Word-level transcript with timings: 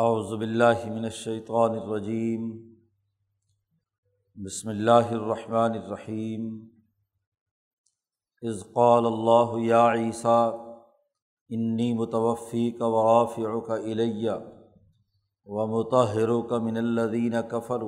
اعوذ 0.00 0.38
باللہ 0.38 0.90
من 0.90 1.04
الشیطان 1.04 1.70
الرجیم۔ 1.70 2.50
بسم 4.44 4.68
اللہ 4.68 5.10
الرحمن 5.10 5.70
الرحیم۔ 5.70 6.68
اذ 8.42 8.62
قال 8.72 9.06
اللہ 9.06 9.66
یا 9.66 9.92
عیسیٰ، 9.92 10.52
انی 11.48 11.92
متوفی 11.92 12.70
کا 12.70 12.86
وافر 12.86 13.60
کا 13.66 13.74
الیہ 13.74 14.30
و 15.46 15.66
متحر 15.66 16.48
کا 16.48 16.58
من 16.58 16.76
الدین 16.76 17.34
کفر 17.50 17.82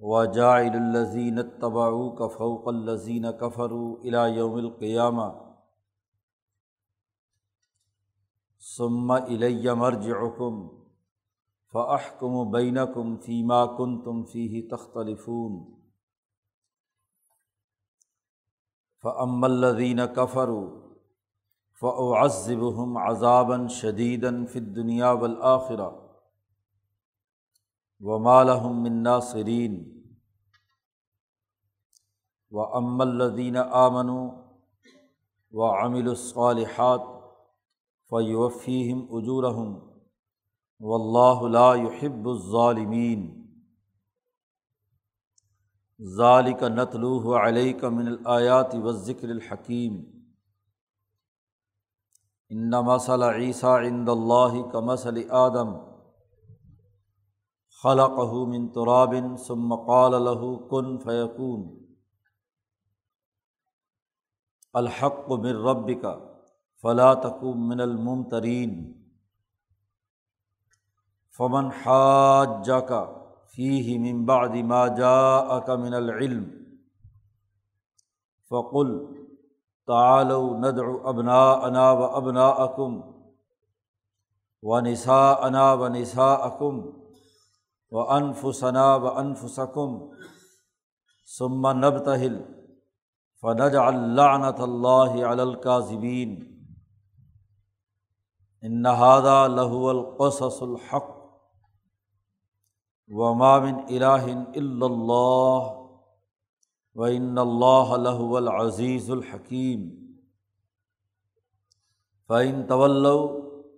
و 0.00 0.24
جاعل 0.24 0.74
الزین 0.74 1.42
طباء 1.60 2.16
کا 2.18 2.26
فوق 2.26 2.68
الزین 2.68 3.26
کفرو 3.40 3.94
الا 4.04 4.26
یوم 4.26 4.54
القیامہ۔ 4.54 5.43
ثم 8.64 9.10
الیہ 9.10 9.70
مرجعکم 9.70 10.68
فاحکم 11.72 12.50
بینکم 12.50 13.16
فیما 13.16 13.64
کنتم 13.66 14.24
فیہ 14.24 14.68
تختلفون. 14.70 15.74
فاما 19.02 19.46
الذین 19.46 20.00
کفروا 20.16 20.84
فاعذبهم 21.80 22.96
عذابا 22.98 23.56
شدیدا 23.68 24.30
فی 24.52 24.58
الدنیا 24.58 25.10
والآخرہ 25.10 25.88
وما 28.00 28.42
لهم 28.42 28.82
من 28.82 29.02
ناصرین 29.02 29.76
واما 32.50 33.04
الذین 33.04 33.56
آمنوا 33.56 34.24
وعملوا 35.52 36.12
الصالحات 36.12 37.13
فیوفیم 38.14 38.98
اجورحم 39.10 39.74
و 40.80 40.94
اللہ 40.94 41.40
یحب 41.76 42.28
الظالمین 42.28 43.22
ذالک 46.00 46.62
نتلوح 46.70 47.46
علیہ 47.46 47.88
من 47.92 48.08
الآیات 48.08 48.74
و 48.74 48.92
ذکر 48.98 49.28
الحکیم 49.28 49.96
ان 52.50 52.70
مسل 52.86 53.22
عیسیٰ 53.22 53.74
عند 53.80 54.08
اللہ 54.08 54.60
کا 54.72 54.80
مسل 54.80 55.18
آدم 55.38 55.72
خلق 57.82 58.18
من 58.48 58.68
ترابن 58.68 59.34
ثم 59.46 59.74
قال 59.86 60.18
له 60.24 60.52
کن 60.68 60.94
فیقون 60.98 61.66
الحق 64.74 65.28
من 65.40 65.60
رب 65.62 65.92
کا 66.02 66.14
فلا 66.84 67.14
تکو 67.14 67.54
من 67.54 67.80
الممترین۔ 67.80 68.92
فمن 71.38 71.68
حاج 71.84 72.70
کا 72.88 73.04
فی 73.54 73.98
من 73.98 74.24
بعد 74.24 74.48
ما 74.48 74.86
جاءك 74.88 75.70
من 75.70 75.94
العلم 75.94 76.44
فقل 78.50 78.92
تعالوا 79.86 80.58
ندع 80.58 80.86
ابناءنا 81.04 81.90
وابناءكم 81.90 83.00
ونساءنا 84.62 85.72
ونساءكم 85.72 86.92
وانفسنا 87.90 88.94
وانفسكم 88.94 90.10
ثم 91.38 91.66
نبتهل 91.66 92.44
فنجعل 93.42 94.16
لعنة 94.16 94.64
الله 94.64 95.26
على 95.26 95.42
الكاذبين 95.42 96.53
انہادا 98.64 99.46
لہو 99.46 99.88
القصص 99.88 100.62
الحق 100.62 101.08
و 103.10 103.34
مامن 103.34 103.74
الہن 103.88 104.44
اللہ 104.82 105.72
و 106.96 107.04
ان 107.04 107.38
اللہ 107.38 107.96
لہو 107.98 108.36
العزیز 108.36 109.10
الحکیم 109.10 109.88
فعین 112.30 112.62
طول 112.66 113.06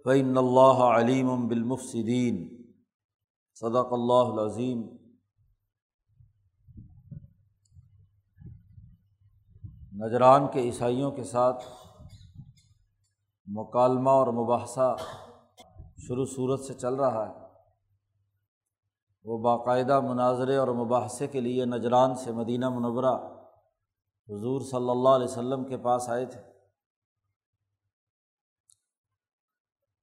فعین 0.05 0.37
اللہ 0.37 0.83
علیم 0.89 1.49
بالمفصدین 1.49 2.47
صدق 3.57 3.93
اللہ 3.93 4.41
عظیم 4.41 4.87
نجران 9.97 10.47
کے 10.53 10.61
عیسائیوں 10.61 11.11
کے 11.11 11.25
ساتھ 11.25 11.65
مکالمہ 13.47 14.11
اور 14.11 14.27
مباحثہ 14.27 14.97
شروع 15.97 16.25
صورت 16.25 16.61
سے 16.61 16.75
چل 16.75 16.95
رہا 16.95 17.29
ہے۔ 17.29 17.47
وہ 19.25 19.39
باقاعدہ 19.39 20.01
مناظرے 20.01 20.57
اور 20.57 20.69
مباحثے 20.69 21.27
کے 21.27 21.41
لیے 21.41 21.65
نجران 21.65 22.15
سے 22.15 22.33
مدینہ 22.33 22.69
منورہ 22.69 23.15
حضور 24.29 24.61
صلی 24.61 24.91
اللہ 24.91 25.09
علیہ 25.09 25.25
وسلم 25.25 25.65
کے 25.65 25.77
پاس 25.77 26.09
آئے 26.09 26.27
تھے۔ 26.27 26.41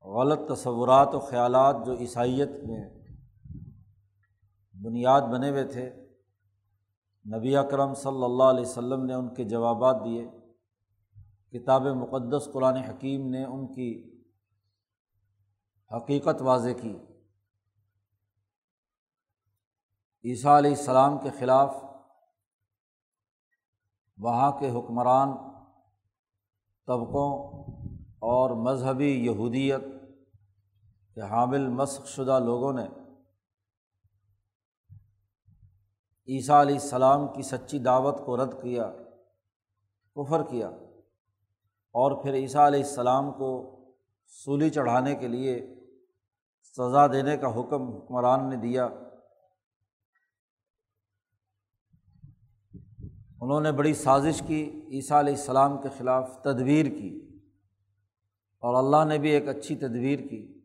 غلط 0.03 0.39
تصورات 0.49 1.15
و 1.15 1.19
خیالات 1.19 1.75
جو 1.85 1.93
عیسائیت 1.93 2.49
میں 2.49 2.89
بنیاد 4.83 5.21
بنے 5.21 5.49
ہوئے 5.49 5.63
تھے، 5.63 5.89
نبی 7.37 7.55
اکرم 7.55 7.93
صلی 7.93 8.23
اللہ 8.23 8.43
علیہ 8.43 8.61
وسلم 8.61 9.05
نے 9.05 9.13
ان 9.13 9.33
کے 9.33 9.43
جوابات 9.43 9.95
دیے۔ 10.05 10.42
کتاب 11.53 11.81
مقدس 11.81 12.49
قرآن 12.53 12.75
حکیم 12.75 13.29
نے 13.29 13.45
ان 13.45 13.73
کی 13.73 14.19
حقیقت 15.91 16.41
واضح 16.41 16.69
کی۔ 16.81 16.97
عیسیٰ 20.23 20.57
علیہ 20.57 20.75
السلام 20.77 21.17
کے 21.17 21.29
خلاف 21.39 21.75
وہاں 24.17 24.51
کے 24.51 24.69
حکمران، 24.69 25.29
طبقوں 26.87 27.31
اور 28.03 28.49
مذہبی 28.49 29.11
یہودیت 29.25 29.81
کے 31.15 31.21
حامل 31.21 31.67
مسخ 31.67 32.07
شدہ 32.07 32.39
لوگوں 32.39 32.73
نے 32.73 32.85
عیسیٰ 36.27 36.61
علیہ 36.61 36.75
السلام 36.75 37.27
کی 37.27 37.41
سچی 37.41 37.79
دعوت 37.79 38.25
کو 38.25 38.37
رد 38.37 38.53
کیا، 38.61 38.91
کفر 40.15 40.43
کیا۔ 40.43 40.69
اور 41.93 42.23
پھر 42.23 42.33
عیسیٰ 42.33 42.65
علیہ 42.65 42.83
السلام 42.83 43.31
کو 43.31 43.79
سولی 44.27 44.69
چڑھانے 44.69 45.15
کے 45.15 45.27
لیے 45.27 45.75
سزا 46.77 47.07
دینے 47.07 47.37
کا 47.37 47.59
حکم 47.59 47.95
حکمران 47.95 48.49
نے 48.49 48.55
دیا۔ 48.55 48.87
انہوں 53.41 53.61
نے 53.61 53.71
بڑی 53.71 53.93
سازش 53.93 54.43
کی، 54.47 54.81
عیسیٰ 54.87 55.19
علیہ 55.19 55.33
السلام 55.33 55.81
کے 55.81 55.89
خلاف 55.97 56.41
تدبیر 56.41 56.85
کی 56.85 57.39
اور 58.59 58.73
اللہ 58.75 59.13
نے 59.13 59.19
بھی 59.19 59.29
ایک 59.29 59.47
اچھی 59.47 59.75
تدبیر 59.75 60.19
کی۔ 60.27 60.59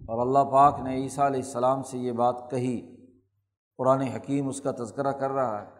اور 0.00 0.26
اللہ 0.26 0.50
پاک 0.52 0.80
نے 0.80 0.94
عیسیٰ 0.94 1.24
علیہ 1.24 1.42
السلام 1.44 1.82
سے 1.82 1.98
یہ 1.98 2.12
بات 2.12 2.50
کہی۔ 2.50 3.06
قرآن 3.76 4.00
حکیم 4.00 4.48
اس 4.48 4.60
کا 4.60 4.70
تذکرہ 4.70 5.12
کر 5.12 5.30
رہا 5.30 5.62
ہے۔ 5.62 5.74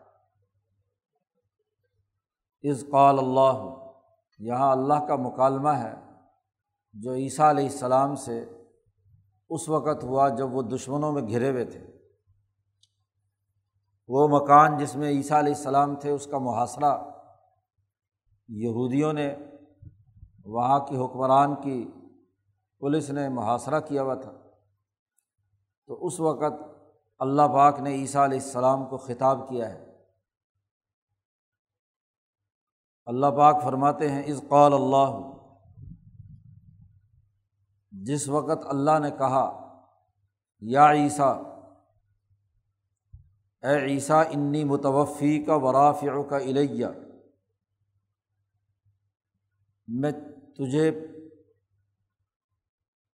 از 2.70 2.84
قال 2.90 3.18
اللہ 3.18 3.83
یہاں 4.38 4.72
اللہ 4.72 5.06
کا 5.08 5.16
مکالمہ 5.16 5.68
ہے 5.68 5.94
جو 6.92 7.14
عیسیٰ 7.14 7.50
علیہ 7.50 7.64
السلام 7.64 8.16
سے 8.16 8.44
اس 9.50 9.68
وقت 9.68 10.04
ہوا 10.04 10.28
جب 10.28 10.54
وہ 10.54 10.62
دشمنوں 10.62 11.12
میں 11.12 11.28
گھرے 11.28 11.50
ہوئے 11.50 11.64
تھے۔ 11.64 11.86
وہ 14.08 14.40
مکان 14.40 14.78
جس 14.78 14.96
میں 14.96 15.08
عیسیٰ 15.10 15.38
علیہ 15.38 15.54
السلام 15.56 15.96
تھے، 15.96 16.10
اس 16.10 16.26
کا 16.26 16.38
محاصرہ 16.38 16.98
یہودیوں 18.48 19.12
نے، 19.12 19.34
وہاں 20.44 20.78
کی 20.78 20.96
حکمران 20.96 21.54
کی 21.54 21.90
پولیس 22.78 23.10
نے 23.10 23.28
محاصرہ 23.28 23.80
کیا 23.80 24.02
ہوا 24.02 24.14
تھا۔ 24.14 24.32
تو 25.86 26.06
اس 26.06 26.20
وقت 26.20 26.62
اللہ 27.18 27.42
پاک 27.42 27.80
نے 27.80 27.90
عیسیٰ 27.90 28.24
علیہ 28.24 28.38
السلام 28.38 28.86
کو 28.86 28.96
خطاب 28.96 29.48
کیا 29.48 29.70
ہے۔ 29.70 29.83
اللہ 33.06 33.26
پاک 33.26 33.62
فرماتے 33.64 34.10
ہیں 34.10 34.22
از 34.22 34.42
قال 34.48 34.72
اللہ 34.72 35.18
جس 37.92 38.28
وقت 38.28 38.66
اللہ 38.66 38.98
نے 38.98 39.10
کہا، 39.10 39.44
یا 40.60 40.90
عیسیٰ، 40.92 41.42
اے 43.62 43.84
عیسیٰ، 43.84 44.22
انی 44.30 44.64
متوفی 44.64 45.44
کا 45.44 45.54
ورافع 45.54 46.22
کا 46.30 46.36
الیہ 46.36 46.86
میں 49.88 50.12
تجھے 50.56 50.90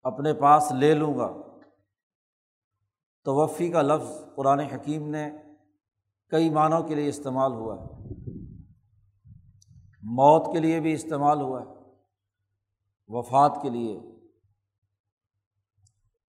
اپنے 0.02 0.34
پاس 0.34 0.72
لے 0.72 0.94
لوں 0.94 1.18
گا 1.18 1.32
توفی 3.24 3.70
کا 3.70 3.82
لفظ 3.82 4.34
قرآن 4.36 4.60
حکیم 4.60 5.08
نے 5.08 5.30
کئی 6.28 6.50
معنوں 6.50 6.82
کے 6.82 6.94
لیے 6.94 7.08
استعمال 7.08 7.52
ہوا 7.52 7.80
ہے۔ 7.80 7.99
موت 10.02 10.52
کے 10.52 10.58
لیے 10.58 10.80
بھی 10.80 10.92
استعمال 10.92 11.40
ہوا 11.40 11.60
ہے، 11.60 11.74
وفات 13.08 13.58
کے 13.62 13.70
لیے، 13.70 13.96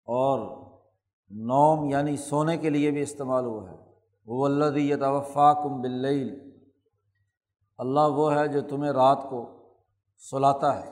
اور 0.08 0.62
نوم 1.30 1.90
یعنی 1.90 2.16
سونے 2.16 2.56
کے 2.56 2.70
لیے 2.70 2.90
بھی 2.90 3.00
استعمال 3.00 3.44
ہوا 3.44 3.70
ہے۔ 3.70 3.76
وہ 4.26 4.44
اللہ 4.46 4.78
یتوفا 4.78 5.52
کم 5.52 5.80
بل 5.80 6.04
اللہ 7.78 8.00
وہ 8.00 8.34
ہے 8.34 8.48
جو 8.48 8.60
تمہیں 8.60 8.92
رات 8.92 9.22
کو 9.30 9.64
سلاتا 10.18 10.80
ہے۔ 10.80 10.90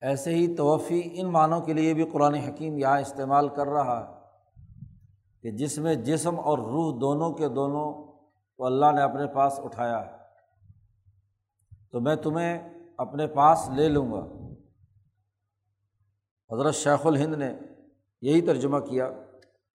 ایسے 0.00 0.34
ہی 0.34 0.56
توفی 0.56 1.02
ان 1.12 1.32
معنوں 1.32 1.60
کے 1.60 1.72
لیے 1.72 1.94
بھی 1.94 2.04
قرآن 2.04 2.34
حکیم 2.34 2.78
یہاں 2.78 3.00
استعمال 3.00 3.48
کر 3.48 3.66
رہا 3.66 3.98
ہے 4.00 4.14
کہ 5.42 5.50
جس 5.50 5.78
میں 5.78 5.94
جسم 5.94 6.40
اور 6.40 6.58
روح 6.58 6.98
دونوں 7.00 7.32
کے 7.32 7.48
دونوں 7.48 7.92
کو 8.56 8.66
اللہ 8.66 8.92
نے 8.94 9.02
اپنے 9.02 9.26
پاس 9.26 9.60
اٹھایا 9.60 10.06
ہے۔ 10.06 10.15
تو 11.96 12.00
میں 12.00 12.16
تمہیں 12.16 12.58
اپنے 12.96 13.26
پاس 13.26 13.70
لے 13.76 13.88
لوں 13.88 14.12
گا۔ 14.12 14.22
حضرت 16.54 16.74
شیخ 16.74 17.06
الہند 17.06 17.34
نے 17.34 17.52
یہی 18.22 18.40
ترجمہ 18.40 18.78
کیا، 18.78 19.10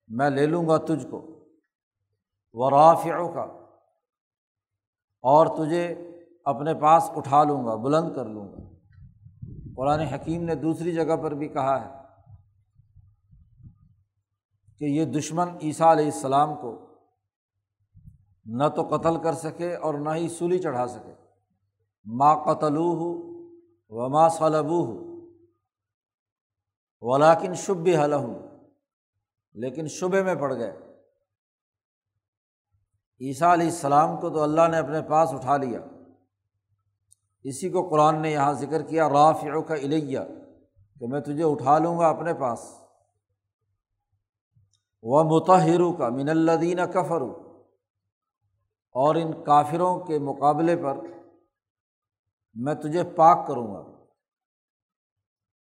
میں 0.07 0.29
لے 0.29 0.45
لوں 0.45 0.67
گا 0.67 0.77
تجھ 0.77 1.07
کو 1.09 1.45
ورافعوں 2.53 3.33
کا 3.33 3.41
اور 5.21 5.47
تجھے 5.47 5.87
اپنے 6.45 6.73
پاس 6.73 7.09
اٹھا 7.15 7.43
لوں 7.43 7.65
گا، 7.65 7.75
بلند 7.75 8.15
کر 8.15 8.25
لوں 8.25 8.51
گا۔ 8.51 8.57
قرآن 9.75 9.99
حکیم 9.99 10.43
نے 10.43 10.55
دوسری 10.55 10.91
جگہ 10.91 11.15
پر 11.15 11.31
بھی 11.31 11.47
کہا 11.47 11.75
ہے 11.81 12.01
کہ 14.77 14.85
یہ 14.85 15.05
دشمن 15.05 15.47
عیسیٰ 15.61 15.87
علیہ 15.87 16.05
السلام 16.05 16.55
کو 16.55 16.95
نہ 18.45 18.63
تو 18.75 18.97
قتل 18.97 19.21
کر 19.23 19.33
سکے 19.33 19.75
اور 19.75 19.93
نہ 19.93 20.09
ہی 20.09 20.29
سولی 20.29 20.59
چڑھا 20.59 20.87
سکے۔ 20.87 21.20
ما 22.05 22.35
قتلو 22.43 22.89
ہو 22.93 23.09
و 23.89 24.09
ما 24.09 24.29
صلبو 24.29 24.85
ہو 24.85 25.19
ولاکن 27.01 27.53
شب 27.53 27.87
حل 28.03 28.13
ہوں 28.13 28.35
لیکن 29.53 29.87
شبے 29.87 30.23
میں 30.23 30.35
پڑ 30.35 30.53
گئے۔ 30.55 30.71
عیسیٰ 33.21 33.53
علیہ 33.53 33.65
السلام 33.65 34.17
کو 34.17 34.29
تو 34.29 34.41
اللہ 34.43 34.67
نے 34.71 34.77
اپنے 34.77 35.01
پاس 35.01 35.33
اٹھا 35.33 35.57
لیا۔ 35.57 35.79
اسی 37.43 37.69
کو 37.69 37.89
قرآن 37.89 38.21
نے 38.21 38.31
یہاں 38.31 38.53
ذکر 38.53 38.81
کیا 38.81 39.09
رافع 39.09 39.61
کا 39.67 39.73
الیہ، 39.73 40.19
کہ 40.99 41.07
میں 41.07 41.19
تجھے 41.19 41.43
اٹھا 41.43 41.77
لوں 41.77 41.99
گا 41.99 42.09
اپنے 42.09 42.33
پاس۔ 42.33 42.59
وہ 45.01 45.23
متحر 45.23 45.81
کا 45.97 46.09
من 46.09 46.29
الدین 46.29 46.79
کفر 46.93 47.21
اور 48.91 49.15
ان 49.15 49.43
کافروں 49.43 49.99
کے 49.99 50.19
مقابلے 50.19 50.75
پر 50.75 50.97
میں 52.53 52.75
تجھے 52.75 53.03
پاک 53.03 53.47
کروں 53.47 53.75
گا۔ 53.75 54.01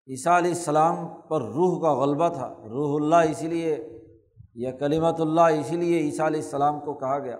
عیسیٰ 0.07 0.37
علیہ 0.37 0.51
السلام 0.51 0.95
پر 1.27 1.41
روح 1.41 1.81
کا 1.81 1.93
غلبہ 1.93 2.29
تھا۔ 2.29 2.53
روح 2.69 3.03
اللہ 3.03 3.31
اسی 3.31 3.47
لیے، 3.47 4.01
یا 4.55 4.71
کلیمت 4.71 5.21
اللہ 5.21 5.41
اسی 5.41 5.75
لیے 5.75 5.97
عیسیٰ 5.99 6.25
علیہ 6.25 6.41
السلام 6.41 6.79
کو 6.79 6.93
کہا 6.93 7.19
گیا۔ 7.19 7.37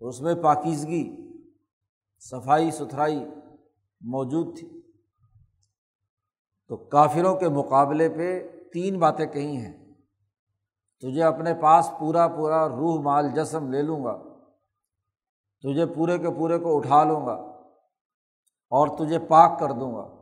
اس 0.00 0.20
میں 0.20 0.34
پاکیزگی، 0.34 1.16
صفائی، 2.18 2.70
ستھرائی 2.70 3.24
موجود 4.00 4.58
تھی۔ 4.58 4.82
تو 6.68 6.76
کافروں 6.76 7.36
کے 7.36 7.48
مقابلے 7.48 8.08
پہ 8.08 8.48
تین 8.72 8.98
باتیں 8.98 9.26
کہی 9.26 9.56
ہیں۔ 9.56 9.94
تجھے 11.00 11.22
اپنے 11.22 11.54
پاس 11.54 11.90
پورا 12.00 12.28
پورا 12.28 12.68
روح، 12.68 13.00
مال، 13.00 13.30
جسم 13.34 13.72
لے 13.72 13.82
لوں 13.82 14.04
گا۔ 14.04 14.22
تجھے 15.60 15.86
پورے 15.86 16.18
کے 16.18 16.30
پورے 16.30 16.58
کو 16.58 16.76
اٹھا 16.76 17.04
لوں 17.04 17.26
گا۔ 17.26 17.55
اور 18.68 18.98
تجھے 18.98 19.18
پاک 19.18 19.60
کر 19.60 19.68
دوں 19.70 19.94
گا 19.94 20.16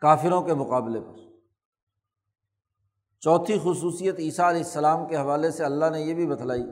کافروں 0.00 0.42
کے 0.42 0.54
مقابلے 0.54 1.00
پر۔ 1.00 1.16
چوتھی 3.20 3.58
خصوصیت 3.58 4.18
عیسیٰ 4.18 4.44
علیہ 4.44 4.64
السلام 4.64 5.08
کے 5.08 5.16
حوالے 5.16 5.50
سے 5.50 5.64
اللہ 5.64 5.90
نے 5.90 6.00
یہ 6.00 6.14
بھی 6.14 6.26
بتلائی 6.26 6.62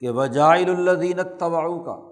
کہ 0.00 0.10
وجائل 0.10 0.70
الدین 0.70 1.38
تباؤ 1.38 1.84
کا 1.84 2.08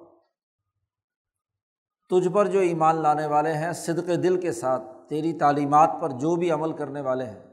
تجھ 2.11 2.29
پر 2.35 2.47
جو 2.47 2.59
ایمان 2.59 2.97
لانے 2.97 3.27
والے 3.27 3.53
ہیں، 3.53 3.73
صدق 3.73 4.07
دل 4.07 4.41
کے 4.41 4.53
ساتھ، 4.53 4.83
تیری 5.09 5.39
تعلیمات 5.39 5.91
پر 6.03 6.11
جو 6.11 6.37
بھی 6.37 6.51
عمل 6.51 6.77
کرنے 6.77 7.01
والے 7.01 7.25
ہیں۔ 7.25 7.47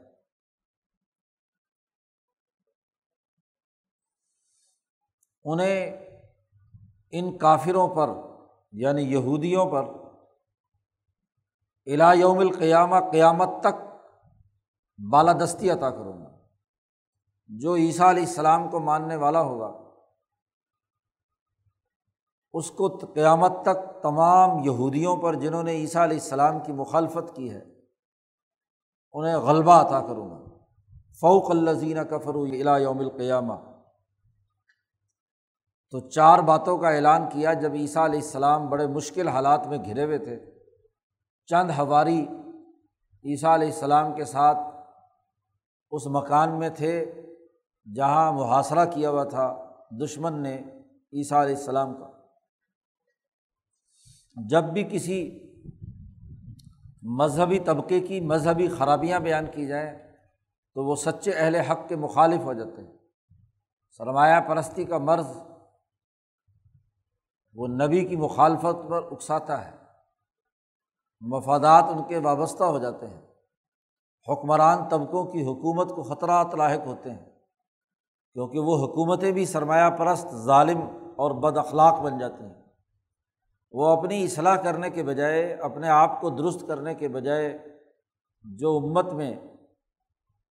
انہیں 5.44 5.90
ان 7.10 7.38
کافروں 7.38 7.88
پر 7.88 8.33
یعنی 8.74 9.02
یہودیوں 9.02 9.66
پر 9.66 9.84
الا 11.86 12.12
یوم 12.12 12.38
القیامہ 12.38 12.96
قیامت 13.12 13.48
تک 13.60 13.82
بالادستی 15.10 15.70
عطا 15.70 15.90
کروں 15.90 16.18
گا۔ 16.18 16.38
جو 17.46 17.76
عیسیٰ 17.76 18.06
علیہ 18.06 18.26
السلام 18.26 18.68
کو 18.70 18.80
ماننے 18.80 19.16
والا 19.16 19.40
ہوگا، 19.40 19.90
اس 22.52 22.70
کو 22.70 22.88
قیامت 22.88 23.52
تک 23.62 24.02
تمام 24.02 24.50
یہودیوں 24.64 25.16
پر 25.16 25.34
جنہوں 25.34 25.62
نے 25.62 25.72
عیسیٰ 25.72 26.02
علیہ 26.02 26.16
السلام 26.16 26.60
کی 26.60 26.72
مخالفت 26.72 27.36
کی 27.36 27.50
ہے، 27.50 27.64
انہیں 29.12 29.36
غلبہ 29.36 29.72
عطا 29.72 30.00
کروں 30.00 30.30
گا۔ 30.30 30.64
فوق 31.20 31.50
الزین 31.50 31.98
کفر 32.10 32.34
الا 32.34 32.78
یوم 32.78 32.98
القیامہ۔ 32.98 33.73
تو 35.94 36.08
چار 36.08 36.38
باتوں 36.38 36.78
کا 36.78 36.90
اعلان 36.90 37.28
کیا 37.32 37.52
جب 37.52 37.72
عیسیٰ 37.74 38.04
علیہ 38.04 38.18
السلام 38.18 38.68
بڑے 38.68 38.86
مشکل 38.86 39.28
حالات 39.28 39.66
میں 39.66 39.78
گھرے 39.84 40.04
ہوئے 40.04 40.18
تھے۔ 40.18 40.40
چند 41.46 41.70
ہواری 41.78 42.26
عیسیٰ 43.24 43.54
علیہ 43.54 43.68
السلام 43.68 44.14
کے 44.14 44.24
ساتھ 44.24 44.58
اس 45.90 46.06
مکان 46.06 46.58
میں 46.58 46.68
تھے 46.68 47.12
جہاں 47.96 48.32
محاصرہ 48.32 48.84
کیا 48.84 49.10
ہوا 49.10 49.24
تھا 49.24 49.64
دشمن 49.90 50.42
نے 50.42 50.56
عیسیٰ 51.12 51.42
علیہ 51.42 51.56
السلام 51.56 51.94
کا۔ 51.94 52.10
جب 54.50 54.64
بھی 54.64 54.84
کسی 54.84 55.40
مذہبی 57.02 57.58
طبقے 57.58 58.00
کی 58.00 58.20
مذہبی 58.20 58.68
خرابیاں 58.68 59.20
بیان 59.20 59.46
کی 59.46 59.66
جائیں 59.66 59.98
تو 60.74 60.84
وہ 60.84 60.96
سچے 60.96 61.30
اہل 61.30 61.54
حق 61.54 61.88
کے 61.88 61.96
مخالف 61.96 62.40
ہو 62.40 62.52
جاتے 62.52 62.82
ہیں۔ 62.82 62.96
سرمایہ 63.98 64.40
پرستی 64.40 64.84
کا 64.84 64.98
مرض 64.98 65.26
وہ 67.54 67.66
نبی 67.66 68.04
کی 68.04 68.16
مخالفت 68.16 68.88
پر 68.88 69.02
اکساتا 69.10 69.64
ہے۔ 69.64 69.72
مفادات 71.20 71.84
ان 71.84 72.02
کے 72.02 72.18
وابستہ 72.18 72.64
ہو 72.64 72.78
جاتے 72.78 73.06
ہیں۔ 73.08 73.22
حکمران 74.28 74.88
طبقوں 74.88 75.24
کی 75.24 75.42
حکومت 75.42 75.88
کو 75.88 76.02
خطرات 76.02 76.54
لاحق 76.54 76.86
ہوتے 76.86 77.10
ہیں۔ 77.10 77.24
کیونکہ 78.32 78.58
وہ 78.58 78.76
حکومتیں 78.76 79.32
بھی 79.32 79.46
سرمایہ 79.46 79.90
پرست، 79.90 80.28
ظالم 80.34 80.80
اور 81.16 81.30
بد 81.30 81.56
اخلاق 81.56 82.00
بن 82.00 82.18
جاتی 82.18 82.44
ہیں۔ 82.44 82.62
وہ 83.72 83.86
اپنی 83.86 84.24
اصلاح 84.24 84.56
کرنے 84.56 84.90
کے 84.90 85.02
بجائے، 85.02 85.54
اپنے 85.54 85.88
آپ 85.88 86.20
کو 86.20 86.30
درست 86.30 86.64
کرنے 86.68 86.94
کے 86.94 87.08
بجائے 87.08 87.58
جو 88.42 88.76
امت 88.76 89.12
میں 89.12 89.34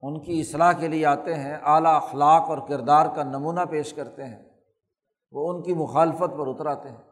ان 0.01 0.19
کی 0.19 0.41
اصلاح 0.41 0.71
کے 0.71 0.87
لیے 0.87 1.05
آتے 1.05 1.35
ہیں، 1.35 1.57
اعلیٰ 1.63 1.95
اخلاق 1.95 2.49
اور 2.49 2.57
کردار 2.67 3.15
کا 3.15 3.23
نمونہ 3.23 3.61
پیش 3.69 3.93
کرتے 3.93 4.25
ہیں۔ 4.25 4.52
وہ 5.33 5.53
ان 5.53 5.63
کی 5.63 5.73
مخالفت 5.73 6.19
پر 6.19 6.47
اتراتے 6.47 6.89
ہیں۔ 6.89 7.03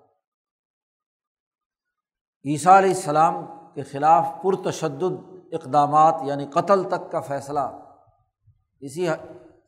عیسیٰ 2.45 2.77
علیہ 2.77 2.89
السلام 2.89 3.45
کے 3.73 3.83
خلاف 3.83 4.25
پرتشدد 4.43 5.23
اقدامات 5.51 6.21
یعنی 6.23 6.45
قتل 6.45 6.83
تک 6.83 7.11
کا 7.11 7.19
فیصلہ، 7.19 7.59
اسی 8.79 9.09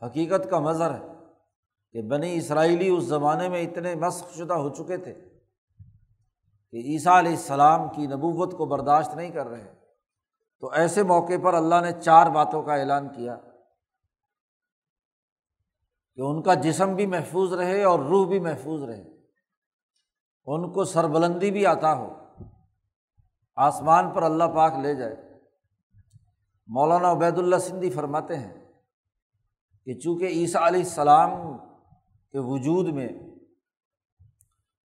حقیقت 0.05 0.49
کا 0.49 0.59
مظہر 0.59 0.93
ہے 0.93 1.07
کہ 1.91 2.01
بنی 2.01 2.37
اسرائیلی 2.37 2.89
اس 2.89 3.03
زمانے 3.03 3.49
میں 3.49 3.61
اتنے 3.61 3.95
مسخ 3.95 4.35
شدہ 4.35 4.53
ہو 4.53 4.69
چکے 4.69 4.97
تھے 4.97 5.13
کہ 6.71 6.77
عیسیٰ 6.77 7.17
علیہ 7.17 7.31
السلام 7.31 7.89
کی 7.89 8.07
نبوت 8.07 8.57
کو 8.57 8.65
برداشت 8.65 9.15
نہیں 9.15 9.31
کر 9.31 9.47
رہے۔ 9.47 9.73
تو 10.59 10.71
ایسے 10.71 11.03
موقع 11.03 11.33
پر 11.43 11.53
اللہ 11.53 11.75
نے 11.81 11.91
چار 12.01 12.27
باتوں 12.27 12.63
کا 12.63 12.75
اعلان 12.75 13.09
کیا۔ 13.09 13.37
کہ 16.15 16.21
ان 16.21 16.41
کا 16.41 16.53
جسم 16.53 16.95
بھی 16.95 17.05
محفوظ 17.05 17.53
رہے 17.53 17.83
اور 17.83 17.99
روح 17.99 18.27
بھی 18.27 18.39
محفوظ 18.39 18.83
رہے۔ 18.83 19.03
ان 20.45 20.71
کو 20.71 20.83
سربلندی 20.83 21.51
بھی 21.51 21.65
آتا 21.65 21.93
ہو۔ 21.93 22.13
آسمان 23.55 24.11
پر 24.11 24.23
اللہ 24.23 24.43
پاک 24.43 24.73
لے 24.73 24.95
جائے۔ 24.95 25.15
مولانا 26.67 27.11
عبید 27.11 27.37
اللہ 27.37 27.55
سندھی 27.55 27.89
فرماتے 27.89 28.37
ہیں 28.37 28.71
کہ 29.85 29.93
چونکہ 29.93 30.25
عیسیٰ 30.25 30.61
علیہ 30.61 30.79
السلام 30.79 31.57
کے 32.31 32.39
وجود 32.39 32.87
میں 32.87 33.09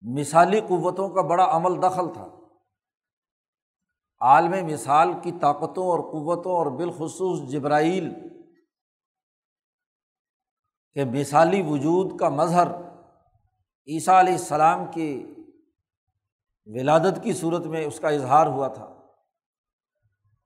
مثالی 0.01 0.61
قوتوں 0.61 1.09
کا 1.09 1.21
بڑا 1.21 1.47
عمل 1.51 1.81
دخل 1.81 2.13
تھا، 2.13 2.27
عالم 4.19 4.65
مثال 4.65 5.13
کی 5.23 5.31
طاقتوں 5.31 5.87
اور 5.87 5.99
قوتوں 5.99 6.51
اور 6.51 6.65
بالخصوص 6.65 7.51
جبرائیل 7.51 8.13
کے 10.93 11.05
مثالی 11.05 11.61
وجود 11.61 12.19
کا 12.19 12.29
مظہر 12.29 12.67
عیسیٰ 13.87 14.13
علیہ 14.13 14.33
السلام 14.33 14.91
کی 14.91 15.33
ولادت 16.65 17.23
کی 17.23 17.33
صورت 17.33 17.65
میں 17.65 17.85
اس 17.85 17.99
کا 17.99 18.09
اظہار 18.09 18.47
ہوا 18.47 18.67
تھا۔ 18.67 18.95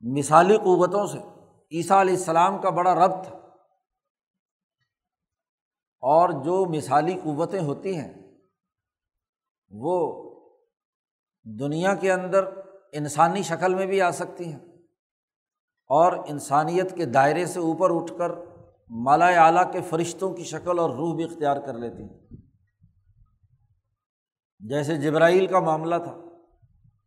مثالی 0.01 0.57
قوتوں 0.57 1.07
سے 1.07 1.17
عیسیٰ 1.71 1.99
علیہ 1.99 2.13
السلام 2.13 2.61
کا 2.61 2.69
بڑا 2.69 2.95
رب 2.95 3.23
تھا۔ 3.23 3.37
اور 6.01 6.29
جو 6.29 6.65
مثالی 6.65 7.19
قوتیں 7.23 7.59
ہوتی 7.59 7.95
ہیں، 7.95 8.13
وہ 9.69 10.23
دنیا 11.43 11.95
کے 11.95 12.11
اندر 12.11 12.45
انسانی 12.91 13.43
شکل 13.43 13.75
میں 13.75 13.85
بھی 13.85 14.01
آ 14.01 14.11
سکتی 14.11 14.45
ہیں 14.45 14.59
اور 15.87 16.13
انسانیت 16.27 16.95
کے 16.95 17.05
دائرے 17.05 17.45
سے 17.45 17.59
اوپر 17.59 17.89
اٹھ 17.95 18.13
کر 18.17 18.52
مالا 18.95 19.45
اعلیٰ 19.45 19.73
کے 19.73 19.81
فرشتوں 19.81 20.33
کی 20.33 20.43
شکل 20.43 20.79
اور 20.79 20.89
روح 20.89 21.15
بھی 21.15 21.23
اختیار 21.23 21.57
کر 21.57 21.73
لیتی 21.73 22.03
ہیں۔ 22.03 22.19
جیسے 24.59 24.97
جبرائیل 24.97 25.47
کا 25.47 25.59
معاملہ 25.59 25.95
تھا 26.03 26.17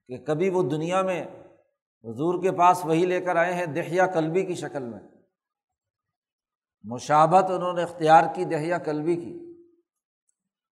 کہ 0.08 0.16
کبھی 0.18 0.50
وہ 0.50 0.62
دنیا 0.62 1.02
میں 1.02 1.24
حضور 2.04 2.42
کے 2.42 2.52
پاس 2.52 2.84
وہی 2.84 3.06
لے 3.06 3.20
کر 3.20 3.36
آئے 3.36 3.54
ہیں 3.54 3.66
دہیا 3.66 4.06
کلبی 4.06 4.44
کی 4.44 4.54
شکل 4.54 4.82
میں۔ 4.82 5.00
مشابت 6.82 7.50
انہوں 7.50 7.72
نے 7.72 7.82
اختیار 7.82 8.22
کی 8.34 8.44
دہیا 8.44 8.78
کلبی 8.78 9.16
کی۔ 9.16 9.62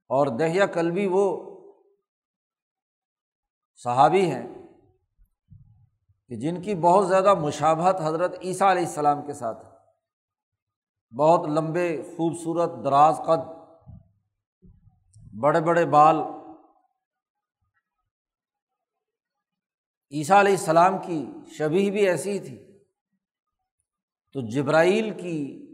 اور 0.09 0.27
دہیا 0.27 0.67
کلبی 0.67 1.09
وہ 1.11 1.51
صحابی 3.75 4.31
ہیں 4.31 4.47
کہ 6.29 6.37
جن 6.37 6.63
کی 6.63 6.75
بہت 6.75 7.09
زیادہ 7.09 7.35
مشابہت 7.35 7.97
حضرت 8.05 8.39
عیسیٰ 8.45 8.71
علیہ 8.71 8.87
السلام 8.87 9.27
کے 9.27 9.33
ساتھ۔ 9.33 9.65
ہے 9.65 9.74
بہت 11.17 11.49
لمبے 11.49 12.03
خوبصورت 12.03 12.85
دراز 12.85 13.21
قد، 13.27 13.39
بڑے 15.41 15.61
بڑے 15.61 15.87
بال۔ 15.87 16.17
عیسیٰ 20.11 20.39
علیہ 20.39 20.53
السلام 20.53 20.99
کی 21.07 21.27
شبی 21.59 21.91
بھی 21.91 22.09
ایسی 22.09 22.39
تھی۔ 22.39 22.65
تو 24.33 24.41
جبرائیل 24.41 25.11
کی 25.11 25.67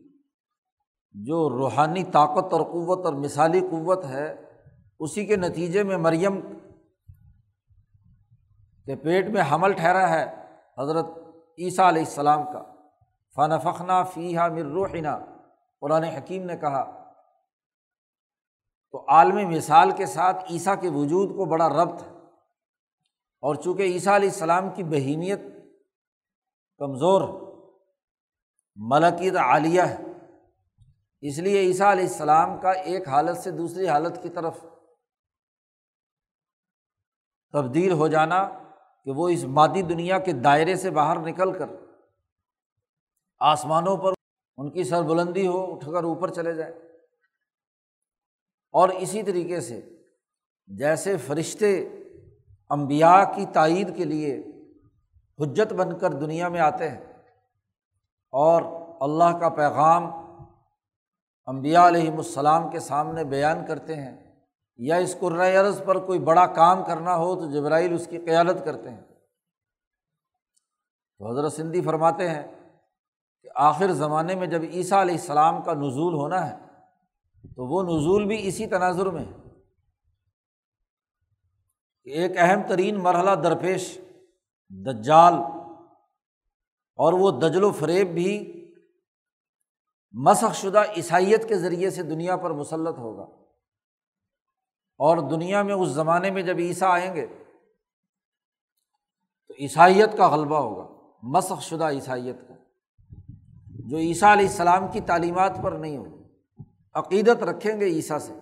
جو 1.13 1.51
روحانی 1.51 2.05
طاقت 2.05 2.53
اور 2.53 2.61
قوت 2.61 3.07
اور 3.07 3.15
مثالی 3.15 3.61
قوت 3.61 4.05
ہے، 4.05 4.35
اسی 5.01 5.27
کے 5.27 5.37
نتیجے 5.37 5.83
میں 5.83 5.97
مریم 5.97 6.41
کے 8.87 8.97
پیٹ 8.97 9.29
میں 9.29 9.43
حمل 9.53 9.73
ٹھہرا 9.73 10.09
ہے 10.09 10.35
حضرت 10.79 11.05
عیسیٰ 11.59 11.85
علیہ 11.85 12.03
السلام 12.03 12.45
کا۔ 12.53 12.70
فن 13.37 13.59
فخنا 13.59 14.03
فی 14.03 14.37
ہا 14.37 14.49
قرآن 15.81 16.05
حکیم 16.05 16.45
نے 16.45 16.57
کہا، 16.57 17.07
تو 18.91 19.05
عالمی 19.09 19.45
مثال 19.45 19.91
کے 19.91 20.07
ساتھ 20.07 20.53
عیسیٰ 20.53 20.81
کے 20.81 20.89
وجود 20.89 21.29
کو 21.31 21.45
بڑا 21.45 21.69
ربط 21.69 22.03
ہے۔ 22.03 22.09
اور 23.43 23.55
چونکہ 23.55 23.83
عیسیٰ 23.83 24.15
علیہ 24.15 24.29
السلام 24.29 24.71
کی 24.71 24.83
بہیمیت 24.83 25.41
کمزور، 26.79 27.23
ملکیت 28.77 29.37
عالیہ 29.37 29.83
ہے، 29.83 29.97
اس 31.21 31.39
لیے 31.39 31.61
عیسیٰ 31.61 31.91
علیہ 31.91 32.05
السلام 32.05 32.61
کا 32.61 32.71
ایک 32.71 33.09
حالت 33.09 33.39
سے 33.39 33.51
دوسری 33.51 33.89
حالت 33.89 34.23
کی 34.23 34.29
طرف 34.29 34.65
تبدیل 37.53 37.93
ہو 37.93 38.09
جانا 38.09 38.49
کہ 39.05 39.11
وہ 39.11 39.29
اس 39.29 39.45
مادی 39.45 39.83
دنیا 39.83 40.19
کے 40.19 40.33
دائرے 40.33 40.77
سے 40.77 40.91
باہر 40.91 41.19
نکل 41.19 41.59
کر 41.59 41.67
آسمانوں 43.41 43.97
پر 43.97 44.13
ان 44.57 44.71
کی 44.71 44.85
سر 44.85 45.03
بلندی 45.03 45.47
ہو 45.47 45.75
اٹھ 45.75 45.87
کر 45.87 46.05
اوپر 46.05 46.31
چلے 46.31 46.55
جائے۔ 46.55 46.73
اور 48.73 48.89
اسی 48.89 49.23
طریقے 49.23 49.61
سے 49.61 49.81
جیسے 50.67 51.17
فرشتے 51.17 51.89
امبیا 52.71 53.25
کی 53.25 53.47
تائید 53.53 53.97
کے 53.97 54.05
لیے 54.05 54.39
حجت 55.39 55.73
بن 55.73 55.99
کر 55.99 56.13
دنیا 56.13 56.49
میں 56.49 56.61
آتے 56.61 56.91
ہیں 56.91 57.01
اور 58.33 58.63
اللہ 59.01 59.39
کا 59.39 59.49
پیغام 59.49 60.05
امبیا 61.47 61.89
علیہم 61.89 62.17
السلام 62.17 62.71
کے 62.71 62.81
سامنے 62.81 63.25
بیان 63.25 63.67
کرتے 63.67 63.97
ہیں، 63.97 64.35
یا 64.77 64.97
اس 64.97 65.17
عرض 65.61 65.83
پر 65.85 65.99
کوئی 65.99 66.19
بڑا 66.19 66.47
کام 66.47 66.85
کرنا 66.85 67.17
ہو 67.17 67.35
تو 67.35 67.51
جبرائیل 67.51 67.95
اس 67.95 68.07
کی 68.07 68.19
قیادت 68.19 68.65
کرتے 68.65 68.91
ہیں۔ 68.91 69.01
تو 71.19 71.31
حضرت 71.31 71.53
سندھی 71.53 71.81
فرماتے 71.81 72.31
ہیں 72.31 72.60
کہ 73.43 73.49
آخر 73.55 73.93
زمانے 73.93 74.35
میں 74.35 74.47
جب 74.47 74.63
عیسیٰ 74.63 75.01
علیہ 75.01 75.15
السلام 75.15 75.63
کا 75.63 75.73
نزول 75.73 76.15
ہونا 76.15 76.51
ہے، 76.51 76.57
تو 77.57 77.67
وہ 77.67 77.83
نزول 77.83 78.27
بھی 78.27 78.49
اسی 78.49 78.67
تناظر 78.67 79.07
میں 79.07 79.25
ہے۔ 79.25 79.51
کہ 82.05 82.11
ایک 82.11 82.33
اہم 82.37 82.63
ترین 82.69 82.99
مرحلہ 82.99 83.31
درپیش 83.31 83.99
دجال 84.69 85.35
اور 86.97 87.13
وہ 87.13 87.31
دجل 87.31 87.65
و 87.65 87.73
فریب 87.73 88.15
بھی 88.15 88.57
مسخ 90.13 90.55
شدہ 90.55 90.83
عیسائیت 90.97 91.49
کے 91.49 91.59
ذریعے 91.59 91.91
سے 91.91 92.03
دنیا 92.03 92.37
پر 92.37 92.51
مسلط 92.51 92.99
ہوگا۔ 92.99 93.23
اور 94.99 95.31
دنیا 95.31 95.63
میں 95.63 95.75
اس 95.75 95.89
زمانے 95.89 96.31
میں 96.31 96.43
جب 96.43 96.57
عیسیٰ 96.59 96.91
آئیں 96.91 97.15
گے، 97.15 97.27
تو 99.49 99.55
عیسائیت 99.59 100.17
کا 100.17 100.29
غلبہ 100.29 100.59
ہوگا، 100.59 101.17
مسخ 101.23 101.63
شدہ 101.63 101.89
عیسائیت 101.89 102.49
کا۔ 102.49 102.55
جو 103.89 103.97
عیسیٰ 103.97 104.33
علیہ 104.33 104.47
السلام 104.47 104.89
کی 104.89 105.01
تعلیمات 105.01 105.53
پر 105.63 105.73
نہیں 105.73 105.97
ہوگی 105.97 106.21
عقیدت 106.95 107.43
رکھیں 107.43 107.81
گے 107.81 107.85
عیسیٰ 107.85 108.19
سے۔ 108.19 108.33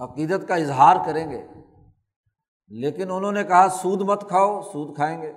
عقیدت 0.00 0.48
کا 0.48 0.54
اظہار 0.54 0.96
کریں 1.06 1.30
گے۔ 1.30 1.46
لیکن 2.68 3.10
انہوں 3.10 3.32
نے 3.32 3.44
کہا، 3.44 3.68
سود 3.68 4.02
مت 4.02 4.28
کھاؤ، 4.28 4.62
سود 4.62 4.96
کھائیں 4.96 5.22
گے۔ 5.22 5.32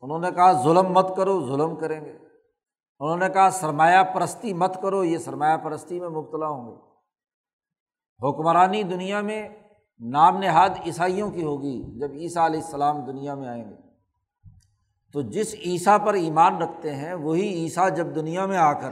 انہوں 0.00 0.18
نے 0.18 0.30
کہا، 0.30 0.62
ظلم 0.62 0.92
مت 0.92 1.16
کرو، 1.16 1.46
ظلم 1.46 1.76
کریں 1.76 2.04
گے۔ 2.04 2.12
انہوں 3.00 3.16
نے 3.16 3.28
کہا، 3.28 3.50
سرمایہ 3.50 4.02
پرستی 4.02 4.54
مت 4.54 4.78
کرو، 4.82 5.04
یہ 5.04 5.18
سرمایہ 5.18 5.56
پرستی 5.56 6.00
میں 6.00 6.08
مبتلا 6.08 6.46
ہوں 6.46 6.70
گے۔ 6.70 6.76
حکمرانی 8.28 8.82
دنیا 8.82 9.20
میں 9.20 9.48
نام 10.00 10.38
نہاد 10.38 10.70
عیسائیوں 10.86 11.30
کی 11.30 11.42
ہوگی 11.42 11.98
جب 11.98 12.10
عیسیٰ 12.12 12.44
علیہ 12.44 12.60
السلام 12.60 13.00
دنیا 13.00 13.34
میں 13.34 13.48
آئیں 13.48 13.70
گے۔ 13.70 13.89
تو 15.14 15.22
جس 15.22 15.54
عیسیٰ 15.54 16.06
پر 16.06 16.14
ایمان 16.14 16.62
رکھتے 16.62 16.94
ہیں، 16.94 17.14
وہی 17.14 17.48
عیسیٰ 17.54 17.96
جب 17.96 18.14
دنیا 18.14 18.46
میں 18.46 18.56
آ 18.56 18.72
کر 18.72 18.90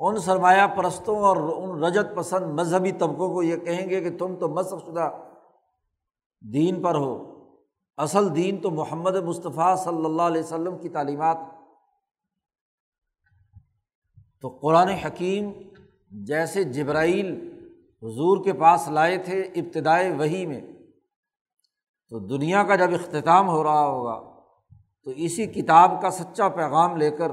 ان 0.00 0.18
سرمایہ 0.18 0.66
پرستوں 0.66 1.18
اور 1.18 1.36
ان 1.36 1.84
رجت 1.84 2.16
پسند 2.16 2.52
مذہبی 2.60 2.92
طبقوں 2.92 3.34
کو 3.34 3.42
یہ 3.42 3.56
کہیں 3.56 3.88
گے 3.90 4.00
کہ 4.00 4.18
تم 4.18 4.36
تو 4.36 4.48
مذہب 4.48 4.80
شدہ 4.80 5.10
دین 6.52 6.82
پر 6.82 6.94
ہو، 6.94 7.12
اصل 7.96 8.34
دین 8.36 8.56
تو 8.56 8.70
محمد 8.70 9.16
مصطفیٰ 9.16 9.76
صلی 9.76 10.04
اللہ 10.04 10.22
علیہ 10.22 10.42
وسلم 10.42 10.78
کی 10.78 10.88
تعلیمات۔ 10.88 11.36
تو 14.40 14.48
قرآن 14.48 14.88
حکیم 14.88 15.50
جیسے 16.10 16.64
جبرائیل 16.64 17.34
حضور 18.02 18.44
کے 18.44 18.52
پاس 18.52 18.88
لائے 18.88 19.16
تھے 19.16 19.42
ابتدائے 19.42 20.12
وہی 20.12 20.46
میں 20.46 20.60
تو 22.10 22.18
دنیا 22.18 22.62
کا 22.62 22.76
جب 22.76 22.94
اختتام 22.94 23.48
ہو 23.48 23.64
رہا 23.64 23.86
ہوگا، 23.86 24.38
تو 25.04 25.10
اسی 25.10 25.46
کتاب 25.46 26.02
کا 26.02 26.10
سچا 26.10 26.48
پیغام 26.48 26.96
لے 26.96 27.10
کر 27.10 27.30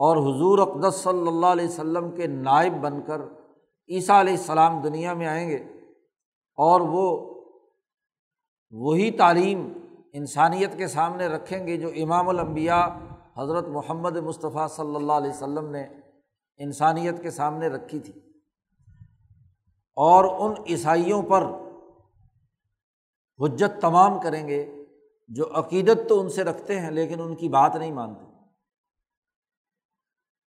اور 0.00 0.16
حضور 0.16 0.58
اقدس 0.58 0.94
صلی 0.94 1.28
اللہ 1.28 1.46
علیہ 1.46 1.64
وسلم 1.64 2.10
کے 2.10 2.26
نائب 2.26 2.72
بن 2.72 3.02
کر 3.02 3.20
عیسیٰ 3.88 4.20
علیہ 4.20 4.32
السلام 4.32 4.80
دنیا 4.80 5.14
میں 5.14 5.26
آئیں 5.26 5.50
گے 5.50 5.56
اور 6.58 6.80
وہ 6.80 7.34
وہی 8.70 9.10
تعلیم 9.10 9.72
انسانیت 10.12 10.78
کے 10.78 10.86
سامنے 10.86 11.26
رکھیں 11.26 11.66
گے 11.66 11.76
جو 11.76 11.88
امام 11.88 12.28
الانبیاء 12.28 12.86
حضرت 13.38 13.68
محمد 13.68 14.16
مصطفیٰ 14.16 14.68
صلی 14.68 14.96
اللہ 14.96 15.12
علیہ 15.12 15.30
وسلم 15.30 15.70
نے 15.70 15.82
انسانیت 16.58 17.22
کے 17.22 17.30
سامنے 17.30 17.68
رکھی 17.68 17.98
تھی۔ 17.98 18.12
اور 19.96 20.24
ان 20.38 20.54
عیسائیوں 20.68 21.22
پر 21.22 21.44
حجت 23.40 23.80
تمام 23.80 24.20
کریں 24.20 24.48
گے، 24.48 24.84
جو 25.28 25.44
عقیدت 25.54 26.08
تو 26.08 26.20
ان 26.20 26.30
سے 26.30 26.44
رکھتے 26.44 26.80
ہیں 26.80 26.90
لیکن 26.90 27.20
ان 27.20 27.34
کی 27.34 27.48
بات 27.48 27.76
نہیں 27.76 27.92
مانتے۔ 27.92 28.24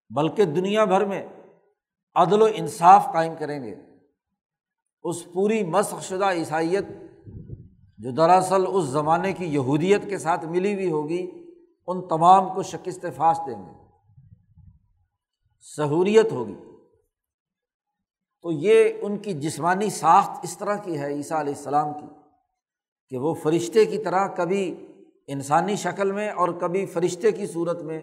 بلکہ 0.09 0.45
دنیا 0.45 0.85
بھر 0.85 1.05
میں 1.05 1.27
عدل 2.15 2.41
و 2.41 2.47
انصاف 2.53 3.05
قائم 3.13 3.33
کریں 3.39 3.63
گے۔ 3.63 3.75
اس 5.03 5.33
پوری 5.33 5.63
مسخ 5.63 6.01
شدہ 6.01 6.31
عیسائیت 6.31 6.85
جو 7.97 8.11
دراصل 8.11 8.63
اس 8.67 8.85
زمانے 8.85 9.33
کی 9.33 9.45
یہودیت 9.45 10.09
کے 10.09 10.17
ساتھ 10.17 10.45
ملی 10.45 10.73
ہوئی 10.73 10.91
ہوگی، 10.91 11.31
ان 11.88 12.07
تمام 12.07 12.55
کو 12.55 12.63
شکست 12.63 13.05
فاش 13.15 13.38
دیں 13.47 13.65
گے۔ 13.65 13.71
سہولیت 15.61 16.31
ہوگی۔ 16.31 16.55
تو 18.41 18.51
یہ 18.51 18.93
ان 19.01 19.17
کی 19.17 19.33
جسمانی 19.33 19.89
ساخت 19.89 20.31
اس 20.43 20.57
طرح 20.57 20.75
کی 20.75 21.00
ہے، 21.00 21.07
عیسیٰ 21.07 21.39
علیہ 21.39 21.53
السلام 21.57 21.93
کی۔ 21.93 22.20
کہ 23.11 23.17
وہ 23.17 23.33
فرشتے 23.33 23.85
کی 23.85 24.03
طرح 24.03 24.27
کبھی 24.27 24.87
انسانی 25.27 25.75
شکل 25.75 26.11
میں 26.11 26.29
اور 26.29 26.49
کبھی 26.49 26.85
فرشتے 26.85 27.31
کی 27.31 27.47
صورت 27.47 27.81
میں 27.81 28.01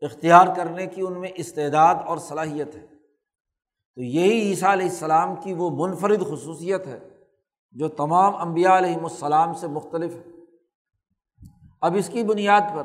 اختیار 0.00 0.46
کرنے 0.56 0.86
کی 0.86 1.00
ان 1.00 1.20
میں 1.20 1.30
استعداد 1.34 1.94
اور 1.94 2.18
صلاحیت 2.18 2.76
ہے۔ 2.76 2.86
تو 3.94 4.02
یہی 4.02 4.40
عیسیٰ 4.40 4.68
علیہ 4.68 4.88
السلام 4.88 5.36
کی 5.36 5.52
وہ 5.52 5.86
منفرد 5.86 6.20
خصوصیت 6.20 6.86
ہے 6.86 7.00
جو 7.72 7.88
تمام 7.88 8.36
امبیا 8.36 8.78
علیہم 8.78 9.04
السلام 9.04 9.54
سے 9.54 9.66
مختلف 9.66 10.12
ہے۔ 10.14 10.30
اب 11.80 11.96
اس 11.96 12.08
کی 12.08 12.22
بنیاد 12.22 12.60
پر 12.60 12.82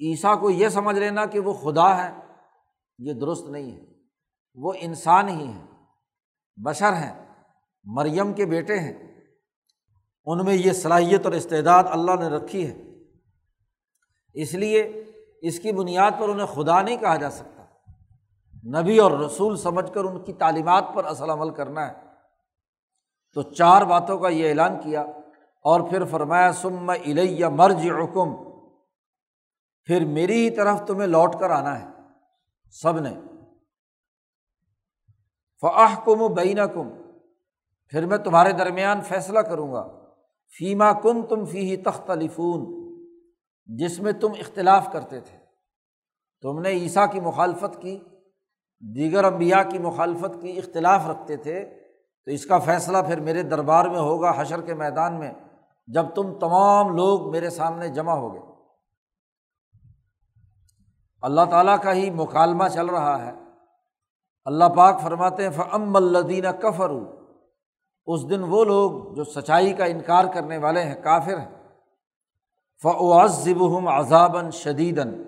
عیسیٰ 0.00 0.40
کو 0.40 0.50
یہ 0.50 0.68
سمجھ 0.68 0.98
لینا 0.98 1.26
کہ 1.26 1.38
وہ 1.38 1.52
خدا 1.52 2.04
ہے، 2.04 2.10
یہ 2.98 3.12
درست 3.12 3.48
نہیں 3.48 3.72
ہے۔ 3.72 3.84
وہ 4.54 4.72
انسان 4.76 5.28
ہی 5.28 5.46
ہیں، 5.46 5.66
بشر 6.56 6.92
ہیں، 6.92 7.26
مریم 7.84 8.32
کے 8.32 8.46
بیٹے 8.46 8.78
ہیں۔ 8.78 9.07
ان 10.30 10.44
میں 10.44 10.54
یہ 10.54 10.72
صلاحیت 10.72 11.24
اور 11.24 11.32
استعداد 11.32 11.84
اللہ 11.90 12.14
نے 12.20 12.28
رکھی 12.28 12.70
ہے۔ 12.70 12.82
اس 14.34 14.54
لیے 14.54 15.04
اس 15.40 15.60
کی 15.60 15.72
بنیاد 15.72 16.10
پر 16.20 16.28
انہیں 16.28 16.46
خدا 16.46 16.82
نہیں 16.82 16.96
کہا 16.96 17.16
جا 17.16 17.30
سکتا۔ 17.30 17.64
نبی 18.80 18.98
اور 18.98 19.12
رسول 19.12 19.56
سمجھ 19.56 19.94
کر 19.94 20.04
ان 20.04 20.24
کی 20.24 20.32
تعلیمات 20.32 20.84
پر 20.94 21.04
اصل 21.04 21.30
عمل 21.30 21.50
کرنا 21.50 21.90
ہے۔ 21.90 21.92
تو 23.34 23.42
چار 23.42 23.82
باتوں 23.82 24.18
کا 24.18 24.28
یہ 24.28 24.48
اعلان 24.48 24.80
کیا 24.80 25.00
اور 25.62 25.80
پھر 25.80 26.04
فرمایا 26.04 26.52
سم 26.52 26.90
الیہ 26.90 27.46
مرج 27.46 27.90
حکم 27.90 28.50
پھر 29.84 30.04
میری 30.04 30.44
ہی 30.44 30.50
طرف 30.50 30.80
تمہیں 30.86 31.06
لوٹ 31.06 31.34
کر 31.40 31.50
آنا 31.50 31.80
ہے، 31.80 31.86
سب 32.70 32.98
نے۔ 32.98 33.14
فعح 35.60 36.00
کم 36.04 36.22
و 36.22 36.28
بینا 36.28 36.66
کم 36.66 36.88
پھر 37.88 38.06
میں 38.06 38.18
تمہارے 38.18 38.52
درمیان 38.52 39.02
فیصلہ 39.02 39.38
کروں 39.38 39.72
گا۔ 39.72 39.97
فیما 40.56 40.92
کن 40.92 41.26
تم 41.26 41.44
فی 41.44 41.76
تخت 41.76 42.10
الفون 42.10 42.88
جس 43.66 44.00
میں 44.00 44.12
تم 44.12 44.28
اختلاف 44.38 44.88
کرتے 44.92 45.20
تھے۔ 45.20 45.38
تم 46.42 46.60
نے 46.60 46.68
عیسیٰ 46.68 47.12
کی 47.12 47.20
مخالفت 47.20 47.82
کی، 47.82 47.98
دیگر 48.80 49.24
امبیا 49.24 49.62
کی 49.62 49.78
مخالفت 49.78 50.42
کی 50.42 50.58
اختلاف 50.58 51.06
رکھتے 51.06 51.36
تھے۔ 51.36 51.64
تو 52.24 52.30
اس 52.30 52.46
کا 52.46 52.58
فیصلہ 52.58 52.98
پھر 53.06 53.20
میرے 53.20 53.42
دربار 53.42 53.84
میں 53.84 53.98
ہوگا، 53.98 54.32
حشر 54.36 54.60
کے 54.60 54.74
میدان 54.74 55.18
میں، 55.18 55.32
جب 55.86 56.06
تم 56.14 56.38
تمام 56.38 56.96
لوگ 56.96 57.30
میرے 57.30 57.50
سامنے 57.50 57.88
جمع 57.88 58.12
ہو 58.12 58.32
گئے۔ 58.32 58.42
اللہ 61.22 61.40
تعالیٰ 61.50 61.82
کا 61.82 61.92
ہی 61.92 62.10
مکالمہ 62.10 62.68
چل 62.68 62.86
رہا 62.86 63.26
ہے۔ 63.26 63.32
اللہ 64.44 64.64
پاک 64.64 65.00
فرماتے 65.00 65.42
ہیں 65.42 65.50
فعم 65.50 65.96
الدین 65.96 66.44
کفر 66.60 66.90
اس 68.08 68.30
دن 68.30 68.42
وہ 68.42 68.64
لوگ 68.64 69.14
جو 69.14 69.24
سچائی 69.24 69.72
کا 69.72 69.84
انکار 69.84 70.24
کرنے 70.24 70.58
والے 70.58 70.82
ہیں، 70.82 71.02
کافر 71.02 71.38
ہیں۔ 71.38 71.68
فعزب 72.82 73.88
عذابً 73.88 74.50
شدیدن 74.50 75.22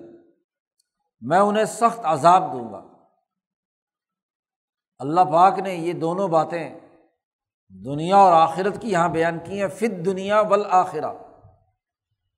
میں 1.20 1.38
انہیں 1.38 1.64
سخت 1.64 2.00
عذاب 2.02 2.52
دوں 2.52 2.72
گا۔ 2.72 2.84
اللہ 4.98 5.20
پاک 5.20 5.58
نے 5.58 5.74
یہ 5.74 5.92
دونوں 5.92 6.28
باتیں 6.28 6.80
دنیا 7.84 8.16
اور 8.16 8.32
آخرت 8.32 8.82
کی 8.82 8.90
یہاں 8.90 9.08
بیان 9.08 9.38
کی 9.44 9.60
ہیں۔ 9.60 9.68
فت 9.68 10.04
دنیا 10.04 10.42
بل 10.42 10.62
آخرہ 10.70 11.12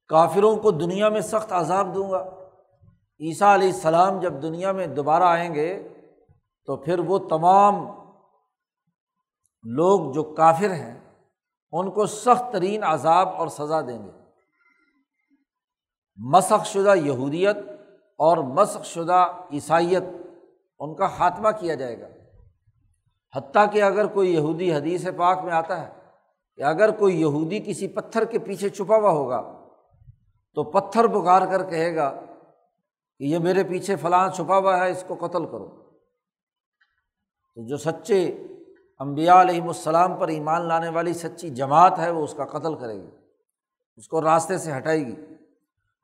کافروں 0.08 0.56
کو 0.56 0.70
دنیا 0.70 1.08
میں 1.08 1.20
سخت 1.20 1.52
عذاب 1.52 1.94
دوں 1.94 2.11
گا۔ 2.11 2.25
عیسیٰ 3.20 3.54
علیہ 3.54 3.72
السلام 3.72 4.20
جب 4.20 4.42
دنیا 4.42 4.72
میں 4.72 4.87
دوبارہ 4.87 5.22
آئیں 5.22 5.54
گے 5.54 5.88
تو 6.66 6.76
پھر 6.76 6.99
وہ 6.99 7.18
تمام 7.18 8.01
لوگ 9.62 10.12
جو 10.12 10.23
کافر 10.23 10.71
ہیں، 10.71 11.00
ان 11.73 11.90
کو 11.90 12.07
سخت 12.07 12.52
ترین 12.52 12.85
عذاب 12.85 13.28
اور 13.28 13.49
سزا 13.49 13.81
دیں 13.81 14.04
گے۔ 14.04 14.11
مسخ 16.16 16.66
شدہ 16.66 16.95
یہودیت 16.95 17.57
اور 18.19 18.37
مسخ 18.38 18.85
شدہ 18.85 19.26
عیسائیت، 19.52 20.02
ان 20.78 20.95
کا 20.95 21.07
خاتمہ 21.07 21.49
کیا 21.61 21.75
جائے 21.75 22.00
گا۔ 22.00 22.07
حتیٰ 23.37 23.73
کہ 23.73 23.83
اگر 23.83 24.07
کوئی 24.07 24.35
یہودی 24.35 24.75
حدیث 24.75 25.07
پاک 25.16 25.38
میں 25.45 25.52
آتا 25.52 25.81
ہے 25.81 25.92
کہ 26.57 26.62
اگر 26.62 26.90
کوئی 26.90 27.21
یہودی 27.21 27.61
کسی 27.61 27.88
پتھر 27.88 28.25
کے 28.25 28.38
پیچھے 28.38 28.69
چھپا 28.69 28.97
ہوا 28.97 29.11
ہوگا، 29.11 29.69
تو 30.54 30.64
پتھر 30.64 31.07
پکار 31.07 31.42
کر 31.42 31.71
کہے 31.71 31.96
گا 31.96 32.20
کہ 33.18 33.25
یہ 33.25 33.38
میرے 33.38 33.64
پیچھے 33.64 33.96
فلاں 33.96 34.29
چھپا 34.31 34.59
ہوا 34.59 34.79
ہے، 34.79 34.90
اس 34.90 35.05
کو 35.07 35.14
قتل 35.14 35.46
کرو۔ 35.46 35.83
تو 37.55 37.66
جو 37.66 37.77
سچے 37.77 38.46
امبیا 39.02 39.40
علیہم 39.40 39.66
السلام 39.66 40.16
پر 40.16 40.28
ایمان 40.28 40.68
لانے 40.68 40.88
والی 40.88 41.12
سچی 41.12 41.50
جماعت 41.50 41.98
ہے، 41.98 42.10
وہ 42.10 42.24
اس 42.24 42.34
کا 42.34 42.44
قتل 42.44 42.74
کرے 42.74 42.94
گی، 42.94 43.10
اس 43.96 44.08
کو 44.08 44.22
راستے 44.22 44.58
سے 44.58 44.76
ہٹائے 44.76 45.06
گی۔ 45.06 45.16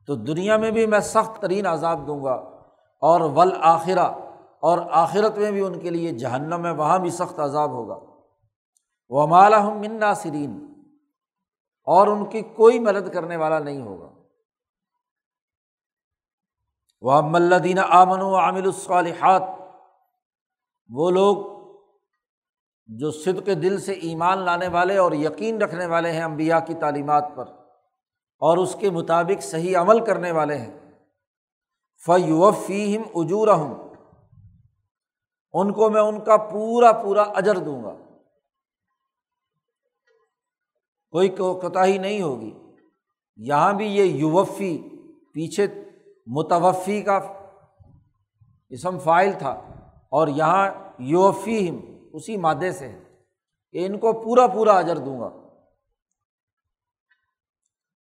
تو 0.07 0.15
دنیا 0.15 0.57
میں 0.57 0.71
بھی 0.71 0.87
میں 0.87 1.01
سخت 1.01 1.43
ترین 1.43 1.67
عذاب 1.67 2.07
دوں 2.07 2.25
گا 2.25 2.35
اور 3.03 3.21
ول 3.21 3.53
آخرہ 3.61 4.09
اور 4.61 4.79
آخرت 4.91 5.39
میں 5.39 5.51
بھی 5.51 5.61
ان 5.61 5.81
کے 5.81 5.91
لیے 5.91 6.13
جہنم 6.13 6.67
ہے، 6.67 6.71
وہاں 6.71 6.99
بھی 6.99 7.11
سخت 7.11 7.41
عذاب 7.41 7.71
ہوگا۔ 7.71 7.99
وہ 9.09 9.27
مالا 9.27 9.67
ہم 9.67 9.79
منا 9.79 10.15
سرین 10.15 10.83
اور 11.85 12.07
ان 12.07 12.25
کی 12.25 12.41
کوئی 12.41 12.79
مدد 12.79 13.15
کرنے 13.15 13.37
والا 13.37 13.59
نہیں 13.59 13.83
ہوگا۔ 13.83 14.11
وہ 17.01 17.23
ملدین 17.23 17.79
آمن 17.79 18.21
و 18.21 18.37
عامل 18.37 18.65
الصالحات، 18.65 19.43
وہ 20.89 21.11
لوگ 21.11 21.58
جو 22.89 23.11
صد 23.11 23.45
کے 23.45 23.55
دل 23.55 23.81
سے 23.81 23.93
ایمان 23.93 24.39
لانے 24.39 24.69
والے 24.69 24.97
اور 24.97 25.13
یقین 25.13 25.63
رکھنے 25.63 25.87
والے 25.87 26.13
ہیں 26.13 26.23
امبیا 26.23 26.61
کی 26.61 26.75
تعلیمات 26.75 27.25
پر 27.37 27.47
اور 28.39 28.59
اس 28.59 28.77
کے 28.81 28.91
مطابق 28.91 29.43
صحیح 29.43 29.77
عمل 29.77 30.05
کرنے 30.05 30.33
والے 30.33 30.57
ہیں۔ 30.57 30.79
فیوفیم 32.07 33.03
اجور 33.15 33.49
ہوں 33.49 33.95
ان 35.53 35.73
کو 35.73 35.91
میں 35.91 36.01
ان 36.01 36.25
کا 36.25 36.37
پورا 36.37 36.93
پورا 36.93 37.23
اجر 37.23 37.59
دوں 37.59 37.85
گا۔ 37.85 37.97
کوئی 41.11 41.29
کوتاہی 41.29 41.99
نہیں 41.99 42.23
ہوگی۔ 42.23 42.55
یہاں 43.37 43.73
بھی 43.73 43.87
یہ 43.87 44.05
یوفی 44.05 44.79
پیچھے 45.33 45.67
متوفی 46.27 47.03
کا 47.03 47.21
اسم 48.69 48.99
فائل 48.99 49.33
تھا 49.39 49.51
اور 50.11 50.29
یہاں 50.29 50.71
یوفی 50.99 51.71
اسی 52.13 52.37
مادے 52.37 52.73
سے 52.73 52.89
ہے 52.89 53.03
کہ 53.73 53.87
ان 53.87 53.99
کو 53.99 54.13
پورا 54.13 54.47
پورا 54.47 54.79
اجر 54.79 54.97
دوں 54.97 55.21
گا۔ 55.21 55.49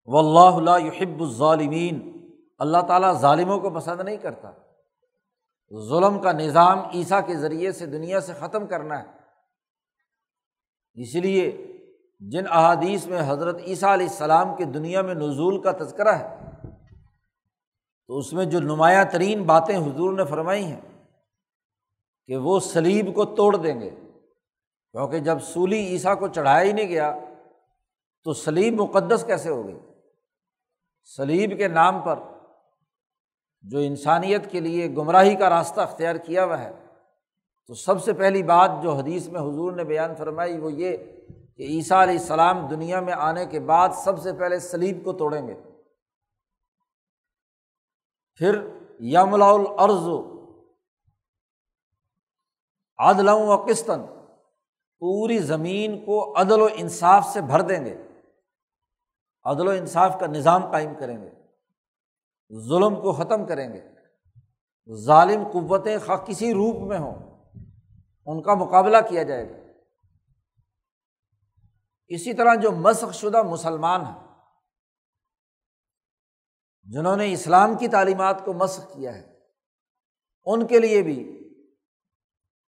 و 0.06 0.18
اللہ 0.18 0.70
اللہ 0.70 0.86
یحب 0.86 1.22
الظالمین۔ 1.22 2.18
اللہ 2.60 2.78
تعالیٰ 2.88 3.14
ظالموں 3.14 3.60
کو 3.60 3.70
پسند 3.70 4.02
نہیں 4.02 4.18
کرتا۔ 4.18 4.52
ظلم 5.90 6.22
کا 6.22 6.32
نظام 6.32 6.80
عیسیٰ 6.80 7.28
کے 7.28 7.36
ذریعے 7.36 7.72
سے 7.72 7.86
دنیا 7.86 8.22
سے 8.22 8.34
ختم 8.34 8.68
کرنا 8.68 9.00
ہے۔ 9.00 9.06
اس 10.94 11.16
لیے 11.16 11.68
جن 12.20 12.44
احادیث 12.50 13.06
میں 13.06 13.22
حضرت 13.28 13.56
عیسیٰ 13.56 13.90
علیہ 13.90 14.08
السلام 14.10 14.56
کے 14.56 14.66
دنیا 14.66 15.02
میں 15.02 15.16
نزول 15.16 15.62
کا 15.62 15.72
تذکرہ 15.72 16.12
ہے، 16.12 16.40
تو 18.08 18.18
اس 18.18 18.34
میں 18.34 18.46
جو 18.46 18.60
نمایاں 18.60 19.06
ترین 19.06 19.44
باتیں 19.44 19.78
حضور 19.78 20.14
نے 20.14 20.26
فرمائی 20.26 20.66
ہیں 20.66 20.82
کہ 22.28 22.38
وہ 22.38 22.60
سلیب 22.60 23.16
کو 23.16 23.26
توڑ 23.26 23.56
دیں 23.56 23.82
گے۔ 23.82 23.90
کیونکہ 24.92 25.20
جب 25.20 25.40
سولی 25.40 25.80
عیسیٰ 25.80 26.20
کو 26.20 26.28
چڑھایا 26.28 26.64
ہی 26.64 26.72
نہیں 26.72 26.88
گیا، 26.88 27.18
تو 28.24 28.34
سلیب 28.34 28.74
مقدس 28.74 29.24
کیسے 29.28 29.50
ہو 29.50 29.68
گئی؟ 29.68 29.80
سلیب 31.04 31.58
کے 31.58 31.68
نام 31.68 32.02
پر 32.02 32.20
جو 33.62 33.80
انسانیت 33.80 34.52
کے 34.52 34.60
لیے 34.60 34.88
گمراہی 34.88 35.36
کا 35.36 35.50
راستہ 35.50 35.82
اختیار 35.82 36.16
کیا 36.16 36.46
ہوا 36.46 36.60
ہے، 36.60 36.72
تو 37.68 37.74
سب 37.74 38.04
سے 38.04 38.14
پہلی 38.14 38.44
بات 38.44 38.72
جو 38.84 38.92
حدیث 38.94 39.28
میں 39.28 39.42
حضور 39.42 39.72
نے 39.72 39.84
بیان 39.84 40.16
فرمائی 40.16 40.58
وہ 40.58 40.72
یہ 40.72 40.98
کہ 41.58 41.64
عیسیٰ 41.64 41.98
علیہ 41.98 42.20
السلام 42.20 42.68
دنیا 42.68 43.00
میں 43.00 43.14
آنے 43.14 43.46
کے 43.46 43.60
بعد 43.60 43.90
سب 44.04 44.20
سے 44.20 44.34
پہلے 44.34 44.60
سلیب 44.60 45.04
کو 45.04 45.14
توڑیں 45.14 45.48
گے۔ 45.48 45.54
پھر 48.36 48.68
یام 49.00 49.34
العرض 49.34 50.37
عدل 52.98 53.30
و 53.30 53.66
قسطن 53.70 54.02
پوری 55.00 55.40
زمین 55.40 56.06
کو 56.06 56.42
عدل 56.42 56.62
و 56.62 56.68
انصاف 56.76 57.26
سے 57.34 57.42
بھر 57.42 57.62
دیں 57.62 57.86
گے۔ 57.86 57.98
عدل 59.44 59.68
و 59.68 59.72
انصاف 59.72 60.16
کا 60.20 60.26
نظام 60.26 60.72
قائم 60.72 60.94
کریں 61.00 61.22
گے۔ 61.22 61.30
ظلم 62.70 62.96
کو 63.02 63.14
ختم 63.14 63.46
کریں 63.46 63.74
گے۔ 63.74 63.90
ظالم 64.96 65.44
قوتیں 65.54 65.98
خواہ 66.06 66.18
کسی 66.18 66.54
روپ 66.54 66.88
میں 66.88 67.00
ہوں، 67.00 67.16
ان 68.26 68.42
کا 68.42 68.54
مقابلہ 68.54 68.98
کیا 69.10 69.24
جائے 69.24 69.50
گا۔ 69.50 69.56
اسی 72.08 72.34
طرح 72.34 72.56
جو 72.56 72.72
مسخ 72.72 73.14
شدہ 73.14 73.42
مسلمان 73.42 74.02
ہیں، 74.02 74.28
جنہوں 76.84 77.18
نے 77.18 77.34
اسلام 77.34 77.78
کی 77.78 77.88
تعلیمات 77.88 78.46
کو 78.46 78.54
مسخ 78.54 78.94
کیا 78.94 79.16
ہے، 79.16 79.40
ان 80.46 80.68
کے 80.68 80.80
لیے 80.80 81.02
بھی 81.02 81.37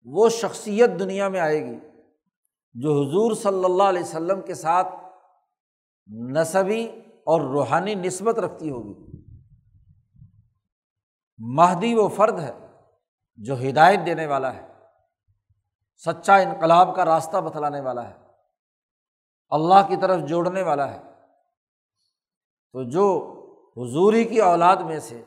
وہ 0.04 0.30
شخصیت 0.30 0.90
دنیا 1.00 1.28
میں 1.28 1.40
آئے 1.40 1.66
گی 1.66 1.80
جو 2.74 2.92
حضور 2.92 3.36
صلی 3.36 3.66
اللہ 3.66 3.84
علیہ 3.84 4.02
وسلم 4.02 4.42
کے 4.42 4.54
ساتھ 4.54 4.88
نصبی 6.08 6.88
اور 7.26 7.42
روحانی 7.42 7.96
نسبت 7.96 8.40
رکھتی 8.40 8.70
ہوگی۔ 8.70 8.94
مہدی 11.38 11.96
وہ 11.96 12.08
فرد 12.08 12.40
ہے 12.40 12.52
جو 13.36 13.70
ہدایت 13.70 14.00
دینے 14.06 14.26
والا 14.28 14.54
ہے، 14.54 14.68
سچا 16.06 16.38
انقلاب 16.38 16.96
کا 16.96 17.06
راستہ 17.06 17.38
بتلانے 17.38 17.82
والا 17.82 18.10
ہے، 18.10 18.16
اللہ 19.50 19.88
کی 19.88 19.96
طرف 20.02 20.22
جوڑنے 20.30 20.62
والا 20.62 20.92
ہے۔ 20.94 21.00
تو 22.72 22.84
جو 22.84 23.06
حضوری 23.78 24.24
کی 24.24 24.40
اولاد 24.40 24.78
میں 24.78 25.00
سے 25.00 25.24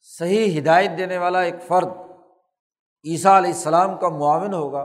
صحیح 0.00 0.60
ہدایت 0.60 0.90
دینے 0.98 1.18
والا 1.18 1.40
ایک 1.40 1.54
فرد 1.66 1.88
عیسیٰ 3.04 3.32
علیہ 3.32 3.50
السلام 3.50 3.96
کا 3.96 4.08
معاون 4.08 4.54
ہوگا 4.54 4.82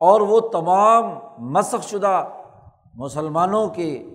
اور 0.00 0.20
وہ 0.20 0.40
تمام 0.40 1.04
مسق 1.38 1.84
شدہ 1.84 2.28
مسلمانوں 2.94 3.68
کے 3.68 4.14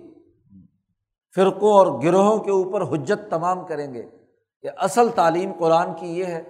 فرقوں 1.34 1.72
اور 1.72 2.02
گروہوں 2.02 2.38
کے 2.38 2.50
اوپر 2.50 2.82
حجت 2.82 3.30
تمام 3.30 3.66
کریں 3.66 3.94
گے 3.94 4.02
کہ 4.62 4.68
اصل 4.78 5.08
تعلیم 5.08 5.52
قرآن 5.58 5.94
کی 5.94 6.18
یہ 6.18 6.24
ہے، 6.24 6.42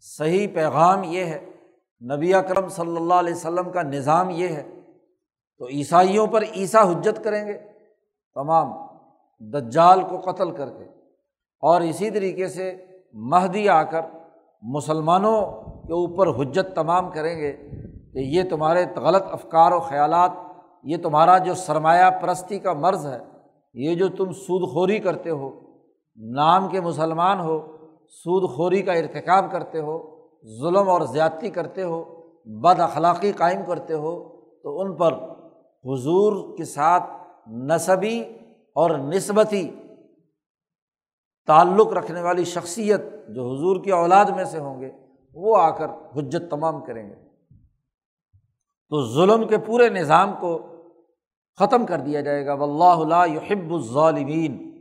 صحیح 0.00 0.48
پیغام 0.54 1.04
یہ 1.04 1.24
ہے، 1.24 1.50
نبی 2.16 2.34
اکرم 2.34 2.68
صلی 2.68 2.96
اللہ 2.96 3.14
علیہ 3.14 3.34
وسلم 3.34 3.70
کا 3.70 3.82
نظام 3.82 4.30
یہ 4.30 4.48
ہے۔ 4.48 4.68
تو 5.58 5.66
عیسائیوں 5.66 6.26
پر 6.26 6.42
عیسیٰ 6.42 6.84
حجت 6.84 7.24
کریں 7.24 7.46
گے، 7.46 7.58
تمام 8.34 8.72
دجال 9.40 10.02
کو 10.02 10.32
قتل 10.32 10.50
کر 10.50 10.70
کے۔ 10.70 10.84
اور 11.60 11.80
اسی 11.80 12.10
طریقے 12.10 12.48
سے 12.48 12.86
مہدی 13.12 13.68
آ 13.68 13.82
کر 13.82 14.00
مسلمانوں 14.62 15.61
کے 15.86 15.92
اوپر 15.92 16.28
حجت 16.28 16.74
تمام 16.74 17.10
کریں 17.10 17.36
گے 17.38 17.52
کہ 18.12 18.18
یہ 18.18 18.42
تمہارے 18.50 18.84
غلط 18.96 19.22
افکار 19.30 19.72
و 19.72 19.80
خیالات، 19.80 20.30
یہ 20.84 20.96
تمہارا 20.96 21.38
جو 21.38 21.54
سرمایہ 21.54 22.10
پرستی 22.22 22.58
کا 22.58 22.72
مرض 22.72 23.06
ہے، 23.06 23.18
یہ 23.74 23.94
جو 23.94 24.08
تم 24.08 24.32
سود 24.32 24.68
خوری 24.72 24.98
کرتے 24.98 25.30
ہو، 25.30 25.50
نام 26.18 26.68
کے 26.68 26.80
مسلمان 26.80 27.40
ہو، 27.40 27.58
سود 28.24 28.50
خوری 28.50 28.82
کا 28.82 28.92
ارتکاب 28.92 29.50
کرتے 29.52 29.80
ہو، 29.80 29.98
ظلم 30.60 30.88
اور 30.88 31.00
زیادتی 31.00 31.50
کرتے 31.50 31.82
ہو، 31.82 32.02
بد 32.60 32.80
اخلاقی 32.80 33.32
قائم 33.32 33.64
کرتے 33.66 33.94
ہو، 33.94 34.14
تو 34.62 34.80
ان 34.80 34.96
پر 34.96 35.14
حضور 35.84 36.56
کے 36.56 36.64
ساتھ 36.64 37.10
نصبی 37.68 38.18
اور 38.76 38.90
نسبتی 38.90 39.70
تعلق 41.48 41.92
رکھنے 41.92 42.20
والی 42.22 42.44
شخصیت 42.44 43.00
جو 43.28 43.46
حضور 43.46 43.82
کی 43.84 43.90
اولاد 43.90 44.24
میں 44.24 44.44
سے 44.44 44.58
ہوں 44.58 44.80
گے 44.80 44.90
وہ 45.34 45.56
آ 45.56 45.70
کر 45.70 45.86
حجت 45.88 46.50
تمام 46.50 46.84
کریں 46.84 47.10
گے۔ 47.10 47.14
تو 48.88 49.14
ظلم 49.14 49.48
کے 49.48 49.58
پورے 49.58 49.88
نظام 49.88 50.32
کو 50.40 50.66
ختم 51.56 51.86
کر 51.86 51.98
دیا 51.98 52.20
جائے 52.20 52.46
گا۔ 52.46 52.52
اللہ 52.52 53.26
یحب 53.26 53.74
الظالمین۔ 53.74 54.72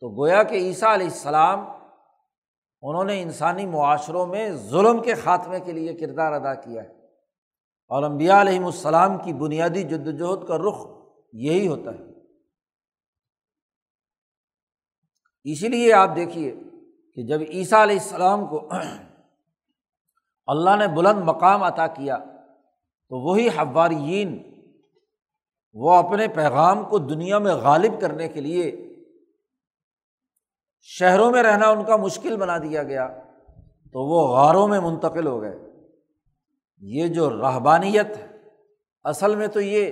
تو 0.00 0.22
گویا 0.22 0.42
کہ 0.42 0.54
عیسیٰ 0.54 0.88
علیہ 0.88 1.06
السلام، 1.06 1.58
انہوں 2.82 3.04
نے 3.04 3.22
انسانی 3.22 3.66
معاشروں 3.66 4.26
میں 4.26 4.50
ظلم 4.50 5.02
کے 5.02 5.14
خاتمے 5.14 5.60
کے 5.60 5.72
لیے 5.72 5.94
کردار 5.94 6.32
ادا 6.32 6.54
کیا 6.54 6.84
ہے۔ 6.84 6.88
اور 7.88 8.02
امبیا 8.02 8.40
علیہم 8.40 8.66
السلام 8.66 9.18
کی 9.18 9.32
بنیادی 9.32 9.82
جد 9.82 10.06
وجہد 10.06 10.46
کا 10.48 10.58
رخ 10.58 10.86
یہی 11.32 11.68
ہوتا 11.68 11.90
ہے۔ 11.90 12.04
اسی 15.44 15.68
لیے 15.68 15.92
آپ 15.92 16.10
دیکھیے 16.16 16.54
کہ 17.16 17.22
جب 17.22 17.40
عیسیٰ 17.50 17.82
علیہ 17.82 17.96
السلام 17.96 18.46
کو 18.46 18.68
اللہ 20.46 20.76
نے 20.76 20.88
بلند 20.88 21.18
مقام 21.18 21.62
عطا 21.62 21.86
کیا، 21.86 22.16
تو 23.08 23.30
وہی 23.30 23.48
حواریین، 23.48 24.52
وہ 25.72 25.92
اپنے 25.92 26.28
پیغام 26.28 26.84
کو 26.84 26.98
دنیا 26.98 27.38
میں 27.38 27.54
غالب 27.54 28.00
کرنے 28.00 28.28
کے 28.28 28.40
لیے 28.40 28.92
شہروں 30.80 31.30
میں 31.30 31.42
رہنا 31.42 31.68
ان 31.68 31.84
کا 31.84 31.96
مشکل 31.96 32.36
بنا 32.36 32.58
دیا 32.58 32.82
گیا، 32.82 33.08
تو 33.92 34.06
وہ 34.08 34.36
غاروں 34.36 34.68
میں 34.68 34.80
منتقل 34.80 35.26
ہو 35.26 35.40
گئے۔ 35.40 35.58
یہ 36.78 37.06
جو 37.06 37.30
رہبانیت 37.30 38.06
ہے 38.06 38.26
اصل 39.04 39.36
میں 39.36 39.46
تو 39.46 39.60
یہ 39.60 39.90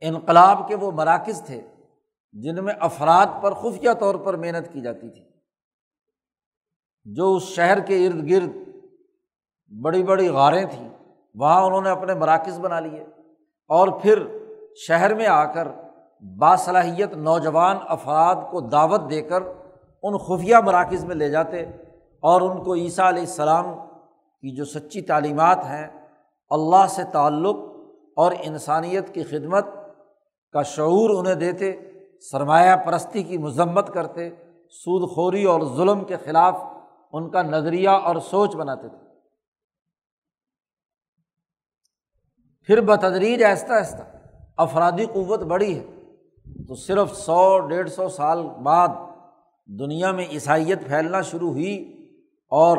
انقلاب 0.00 0.68
کے 0.68 0.74
وہ 0.74 0.90
مراکز 0.90 1.42
تھے 1.46 1.60
جن 2.32 2.64
میں 2.64 2.74
افراد 2.80 3.26
پر 3.42 3.54
خفیہ 3.54 3.90
طور 4.00 4.14
پر 4.14 4.36
محنت 4.36 4.72
کی 4.72 4.80
جاتی 4.80 5.10
تھی۔ 5.10 5.31
جو 7.04 7.34
اس 7.34 7.42
شہر 7.42 7.80
کے 7.80 8.06
ارد 8.06 8.30
گرد 8.30 8.50
بڑی 9.82 10.02
بڑی 10.02 10.28
غاریں 10.28 10.64
تھیں، 10.64 10.88
وہاں 11.34 11.62
انہوں 11.62 11.80
نے 11.80 11.90
اپنے 11.90 12.14
مراکز 12.14 12.60
بنا 12.60 12.80
لیے۔ 12.80 13.04
اور 13.68 13.88
پھر 13.88 14.26
شہر 14.76 15.14
میں 15.14 15.26
آ 15.26 15.44
کر 15.44 15.68
باصلاحیت 16.38 17.12
نوجوان 17.12 17.76
افراد 17.88 18.34
کو 18.50 18.60
دعوت 18.60 19.10
دے 19.10 19.22
کر 19.22 19.42
ان 20.02 20.18
خفیہ 20.18 20.56
مراکز 20.56 21.04
میں 21.04 21.16
لے 21.16 21.28
جاتے 21.28 21.62
اور 22.20 22.40
ان 22.40 22.64
کو 22.64 22.74
عیسیٰ 22.74 23.04
علیہ 23.04 23.22
السلام 23.22 23.64
کی 24.40 24.56
جو 24.56 24.64
سچی 24.64 25.00
تعلیمات 25.00 25.58
ہیں، 25.58 25.88
اللہ 26.50 26.86
سے 26.88 27.02
تعلق 27.12 27.56
اور 28.16 28.32
انسانیت 28.40 29.14
کی 29.14 29.22
خدمت 29.22 29.66
کا 30.52 30.62
شعور 30.62 31.10
انہیں 31.10 31.34
دیتے، 31.34 31.72
سرمایہ 32.30 32.76
پرستی 32.76 33.22
کی 33.22 33.38
مذمت 33.38 33.94
کرتے، 33.94 34.30
سود 34.70 35.10
خوری 35.10 35.44
اور 35.44 35.60
ظلم 35.76 36.04
کے 36.04 36.16
خلاف 36.16 36.62
ان 37.12 37.30
کا 37.30 37.42
نظریہ 37.42 37.88
اور 37.88 38.16
سوچ 38.16 38.56
بناتے 38.56 38.88
تھے۔ 38.88 38.98
پھر 42.66 42.80
بتدریج 42.80 43.44
آہستہ 43.44 43.72
آہستہ 43.72 44.02
افرادی 44.56 45.06
قوت 45.06 45.40
بڑی 45.40 45.78
ہے۔ 45.78 45.84
تو 46.68 46.74
صرف 46.74 47.16
سو، 47.16 47.68
ڈیڑھ 47.68 47.90
سو 47.90 48.08
سال 48.08 48.42
بعد 48.62 48.88
دنیا 49.66 50.12
میں 50.12 50.26
عیسائیت 50.26 50.86
پھیلنا 50.86 51.22
شروع 51.22 51.50
ہوئی 51.50 52.06
اور 52.48 52.78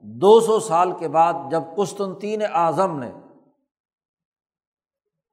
دو 0.00 0.40
سو 0.40 0.60
سال 0.60 0.92
کے 0.98 1.08
بعد 1.08 1.34
جب 1.50 1.62
قسطنطین 1.76 2.42
اعظم 2.52 2.98
نے 2.98 3.12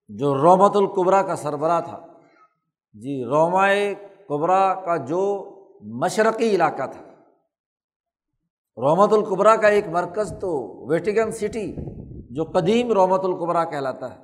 جو 0.08 0.34
رومت 0.34 0.76
القبرا 0.76 1.22
کا 1.22 1.36
سربراہ 1.36 1.82
تھا 1.82 2.08
جی 2.94 3.24
رومائے 3.24 3.96
قبرا 4.28 4.74
کا 4.74 4.98
جو 4.98 5.24
مشرقی 5.82 6.56
علاقہ 6.56 6.88
تھا 6.88 7.11
رومت 8.78 9.14
القبرا 9.14 9.56
کا 9.56 9.68
ایک 9.68 9.88
مرکز 9.88 10.34
تو 10.42 10.82
ویٹیگن 10.90 11.32
سٹی 11.32 11.76
جو 12.30 12.44
قدیم 12.44 12.92
رومت 12.92 13.26
القبرا 13.26 13.64
کہلاتا 13.64 14.14
ہے۔ 14.14 14.20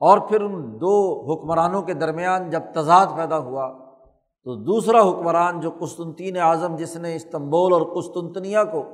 اور 0.00 0.18
پھر 0.18 0.40
ان 0.40 0.80
دو 0.80 1.22
حکمرانوں 1.32 1.82
کے 1.82 1.94
درمیان 1.94 2.50
جب 2.50 2.60
تضاد 2.74 3.06
پیدا 3.16 3.38
ہوا، 3.38 3.72
تو 4.44 4.54
دوسرا 4.54 5.10
حکمران 5.10 5.60
جو 5.60 5.70
قسطنطین 5.80 6.36
اعظم، 6.36 6.76
جس 6.76 6.96
نے 6.96 7.16
استنبول 7.16 7.72
اور 7.72 7.82
قسطنطنیہ 7.82 8.58
کو 8.72 8.84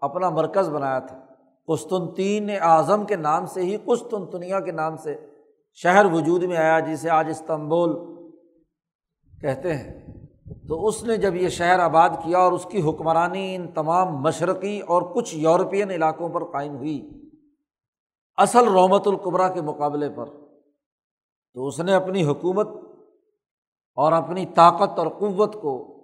اپنا 0.00 0.30
مرکز 0.30 0.68
بنایا 0.68 0.98
تھا، 0.98 1.20
قسطنطین 1.66 2.50
اعظم 2.60 3.04
کے 3.04 3.16
نام 3.16 3.46
سے 3.46 3.60
ہی 3.60 3.76
قسطنطنیہ 3.76 4.54
کے 4.64 4.72
نام 4.72 4.96
سے 4.96 5.26
شہر 5.74 6.06
وجود 6.12 6.42
میں 6.42 6.56
آیا، 6.56 6.80
جسے 6.80 7.10
آج 7.10 7.26
استنبول 7.30 8.20
کہتے 9.40 9.74
ہیں۔ 9.74 10.19
تو 10.68 10.86
اس 10.86 11.04
نے 11.04 11.16
جب 11.16 11.34
یہ 11.34 11.48
شہر 11.48 11.78
آباد 11.78 12.08
کیا 12.24 12.38
اور 12.38 12.52
اس 12.52 12.66
کی 12.70 12.82
حکمرانی 12.82 13.54
ان 13.54 13.68
تمام 13.68 14.16
مشرقی 14.16 14.80
اور 14.80 15.02
کچھ 15.02 15.36
یورپین 15.36 15.90
علاقوں 15.90 16.28
پر 16.28 16.44
قائم 16.44 16.76
ہوئی، 16.76 17.10
اصل 18.36 18.68
رومت 18.68 19.08
القبرا 19.08 19.48
کے 19.48 19.60
مقابلے 19.60 20.08
پر، 20.10 20.26
تو 21.54 21.66
اس 21.66 21.80
نے 21.80 21.94
اپنی 21.94 22.24
حکومت 22.24 22.68
اور 23.94 24.12
اپنی 24.12 24.46
طاقت 24.46 24.98
اور 24.98 25.06
قوت 25.06 25.54
کو 25.54 25.96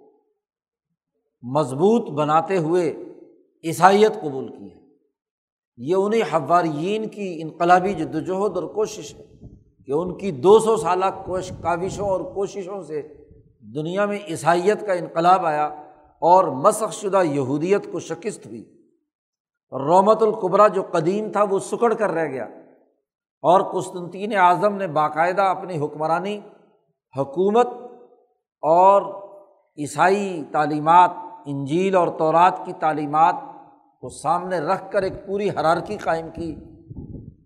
مضبوط 1.41 2.09
بناتے 2.09 2.57
ہوئے 2.57 2.95
عیسائیت 3.63 4.21
قبول 4.21 4.47
کی 4.47 4.71
ہے۔ 4.71 4.79
یہ 5.77 5.95
انہیں 5.95 6.21
حواریین 6.33 7.07
کی 7.07 7.41
انقلابی 7.41 7.93
جد 7.93 8.15
وجہد 8.15 8.57
اور 8.57 8.63
کوشش 8.63 9.15
ہے 9.15 9.25
کہ 9.85 9.91
ان 9.91 10.17
کی 10.17 10.31
دو 10.31 10.59
سو 10.59 10.77
سالہ 10.77 11.05
کوش 11.25 11.51
کاوشوں 11.61 12.09
اور 12.09 12.21
کوششوں 12.21 12.81
سے 12.81 13.16
دنیا 13.75 14.05
میں 14.05 14.19
عیسائیت 14.29 14.87
کا 14.87 14.93
انقلاب 14.93 15.45
آیا 15.45 15.65
اور 16.21 16.43
مسخ 16.43 16.93
شدہ 16.93 17.23
یہودیت 17.23 17.91
کو 17.91 17.99
شکست 17.99 18.45
ہوئی۔ 18.45 18.63
رومت 19.71 20.23
القبرا 20.23 20.67
جو 20.67 20.83
قدیم 20.91 21.31
تھا 21.31 21.43
وہ 21.43 21.59
سکڑ 21.59 21.93
کر 21.93 22.11
رہ 22.11 22.25
گیا 22.25 22.43
اور 23.41 23.61
قسطنطین 23.61 24.37
اعظم 24.37 24.75
نے 24.75 24.87
باقاعدہ 24.87 25.41
اپنی 25.41 25.79
حکمرانی، 25.79 26.39
حکومت 27.17 27.67
اور 28.61 29.01
عیسائی 29.77 30.43
تعلیمات، 30.51 31.09
انجیل 31.45 31.95
اور 31.95 32.07
تورات 32.07 32.65
کی 32.65 32.73
تعلیمات 32.73 33.35
کو 34.01 34.09
سامنے 34.09 34.59
رکھ 34.59 34.91
کر 34.91 35.03
ایک 35.03 35.27
پوری 35.27 35.49
حرارکی 35.49 35.97
قائم 35.97 36.29
کی 36.29 36.55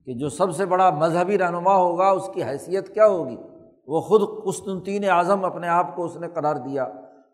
کہ 0.06 0.14
جو 0.14 0.30
سب 0.30 0.52
سے 0.52 0.66
بڑا 0.66 0.90
مذہبی 0.90 1.38
رہنما 1.38 1.76
ہوگا، 1.76 2.10
اس 2.10 2.30
کی 2.34 2.44
حیثیت 2.44 2.94
کیا 2.94 3.08
ہوگی؟ 3.08 3.38
وہ 3.88 4.02
خود 4.02 4.22
قسطنطین 4.46 5.10
اعظم 5.10 5.46
اپنے 5.46 5.68
آپ 5.68 5.96
کو 5.96 6.04
اس 6.06 6.16
نے 6.16 6.28
قرار 6.28 6.56
دیا 6.56 6.84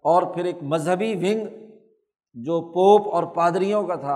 اور 0.04 0.24
پھر 0.24 0.46
ایک 0.46 0.58
مذہبی 0.62 1.16
ونگ 1.16 1.48
جو 2.34 2.62
پوپ 2.62 3.14
اور 3.14 3.24
پادریوں 3.24 3.84
کا 3.84 3.96
تھا 3.96 4.16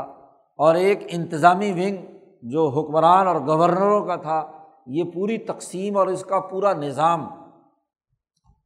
اور 0.58 0.76
ایک 0.76 1.00
انتظامی 1.08 1.72
ونگ 1.72 1.98
جو 2.42 2.68
حکمران 2.68 3.28
اور 3.28 3.36
گورنروں 3.36 4.06
کا 4.06 4.16
تھا، 4.16 4.52
یہ 4.88 5.04
پوری 5.14 5.38
تقسیم 5.38 5.98
اور 5.98 6.08
اس 6.08 6.26
کا 6.26 6.40
پورا 6.40 6.74
نظام، 6.74 7.28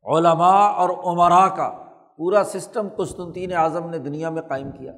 علماء 0.03 0.67
اور 0.67 0.89
عمرا 0.89 1.47
کا 1.47 1.83
پورا 2.17 2.43
سسٹم 2.43 2.87
قسطنطین 2.97 3.53
اعظم 3.53 3.89
نے 3.89 3.97
دنیا 3.97 4.29
میں 4.29 4.41
قائم 4.41 4.71
کیا۔ 4.71 4.91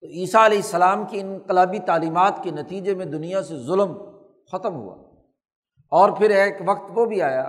تو 0.00 0.06
عیسیٰ 0.06 0.44
علیہ 0.44 0.58
السلام 0.58 1.04
کی 1.04 1.20
انقلابی 1.20 1.78
تعلیمات 1.78 2.42
کے 2.42 2.50
نتیجے 2.50 2.94
میں 2.94 3.06
دنیا 3.06 3.42
سے 3.42 3.56
ظلم 3.58 3.92
ختم 4.52 4.74
ہوا۔ 4.74 4.96
اور 5.90 6.10
پھر 6.10 6.30
ایک 6.30 6.54
وقت 6.66 6.90
وہ 6.94 7.04
بھی 7.04 7.22
آیا 7.22 7.48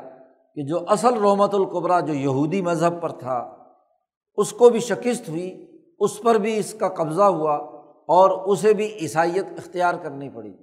کہ 0.57 0.63
جو 0.63 0.79
اصل 0.87 1.13
رومت 1.13 1.55
القبرا 1.55 1.99
جو 1.99 2.13
یہودی 2.13 2.61
مذہب 2.61 3.01
پر 3.01 3.11
تھا، 3.11 3.57
اس 4.35 4.51
کو 4.53 4.69
بھی 4.69 4.79
شکست 4.79 5.29
ہوئی، 5.29 5.77
اس 5.99 6.21
پر 6.21 6.35
بھی 6.35 6.57
اس 6.57 6.73
کا 6.73 6.89
قبضہ 6.89 7.21
ہوا 7.21 7.55
اور 8.07 8.29
اسے 8.29 8.73
بھی 8.73 8.85
عیسائیت 9.01 9.45
اختیار 9.57 9.93
کرنی 10.03 10.29
پڑی۔ 10.29 10.53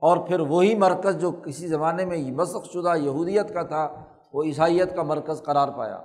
اور 0.00 0.16
پھر 0.16 0.40
وہی 0.40 0.74
مرکز 0.74 1.20
جو 1.20 1.30
کسی 1.30 1.66
زمانے 1.66 2.04
میں 2.04 2.30
مسق 2.30 2.72
شدہ 2.72 2.96
یہودیت 2.96 3.54
کا 3.54 3.62
تھا، 3.62 4.04
وہ 4.32 4.42
عیسائیت 4.42 4.96
کا 4.96 5.02
مرکز 5.02 5.42
قرار 5.42 5.68
پایا۔ 5.68 5.98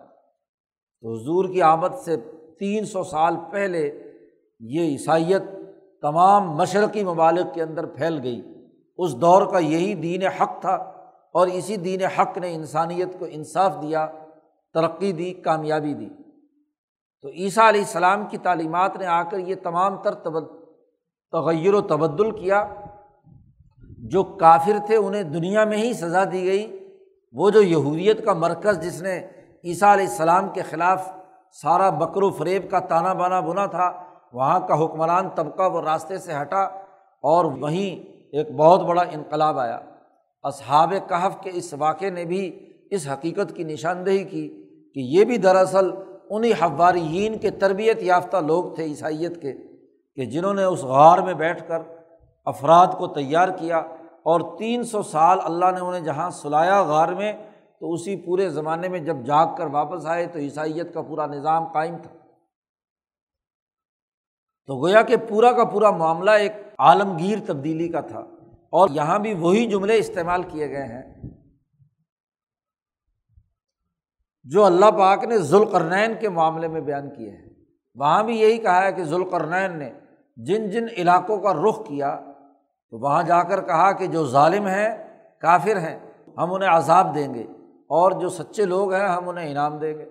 تو 1.01 1.13
حضور 1.13 1.45
کی 1.45 1.61
آمد 1.61 1.95
سے 2.05 2.17
تین 2.59 2.85
سو 2.85 3.03
سال 3.03 3.35
پہلے 3.51 4.03
یہ 4.59 4.81
عیسائیت 4.81 5.41
تمام 6.01 6.51
مشرقی 6.51 7.03
ممالک 7.03 7.53
کے 7.53 7.63
اندر 7.63 7.85
پھیل 7.85 8.19
گئی۔ 8.23 8.41
اس 8.97 9.15
دور 9.21 9.41
کا 9.45 9.59
یہی 9.59 9.93
دین 9.93 10.23
حق 10.23 10.61
تھا۔ 10.61 10.91
اور 11.33 11.47
اسی 11.47 11.75
دین 11.75 12.01
حق 12.01 12.37
نے 12.37 12.53
انسانیت 12.53 13.19
کو 13.19 13.25
انصاف 13.29 13.81
دیا، 13.81 14.07
ترقی 14.73 15.11
دی، 15.11 15.33
کامیابی 15.33 15.93
دی۔ 15.93 16.09
تو 17.21 17.27
عیسیٰ 17.27 17.67
علیہ 17.67 17.81
السلام 17.81 18.25
کی 18.25 18.37
تعلیمات 18.37 18.95
نے 18.95 19.05
آ 19.05 19.23
کر 19.23 19.37
یہ 19.37 19.55
تمام 19.63 19.95
تر 19.95 20.13
تغیر 21.31 21.73
و 21.73 21.81
تبدل 21.81 22.31
کیا۔ 22.31 22.67
جو 23.97 24.23
کافر 24.23 24.77
تھے، 24.85 24.95
انہیں 24.95 25.23
دنیا 25.23 25.63
میں 25.63 25.77
ہی 25.77 25.93
سزا 25.93 26.23
دی 26.23 26.45
گئی۔ 26.45 26.95
وہ 27.33 27.49
جو 27.49 27.61
یہودیت 27.61 28.25
کا 28.25 28.33
مرکز 28.33 28.83
جس 28.83 29.01
نے 29.01 29.27
عیسیٰ 29.63 29.93
علیہ 29.93 30.07
السلام 30.07 30.49
کے 30.49 30.61
خلاف 30.61 31.09
سارا 31.51 31.89
بکر 31.89 32.23
و 32.23 32.29
فریب 32.29 32.71
کا 32.71 32.79
تانا 32.79 33.13
بانا 33.13 33.39
بنا 33.39 33.65
تھا، 33.65 34.03
وہاں 34.33 34.59
کا 34.59 34.85
حکمران 34.85 35.29
طبقہ 35.29 35.63
وہ 35.63 35.81
راستے 35.81 36.17
سے 36.17 36.31
ہٹا 36.41 36.61
اور 37.21 37.45
وہیں 37.45 38.09
ایک 38.35 38.51
بہت 38.51 38.81
بڑا 38.81 39.03
انقلاب 39.11 39.59
آیا۔ 39.59 39.79
اصحاب 40.43 40.93
کہف 41.09 41.43
کے 41.43 41.49
اس 41.53 41.73
واقعے 41.73 42.09
نے 42.09 42.25
بھی 42.25 42.69
اس 42.91 43.07
حقیقت 43.07 43.55
کی 43.55 43.63
نشاندہی 43.63 44.23
کی 44.23 44.47
کہ 44.95 44.99
یہ 44.99 45.25
بھی 45.25 45.37
دراصل 45.37 45.89
انہیں 46.29 46.53
حوارین 46.53 47.37
کے 47.37 47.51
تربیت 47.51 48.03
یافتہ 48.03 48.37
لوگ 48.37 48.75
تھے 48.75 48.83
عیسائیت 48.83 49.41
کے، 49.41 49.53
کہ 50.15 50.25
جنہوں 50.25 50.53
نے 50.53 50.63
اس 50.63 50.83
غار 50.83 51.19
میں 51.19 51.33
بیٹھ 51.33 51.67
کر 51.67 51.81
افراد 52.45 52.87
کو 52.97 53.07
تیار 53.07 53.49
کیا 53.49 53.77
اور 54.23 54.57
تین 54.57 54.83
سو 54.83 55.01
سال 55.01 55.39
اللہ 55.43 55.65
نے 55.65 55.79
انہیں 55.79 56.01
جہاں 56.01 56.29
سلایا 56.29 56.81
غار 56.83 57.07
میں، 57.07 57.33
تو 57.79 57.93
اسی 57.93 58.15
پورے 58.15 58.49
زمانے 58.49 58.87
میں 58.87 58.99
جب 58.99 59.15
جاگ 59.25 59.47
کر 59.57 59.65
واپس 59.65 60.05
آئے 60.05 60.25
تو 60.25 60.39
عیسائیت 60.39 60.93
کا 60.93 61.01
پورا 61.01 61.25
نظام 61.25 61.65
قائم 61.65 61.97
تھا۔ 61.97 62.11
تو 64.67 64.81
گویا 64.81 65.01
کہ 65.01 65.15
پورا 65.29 65.51
کا 65.51 65.63
پورا 65.63 65.91
معاملہ 65.91 66.31
ایک 66.31 66.51
عالمگیر 66.77 67.37
تبدیلی 67.45 67.87
کا 67.87 67.99
تھا۔ 67.99 68.25
اور 68.69 68.89
یہاں 68.89 69.19
بھی 69.19 69.33
وہی 69.33 69.65
جملے 69.65 69.97
استعمال 69.97 70.43
کیے 70.43 70.69
گئے 70.69 70.83
ہیں 70.83 71.21
جو 74.43 74.65
اللہ 74.65 74.91
پاک 74.91 75.23
نے 75.23 75.37
ذوالقرنین 75.37 76.13
کے 76.19 76.29
معاملے 76.29 76.67
میں 76.67 76.81
بیان 76.81 77.15
کیے 77.15 77.29
ہیں۔ 77.29 77.49
وہاں 77.95 78.23
بھی 78.23 78.39
یہی 78.39 78.57
کہا 78.57 78.83
ہے 78.83 78.93
کہ 78.93 79.03
ذوالقرنین 79.03 79.79
نے 79.79 79.91
جن 80.37 80.69
جن 80.69 80.85
علاقوں 80.97 81.37
کا 81.37 81.53
رخ 81.53 81.87
کیا، 81.87 82.19
تو 82.89 82.99
وہاں 82.99 83.23
جا 83.23 83.43
کر 83.43 83.61
کہا 83.61 83.91
کہ 83.91 84.07
جو 84.07 84.25
ظالم 84.25 84.67
ہیں، 84.67 84.89
کافر 85.41 85.79
ہیں، 85.79 85.99
ہم 86.37 86.53
انہیں 86.53 86.69
عذاب 86.69 87.15
دیں 87.15 87.33
گے 87.33 87.43
اور 87.73 88.11
جو 88.11 88.29
سچے 88.29 88.65
لوگ 88.65 88.93
ہیں، 88.93 89.07
ہم 89.07 89.29
انہیں 89.29 89.51
انعام 89.51 89.77
دیں 89.77 89.93
گے۔ 89.93 90.05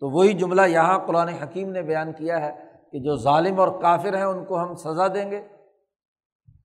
تو 0.00 0.10
وہی 0.10 0.32
جملہ 0.32 0.62
یہاں 0.62 0.98
قرآن 0.98 1.28
حکیم 1.28 1.70
نے 1.70 1.82
بیان 1.82 2.12
کیا 2.12 2.40
ہے 2.40 2.50
کہ 2.92 2.98
جو 2.98 3.16
ظالم 3.16 3.60
اور 3.60 3.80
کافر 3.80 4.16
ہیں، 4.16 4.24
ان 4.24 4.44
کو 4.44 4.60
ہم 4.60 4.74
سزا 4.74 5.06
دیں 5.06 5.30
گے، 5.30 5.48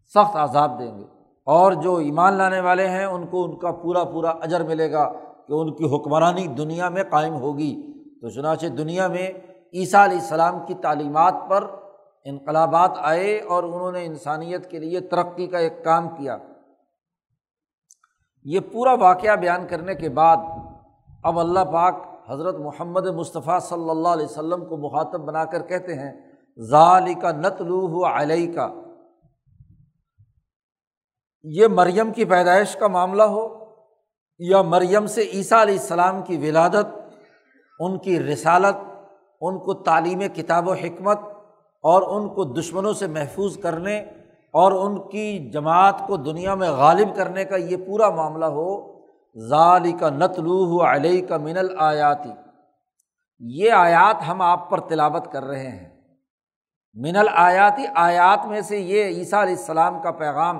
سخت 0.07 0.35
عذاب 0.35 0.79
دیں 0.79 0.97
گے۔ 0.97 1.14
اور 1.45 1.71
جو 1.71 1.95
ایمان 1.95 2.33
لانے 2.33 2.59
والے 2.59 2.87
ہیں، 2.87 3.05
ان 3.05 3.27
کو 3.27 3.43
ان 3.43 3.57
کا 3.57 3.71
پورا 3.71 4.03
پورا 4.03 4.29
اجر 4.29 4.63
ملے 4.63 4.91
گا 4.91 5.13
کہ 5.47 5.53
ان 5.53 5.73
کی 5.73 5.95
حکمرانی 5.95 6.47
دنیا 6.47 6.89
میں 6.89 7.03
قائم 7.09 7.33
ہوگی۔ 7.33 7.91
تو 8.21 8.29
چنانچہ 8.29 8.67
دنیا 8.67 9.07
میں 9.07 9.31
عیسیٰ 9.73 10.03
علیہ 10.03 10.17
السلام 10.17 10.65
کی 10.65 10.73
تعلیمات 10.73 11.33
پر 11.49 11.63
انقلابات 12.23 12.91
آئے 12.97 13.39
اور 13.39 13.63
انہوں 13.63 13.91
نے 13.91 14.05
انسانیت 14.05 14.71
کے 14.71 14.79
لیے 14.79 14.99
ترقی 14.99 15.47
کا 15.47 15.57
ایک 15.57 15.83
کام 15.83 16.09
کیا۔ 16.09 16.37
یہ 18.43 18.59
پورا 18.59 18.93
واقعہ 18.93 19.35
بیان 19.35 19.67
کرنے 19.67 19.95
کے 19.95 20.09
بعد 20.09 20.37
اب 21.23 21.39
اللہ 21.39 21.59
پاک 21.59 21.95
حضرت 22.29 22.55
محمد 22.55 23.07
مصطفیٰ 23.07 23.59
صلی 23.59 23.89
اللہ 23.89 24.07
علیہ 24.07 24.25
وسلم 24.25 24.65
کو 24.65 24.77
مخاطب 24.77 25.21
بنا 25.21 25.45
کر 25.45 25.61
کہتے 25.61 25.93
ہیں 25.93 26.11
ظالی 26.69 27.13
کا 27.13 27.31
نتلو 27.31 28.05
علیہ 28.05 28.53
کا 28.53 28.67
یہ 31.47 31.67
مریم 31.67 32.11
کی 32.11 32.25
پیدائش 32.25 32.75
کا 32.75 32.87
معاملہ 32.87 33.23
ہو 33.23 33.65
یا 34.37 34.61
مریم 34.61 35.07
سے 35.07 35.21
عیسیٰ 35.21 35.61
علیہ 35.61 35.73
السلام 35.73 36.21
کی 36.21 36.37
ولادت، 36.37 36.85
ان 37.79 37.97
کی 37.97 38.19
رسالت، 38.19 38.75
ان 39.41 39.59
کو 39.59 39.73
تعلیم 39.73 40.19
کتاب 40.19 40.67
و 40.67 40.73
حکمت 40.73 41.17
اور 41.83 42.01
ان 42.01 42.29
کو 42.29 42.43
دشمنوں 42.43 42.93
سے 42.93 43.07
محفوظ 43.07 43.57
کرنے 43.57 43.99
اور 44.51 44.71
ان 44.71 45.09
کی 45.09 45.49
جماعت 45.49 46.07
کو 46.07 46.17
دنیا 46.17 46.55
میں 46.55 46.69
غالب 46.69 47.15
کرنے 47.15 47.45
کا 47.45 47.55
یہ 47.55 47.77
پورا 47.77 48.09
معاملہ 48.09 48.45
ہو 48.45 48.95
ظالی 49.49 49.91
کا 49.91 50.09
نتلو 50.09 50.83
علیہ 50.83 51.27
کا 51.27 51.37
من 51.37 51.57
الآیاتی 51.57 52.29
یہ 53.39 53.71
آیات 53.71 54.15
ہم 54.27 54.41
آپ 54.41 54.69
پر 54.69 54.79
تلاوت 54.79 55.31
کر 55.31 55.43
رہے 55.43 55.69
ہیں۔ 55.69 55.89
من 56.93 57.15
الآیاتی 57.15 57.85
آیات 57.95 58.45
میں 58.45 58.61
سے 58.61 58.77
یہ 58.77 59.05
عیسیٰ 59.05 59.41
علیہ 59.41 59.55
السلام 59.55 60.01
کا 60.01 60.11
پیغام 60.11 60.59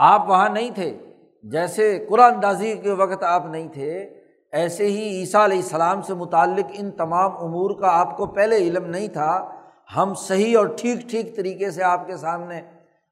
آپ 0.00 0.30
وہاں 0.30 0.48
نہیں 0.48 0.70
تھے۔ 0.70 0.98
جیسے 1.42 2.06
قرآن 2.08 2.34
اندازی 2.34 2.76
کے 2.76 2.90
وقت 2.92 3.22
آپ 3.22 3.46
نہیں 3.46 3.68
تھے، 3.68 4.20
ایسے 4.52 4.86
ہی 4.86 5.20
عیسیٰ 5.20 5.40
علیہ 5.40 5.56
السلام 5.56 6.02
سے 6.02 6.14
متعلق 6.14 6.70
ان 6.74 6.90
تمام 6.90 7.32
امور 7.32 7.70
کا 7.70 7.98
آپ 7.98 8.16
کو 8.16 8.26
پہلے 8.26 8.56
علم 8.56 8.84
نہیں 8.84 9.08
تھا۔ 9.08 9.48
ہم 9.96 10.14
صحیح 10.14 10.58
اور 10.58 10.66
ٹھیک 10.66 11.10
ٹھیک 11.10 11.36
طریقے 11.36 11.70
سے 11.70 11.82
آپ 11.82 12.06
کے 12.06 12.16
سامنے 12.16 12.60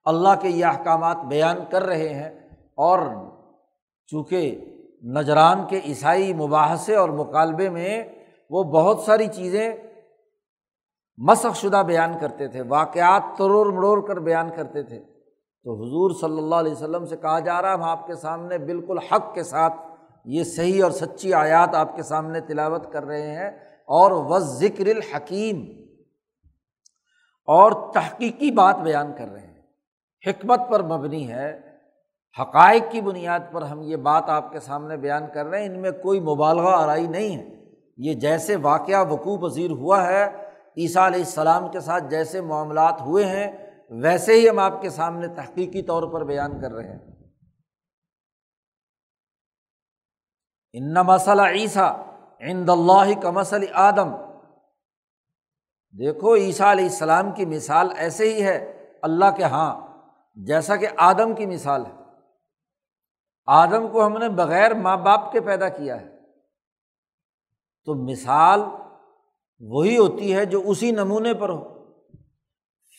اللہ 0.04 0.28
کے 0.40 0.48
یہ 0.48 0.64
احکامات 0.64 1.16
بیان 1.16 1.56
کر 1.70 1.82
رہے 1.82 2.08
ہیں۔ 2.08 2.30
اور 2.76 2.98
چونکہ 4.06 4.64
نجران 5.04 5.66
کے 5.68 5.80
عیسائی 5.84 6.34
مباحثے 6.34 6.94
اور 6.94 7.08
مکالبے 7.08 7.68
میں 7.68 8.02
وہ 8.50 8.64
بہت 8.64 9.00
ساری 9.00 9.26
چیزیں 9.26 9.76
مسخ 11.16 11.56
شدہ 11.56 11.82
بیان 11.86 12.12
کرتے 12.20 12.48
تھے، 12.48 12.62
واقعات 12.68 13.22
تروڑ 13.38 13.72
مڑوڑ 13.72 14.06
کر 14.06 14.16
بیان 14.16 14.50
کرتے 14.56 14.82
تھے۔ 14.82 15.15
تو 15.66 15.74
حضور 15.74 16.10
صلی 16.20 16.38
اللہ 16.38 16.54
علیہ 16.54 16.72
وسلم 16.72 17.06
سے 17.06 17.16
کہا 17.16 17.38
جا 17.38 17.62
رہا 17.62 17.68
ہے، 17.68 17.74
ہم 17.74 17.82
آپ 17.82 18.06
کے 18.06 18.14
سامنے 18.14 18.58
بالکل 18.58 18.98
حق 18.98 19.34
کے 19.34 19.42
ساتھ 19.42 19.74
یہ 20.24 20.44
صحیح 20.44 20.82
اور 20.82 20.90
سچی 20.90 21.34
آیات 21.34 21.74
آپ 21.74 21.96
کے 21.96 22.02
سامنے 22.02 22.40
تلاوت 22.40 22.92
کر 22.92 23.04
رہے 23.04 23.30
ہیں 23.30 23.50
اور 23.86 24.10
و 24.10 24.38
ذکر 24.38 24.86
الحکیم 24.86 25.64
اور 27.46 27.92
تحقیقی 27.94 28.50
بات 28.50 28.76
بیان 28.76 29.12
کر 29.18 29.26
رہے 29.32 29.40
ہیں۔ 29.40 29.62
حکمت 30.26 30.60
پر 30.70 30.82
مبنی 30.82 31.32
ہے، 31.32 31.60
حقائق 32.40 32.82
کی 32.90 33.00
بنیاد 33.00 33.40
پر 33.52 33.62
ہم 33.62 33.82
یہ 33.82 33.96
بات 33.96 34.28
آپ 34.28 34.52
کے 34.52 34.60
سامنے 34.60 34.96
بیان 34.96 35.24
کر 35.34 35.46
رہے 35.46 35.58
ہیں۔ 35.58 35.66
ان 35.66 35.82
میں 35.82 35.90
کوئی 35.90 36.20
مبالغہ 36.20 36.82
آرائی 36.82 37.06
نہیں 37.06 37.36
ہے۔ 37.36 37.64
یہ 37.96 38.14
جیسے 38.14 38.56
واقعہ 38.56 39.12
وقوع 39.12 39.48
پذیر 39.48 39.70
ہوا 39.70 40.08
ہے، 40.08 40.24
عیسیٰ 40.76 41.06
علیہ 41.06 41.20
السلام 41.20 41.68
کے 41.68 41.80
ساتھ 41.80 42.04
جیسے 42.10 42.40
معاملات 42.40 43.00
ہوئے 43.00 43.24
ہیں 43.24 43.65
ویسے 43.90 44.32
ہی 44.32 44.48
ہم 44.48 44.58
آپ 44.58 44.82
کے 44.82 44.90
سامنے 44.90 45.28
تحقیقی 45.28 45.82
طور 45.82 46.02
پر 46.12 46.24
بیان 46.24 46.60
کر 46.60 46.72
رہے 46.72 46.92
ہیں۔ 46.92 47.32
ان 50.72 50.94
مسئلہ 50.94 51.42
عیسیٰ 51.42 52.06
عند 52.40 52.70
اللہ 52.70 53.20
کا 53.20 53.30
مسل 53.30 53.64
آدم۔ 53.72 54.08
دیکھو، 55.98 56.34
عیسیٰ 56.34 56.70
علیہ 56.70 56.84
السلام 56.84 57.32
کی 57.32 57.46
مثال 57.46 57.88
ایسے 57.96 58.34
ہی 58.34 58.44
ہے۔ 58.44 58.86
اللہ 59.02 59.24
کے 59.36 59.42
ہاں 59.42 59.86
جیسا 60.34 60.76
کہ 60.76 60.88
آدم 60.96 61.34
کی 61.34 61.46
مثال 61.46 61.86
ہے۔ 61.86 61.92
آدم 63.46 63.92
کو 63.92 64.06
ہم 64.06 64.18
نے 64.18 64.28
بغیر 64.28 64.74
ماں 64.74 64.96
باپ 64.96 65.32
کے 65.32 65.40
پیدا 65.40 65.68
کیا 65.68 66.00
ہے۔ 66.00 66.16
تو 67.84 67.94
مثال 67.94 68.60
وہی 69.60 69.98
ہوتی 69.98 70.36
ہے 70.36 70.44
جو 70.44 70.62
اسی 70.66 70.90
نمونے 70.90 71.34
پر 71.34 71.48
ہو۔ 71.48 71.75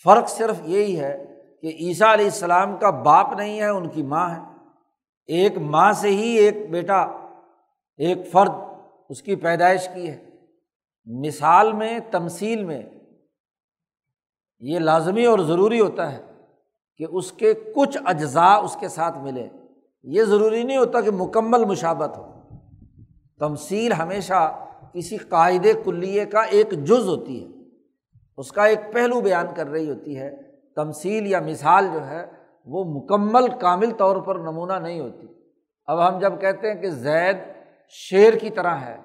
فرق 0.07 0.29
صرف 0.29 0.55
یہی 0.63 0.99
ہے 0.99 1.25
کہ 1.61 1.67
عیسیٰ 1.67 2.13
علیہ 2.13 2.25
السلام 2.25 2.77
کا 2.77 2.89
باپ 2.89 3.33
نہیں 3.33 3.59
ہے، 3.59 3.67
ان 3.67 3.89
کی 3.89 4.03
ماں 4.03 4.29
ہے۔ 4.29 4.41
ایک 5.25 5.57
ماں 5.57 5.93
سے 5.93 6.07
ہی 6.09 6.37
ایک 6.37 6.71
بیٹا، 6.71 7.01
ایک 7.97 8.17
فرد 8.31 8.51
اس 9.09 9.21
کی 9.21 9.35
پیدائش 9.35 9.89
کی 9.93 10.09
ہے۔ 10.09 10.29
مثال 11.05 11.73
میں، 11.73 11.99
تمثیل 12.11 12.63
میں 12.63 12.81
یہ 14.59 14.79
لازمی 14.79 15.25
اور 15.25 15.39
ضروری 15.39 15.79
ہوتا 15.79 16.11
ہے 16.11 16.23
کہ 16.97 17.05
اس 17.09 17.31
کے 17.31 17.53
کچھ 17.75 17.97
اجزاء 18.05 18.57
اس 18.57 18.77
کے 18.79 18.87
ساتھ 18.87 19.17
ملے۔ 19.17 19.47
یہ 20.03 20.23
ضروری 20.23 20.63
نہیں 20.63 20.77
ہوتا 20.77 21.01
کہ 21.01 21.11
مکمل 21.11 21.65
مشابت 21.65 22.17
ہو۔ 22.17 22.31
تمثیل 23.39 23.91
ہمیشہ 23.91 24.67
کسی 24.93 25.17
قاعدے 25.17 25.73
کلیے 25.85 26.25
کا 26.25 26.41
ایک 26.41 26.71
جز 26.71 27.07
ہوتی 27.07 27.43
ہے۔ 27.43 27.56
اس 28.37 28.51
کا 28.51 28.65
ایک 28.65 28.79
پہلو 28.93 29.21
بیان 29.21 29.45
کر 29.55 29.67
رہی 29.67 29.89
ہوتی 29.89 30.19
ہے، 30.19 30.35
تمثیل 30.75 31.27
یا 31.27 31.39
مثال 31.39 31.87
جو 31.93 32.07
ہے، 32.07 32.25
وہ 32.65 32.83
مکمل 32.83 33.47
کامل 33.59 33.91
طور 33.91 34.17
پر 34.17 34.35
نمونہ 34.35 34.73
نہیں 34.73 34.99
ہوتی۔ 34.99 35.27
اب 35.85 36.07
ہم 36.07 36.19
جب 36.19 36.33
کہتے 36.41 36.67
ہیں 36.67 36.81
کہ 36.81 36.89
زید 36.89 37.37
شیر 37.89 38.33
کی 38.33 38.49
طرح 38.49 38.75
ہے، 38.75 38.97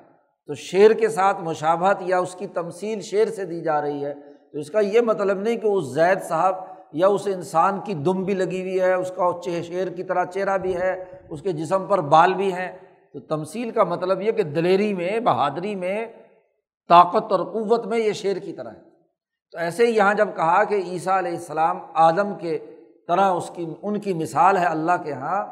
تو 0.46 0.54
شیر 0.54 0.90
کے 0.90 1.08
ساتھ 1.08 1.40
مشابہت 1.40 1.96
یا 2.00 2.18
اس 2.18 2.34
کی 2.34 2.46
تمثیل 2.46 3.00
شیر 3.00 3.28
سے 3.28 3.44
دی 3.44 3.60
جا 3.60 3.82
رہی 3.82 4.04
ہے، 4.04 4.14
تو 4.52 4.58
اس 4.58 4.70
کا 4.70 4.80
یہ 4.80 5.00
مطلب 5.00 5.40
نہیں 5.40 5.56
کہ 5.56 5.66
اس 5.66 5.84
زید 5.84 6.22
صاحب 6.22 6.54
یا 6.92 7.06
اس 7.06 7.26
انسان 7.26 7.80
کی 7.80 7.94
دم 7.94 8.24
بھی 8.24 8.34
لگی 8.34 8.60
ہوئی 8.60 8.80
ہے، 8.80 8.92
اس 8.92 9.12
کا 9.16 9.30
شیر 9.62 9.88
کی 9.88 10.02
طرح 10.02 10.24
چہرہ 10.24 10.58
بھی 10.58 10.76
ہے، 10.76 11.04
اس 11.28 11.42
کے 11.42 11.52
جسم 11.52 11.86
پر 11.86 12.00
بال 12.00 12.34
بھی 12.34 12.52
ہیں۔ 12.52 12.78
تو 13.12 13.20
تمثیل 13.20 13.70
کا 13.70 13.84
مطلب 13.84 14.20
یہ 14.20 14.32
کہ 14.32 14.42
دلیری 14.42 14.94
میں، 14.94 15.20
بہادری 15.20 15.74
میں، 15.74 16.06
طاقت 16.88 17.32
اور 17.32 17.40
قوت 17.40 17.86
میں 17.86 17.98
یہ 17.98 18.12
شیر 18.12 18.36
کی 18.36 18.52
طرح 18.52 18.70
ہے۔ 18.70 18.91
تو 19.52 19.58
ایسے 19.58 19.86
ہی 19.86 19.96
یہاں 19.96 20.14
جب 20.14 20.28
کہا 20.36 20.64
کہ 20.64 20.74
عیسیٰ 20.74 21.18
علیہ 21.18 21.32
السلام 21.32 21.78
آدم 21.94 22.34
کے 22.38 22.58
طرح 23.08 23.30
اس 23.30 23.50
کی، 23.54 23.74
ان 23.82 24.00
کی 24.00 24.14
مثال 24.14 24.56
ہے 24.56 24.64
اللہ 24.64 24.92
کے 25.04 25.10
یہاں 25.10 25.46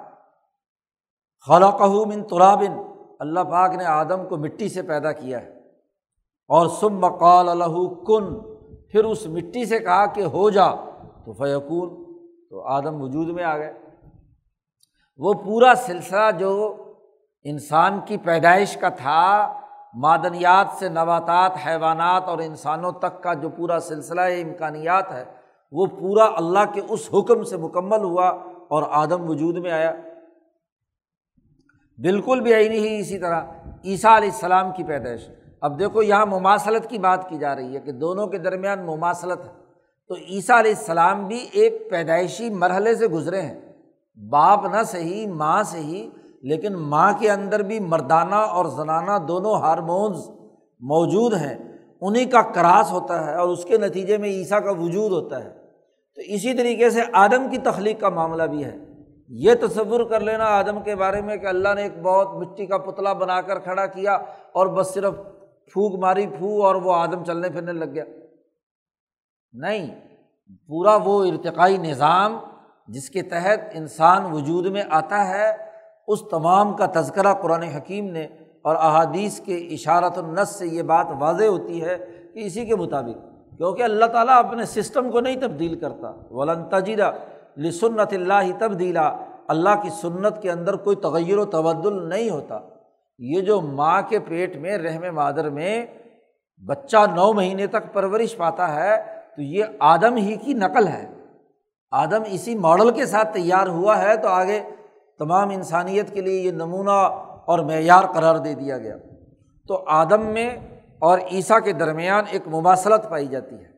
خلا 1.46 1.70
من 2.04 2.22
ترابن، 2.22 2.82
اللہ 3.20 3.40
پاک 3.40 3.74
نے 3.74 3.84
آدم 3.84 4.28
کو 4.28 4.36
مٹی 4.36 4.68
سے 4.68 4.82
پیدا 4.82 5.12
کیا 5.12 5.42
ہے۔ 5.42 5.58
اور 6.48 6.66
سب 6.68 6.92
مقال 6.92 7.48
الہ 7.48 7.94
کن، 8.06 8.40
پھر 8.86 9.04
اس 9.04 9.26
مٹی 9.26 9.64
سے 9.64 9.78
کہا 9.78 10.06
کہ 10.06 10.20
ہو 10.20 10.50
جا، 10.50 10.70
تو 11.24 11.32
فیقون 11.32 12.04
تو 12.50 12.60
آدم 12.60 13.02
وجود 13.02 13.28
میں 13.28 13.44
آ 13.44 13.58
گئے۔ 13.58 13.72
وہ 15.16 15.32
پورا 15.32 15.74
سلسلہ 15.74 16.30
جو 16.38 16.76
انسان 17.42 18.00
کی 18.04 18.16
پیدائش 18.16 18.76
کا 18.76 18.88
تھا 18.88 19.59
معدنیات 19.94 20.66
سے 20.78 20.88
نباتات، 20.88 21.52
حیوانات 21.66 22.22
اور 22.26 22.38
انسانوں 22.38 22.92
تک 22.92 23.22
کا 23.22 23.34
جو 23.34 23.48
پورا 23.48 23.80
سلسلہ 23.80 24.20
امکانیات 24.20 25.12
ہے، 25.12 25.24
وہ 25.72 25.86
پورا 25.86 26.24
اللہ 26.24 26.72
کے 26.72 26.80
اس 26.88 27.08
حکم 27.14 27.42
سے 27.42 27.56
مکمل 27.56 28.04
ہوا 28.04 28.28
اور 28.68 28.82
آدم 28.90 29.30
وجود 29.30 29.56
میں 29.56 29.70
آیا۔ 29.70 29.92
بالکل 31.98 32.40
بھی 32.40 32.54
آئی 32.54 32.68
نہیں 32.68 33.00
اسی 33.00 33.18
طرح 33.18 33.42
عیسیٰ 33.84 34.16
علیہ 34.16 34.30
السلام 34.32 34.72
کی 34.76 34.84
پیدائش۔ 34.84 35.30
اب 35.60 35.78
دیکھو 35.78 36.02
یہاں 36.02 36.26
مماثلت 36.26 36.90
کی 36.90 36.98
بات 36.98 37.28
کی 37.28 37.38
جا 37.38 37.56
رہی 37.56 37.74
ہے 37.74 37.80
کہ 37.80 37.92
دونوں 37.92 38.26
کے 38.26 38.38
درمیان 38.38 38.86
مماثلت 38.86 39.44
ہے۔ 39.44 39.52
تو 40.08 40.14
عیسیٰ 40.14 40.58
علیہ 40.58 40.74
السلام 40.78 41.26
بھی 41.26 41.48
ایک 41.52 41.90
پیدائشی 41.90 42.50
مرحلے 42.50 42.94
سے 42.94 43.06
گزرے 43.06 43.42
ہیں۔ 43.42 43.60
باپ 44.28 44.66
نہ 44.66 44.82
صحیح، 44.82 45.26
ماں 45.26 45.62
سے 45.62 45.78
ہی 45.78 46.10
لیکن 46.40 46.72
ماں 46.72 47.12
کے 47.18 47.30
اندر 47.30 47.62
بھی 47.62 47.80
مردانہ 47.80 48.34
اور 48.34 48.64
زنانہ 48.64 49.24
دونوں 49.28 49.54
ہارمونز 49.54 50.16
موجود 50.80 51.34
ہیں 51.34 51.58
انہیں 52.00 52.30
کا 52.30 52.42
کراس 52.42 52.92
ہوتا 52.92 53.26
ہے 53.26 53.34
اور 53.34 53.48
اس 53.48 53.64
کے 53.64 53.78
نتیجے 53.78 54.16
میں 54.16 54.28
عیسیٰ 54.28 54.64
کا 54.64 54.70
وجود 54.70 55.12
ہوتا 55.12 55.44
ہے۔ 55.44 55.50
تو 56.14 56.22
اسی 56.24 56.54
طریقے 56.54 56.90
سے 56.90 57.00
آدم 57.12 57.50
کی 57.50 57.58
تخلیق 57.58 58.00
کا 58.00 58.08
معاملہ 58.08 58.42
بھی 58.42 58.64
ہے۔ 58.64 58.76
یہ 59.28 59.52
تصور 59.60 60.04
کر 60.04 60.20
لینا 60.20 60.44
آدم 60.44 60.82
کے 60.82 60.96
بارے 60.96 61.20
میں 61.20 61.36
کہ 61.36 61.46
اللہ 61.46 61.74
نے 61.74 61.82
ایک 61.82 62.02
بہت 62.02 62.34
مٹی 62.34 62.66
کا 62.66 62.78
پتلا 62.78 63.12
بنا 63.12 63.40
کر 63.40 63.58
کھڑا 63.58 63.86
کیا 63.86 64.14
اور 64.52 64.66
بس 64.66 64.94
صرف 64.94 65.14
پھونک 65.72 65.98
ماری 65.98 66.26
پھو 66.26 66.62
اور 66.62 66.74
وہ 66.74 66.94
آدم 66.94 67.24
چلنے 67.24 67.50
پھرنے 67.50 67.72
لگ 67.72 67.94
گیا۔ 67.94 68.04
نہیں، 69.52 70.00
پورا 70.68 70.96
وہ 71.04 71.24
ارتقائی 71.24 71.76
نظام 71.76 72.38
جس 72.88 73.10
کے 73.10 73.22
تحت 73.22 73.60
انسان 73.72 74.32
وجود 74.32 74.66
میں 74.66 74.82
آتا 74.90 75.28
ہے 75.28 75.69
اس 76.12 76.22
تمام 76.30 76.72
کا 76.74 76.86
تذکرہ 76.94 77.32
قرآن 77.34 77.62
حکیم 77.62 78.10
نے 78.10 78.26
اور 78.62 78.76
احادیث 78.76 79.40
کے 79.40 79.56
اشارت 79.74 80.18
النس 80.18 80.48
سے 80.48 80.66
یہ 80.66 80.82
بات 80.82 81.06
واضح 81.18 81.44
ہوتی 81.44 81.82
ہے 81.82 81.96
کہ 82.34 82.46
اسی 82.46 82.64
کے 82.66 82.76
مطابق، 82.76 83.56
کیونکہ 83.56 83.82
اللہ 83.82 84.04
تعالیٰ 84.04 84.36
اپنے 84.36 84.64
سسٹم 84.64 85.10
کو 85.10 85.20
نہیں 85.20 85.40
تبدیل 85.40 85.78
کرتا۔ 85.78 86.12
ولن 86.30 86.64
تجیرہ 86.70 87.10
لسنت 87.58 88.12
اللہ 88.12 88.50
تبدیلا 88.58 89.08
اللہ 89.48 89.82
کی 89.82 89.90
سنت 90.00 90.42
کے 90.42 90.50
اندر 90.50 90.76
کوئی 90.76 90.96
تغیر 90.96 91.38
و 91.38 91.44
تبدل 91.44 92.08
نہیں 92.08 92.30
ہوتا۔ 92.30 92.58
یہ 93.18 93.40
جو 93.40 93.60
ماں 93.60 94.00
کے 94.02 94.18
پیٹ 94.18 94.56
میں، 94.56 94.76
رحم 94.78 95.14
مادر 95.14 95.50
میں 95.50 95.86
بچہ 96.66 96.96
نو 97.14 97.32
مہینے 97.32 97.66
تک 97.66 97.92
پرورش 97.92 98.36
پاتا 98.36 98.74
ہے، 98.74 98.96
تو 99.36 99.42
یہ 99.42 99.64
آدم 99.78 100.16
ہی 100.16 100.36
کی 100.36 100.54
نقل 100.54 100.86
ہے۔ 100.88 101.06
آدم 101.92 102.22
اسی 102.26 102.54
ماڈل 102.54 102.90
کے 102.90 103.06
ساتھ 103.06 103.34
تیار 103.34 103.66
ہوا 103.66 104.02
ہے، 104.02 104.16
تو 104.16 104.28
آگے 104.28 104.60
تمام 105.20 105.50
انسانیت 105.50 106.14
کے 106.14 106.20
لیے 106.20 106.40
یہ 106.40 106.50
نمونہ 106.50 106.90
اور 107.46 107.58
معیار 107.58 108.04
قرار 108.04 108.36
دے 108.36 108.54
دیا 108.54 108.78
گیا۔ 108.78 108.96
تو 109.68 109.84
آدم 109.86 110.26
میں 110.26 110.56
اور 110.98 111.18
عیسیٰ 111.18 111.58
کے 111.64 111.72
درمیان 111.72 112.24
ایک 112.30 112.48
مواصلت 112.48 113.10
پائی 113.10 113.26
جاتی 113.26 113.54
ہے۔ 113.54 113.70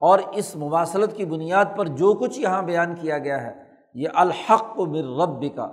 اور 0.00 0.18
اس 0.32 0.56
مواصلت 0.56 1.16
کی 1.16 1.24
بنیاد 1.24 1.64
پر 1.76 1.86
جو 1.86 2.14
کچھ 2.14 2.40
یہاں 2.40 2.62
بیان 2.62 2.94
کیا 2.94 3.18
گیا 3.18 3.42
ہے، 3.42 3.54
یہ 3.94 4.08
الحق 4.14 4.80
و 4.80 4.86
مر 4.86 5.22
رب 5.22 5.56
کا 5.56 5.68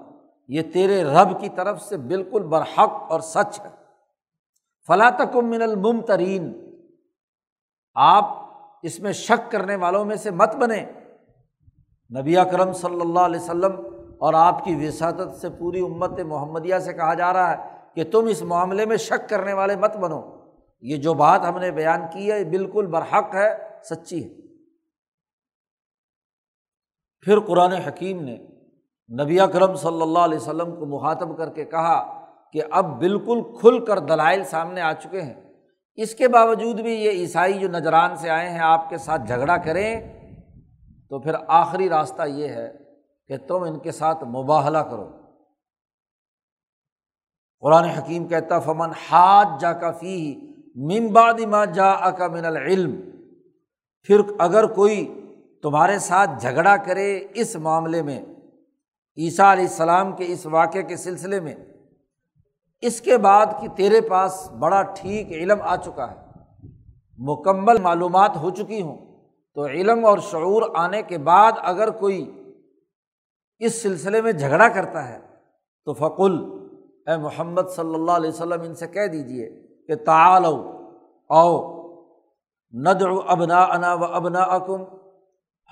یہ 0.48 0.62
تیرے 0.74 1.04
رب 1.04 1.42
کی 1.42 1.50
طرف 1.50 1.82
سے 1.82 1.98
بالکل 1.98 2.44
برحق 2.44 3.12
اور 3.12 3.20
سچ 3.20 3.60
ہے۔ 3.60 3.70
فلاں 4.88 5.12
تک 5.12 5.36
من 5.36 5.62
الممترین۔ 5.62 6.54
آپ 7.96 8.30
اس 8.84 9.00
میں 9.00 9.12
شک 9.12 9.52
کرنے 9.52 9.76
والوں 9.76 10.06
میں 10.06 10.16
سے 10.16 10.32
مت 10.32 10.56
بنے 10.56 10.86
نبی 12.20 12.38
اکرم 12.38 12.74
صلی 12.74 13.02
اللہ 13.02 13.20
علیہ 13.20 13.40
وسلم 13.40 13.93
اور 14.24 14.34
آپ 14.34 14.64
کی 14.64 14.76
وساطت 14.76 15.36
سے 15.36 15.50
پوری 15.50 15.80
امت 15.80 16.20
محمدیہ 16.20 16.80
سے 16.80 16.94
کہا 16.94 17.14
جا 17.14 17.34
رہا 17.34 17.52
ہے 17.52 17.70
کہ 17.96 18.04
تم 18.04 18.26
اس 18.26 18.42
معاملے 18.42 18.86
میں 18.86 18.98
شک 18.98 19.30
کرنے 19.30 19.54
والے 19.54 19.76
مت 19.76 19.98
بنو۔ 19.98 20.22
یہ 20.82 20.98
جو 20.98 21.14
بات 21.14 21.42
ہم 21.50 21.60
نے 21.60 21.72
بیان 21.72 22.02
کی 22.14 22.32
ہے 22.32 22.44
بالکل 22.44 22.86
برحق 22.86 23.36
ہے، 23.36 23.58
سچی 23.90 24.24
ہے۔ 24.24 24.58
پھر 27.22 27.40
قرآن 27.40 27.72
حکیم 27.72 28.24
نے 28.24 28.38
نبی 29.24 29.40
اکرم 29.40 29.76
صلی 29.76 30.02
اللہ 30.02 30.20
علیہ 30.20 30.38
وسلم 30.38 30.76
کو 30.76 30.86
مخاطب 30.86 31.38
کر 31.38 31.50
کے 31.50 31.66
کہا 31.66 32.26
کہ 32.54 32.62
اب 32.72 33.00
بالکل 33.00 33.42
کھل 33.60 33.86
کر 33.86 34.00
دلائل 34.00 34.44
سامنے 34.44 34.82
آ 34.82 34.94
چکے 34.94 35.22
ہیں۔ 35.22 35.34
اس 35.96 36.16
کے 36.16 36.28
باوجود 36.28 36.80
بھی 36.80 36.94
یہ 36.94 37.10
عیسائی 37.10 37.54
جو 37.54 37.68
نجران 37.68 38.16
سے 38.16 38.30
آئے 38.30 38.50
ہیں، 38.50 38.60
آپ 38.60 38.90
کے 38.90 38.98
ساتھ 38.98 39.22
جھگڑا 39.28 39.58
کریں 39.58 40.20
تو 41.10 41.20
پھر 41.20 41.34
آخری 41.48 41.90
راستہ 41.90 42.24
یہ 42.28 42.48
ہے 42.48 42.83
کہ 43.30 43.38
تم 43.48 43.64
ان 43.64 43.80
کے 43.80 43.92
ساتھ 43.92 44.24
مباہلا 44.24 44.82
کرو۔ 44.84 45.10
قرآن 47.64 47.86
حکیم 47.86 48.28
کہتا 48.28 48.60
فمن 48.60 48.92
ہاتھ 49.12 49.60
جا 49.62 49.72
کا 49.74 49.92
فی 50.00 50.16
ممباد 50.90 51.40
ما 51.50 51.64
جا 51.76 51.90
اکا 52.08 52.28
من 52.28 52.46
العلم 52.46 52.96
پھر 54.10 54.22
اگر 54.40 54.66
کوئی 54.76 54.98
تمہارے 55.64 55.98
ساتھ 56.00 56.32
جھگڑا 56.42 56.76
کرے 56.86 57.08
اس 57.34 57.56
معاملے 57.56 58.02
میں، 58.02 58.20
عیسیٰ 59.18 59.52
علیہ 59.52 59.64
السلام 59.64 60.12
کے 60.16 60.26
اس 60.34 60.46
واقعے 60.46 60.84
کے 60.84 60.98
سلسلے 60.98 61.40
میں، 61.40 61.56
اس 62.84 63.00
کے 63.02 63.18
بعد 63.18 63.46
کہ 63.60 63.68
تیرے 63.76 64.02
پاس 64.10 64.48
بڑا 64.60 64.82
ٹھیک 64.96 65.32
علم 65.32 65.62
آ 65.62 65.76
چکا 65.76 66.10
ہے، 66.12 66.18
مکمل 67.20 67.82
معلومات 67.82 68.38
ہو 68.38 68.50
چکی 68.50 68.82
ہوں، 68.82 68.98
تو 69.58 69.66
علم 69.66 70.06
اور 70.06 70.18
شعور 70.32 70.62
آنے 70.76 71.02
کے 71.02 71.18
بعد 71.30 71.52
اگر 71.72 71.90
کوئی 72.00 72.20
اس 73.66 73.82
سلسلے 73.82 74.22
میں 74.22 74.32
جھگڑا 74.32 74.68
کرتا 74.70 75.10
ہے 75.10 75.20
تو 75.86 75.94
فقل، 75.94 76.34
اے 77.08 77.18
محمد 77.18 77.62
صلی 77.76 77.96
اللہ 77.96 78.12
علیہ 78.12 78.30
وسلم، 78.30 78.62
ان 78.62 78.76
سے 78.76 78.88
کہہ 78.88 79.08
دیجیے 79.08 79.50
کہ 79.88 79.96
تعال 79.96 80.46
او 81.30 81.74
ندر 82.74 83.10
ابنا 83.28 83.64
انا 83.64 83.94
و 83.94 84.04
ابنا 84.04 84.40
اکم 84.40 84.84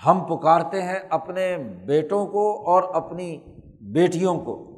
ہم 0.06 0.20
پکارتے 0.20 0.82
ہیں 0.82 0.98
اپنے 1.10 1.56
بیٹوں 1.86 2.26
کو 2.26 2.70
اور 2.70 2.82
اپنی 2.94 3.38
بیٹیوں 3.80 4.40
کو۔ 4.40 4.68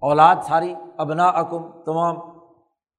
اولاد 0.00 0.36
ساری 0.48 0.74
ابنا 0.98 1.28
اکم 1.28 1.82
تمام۔ 1.84 2.16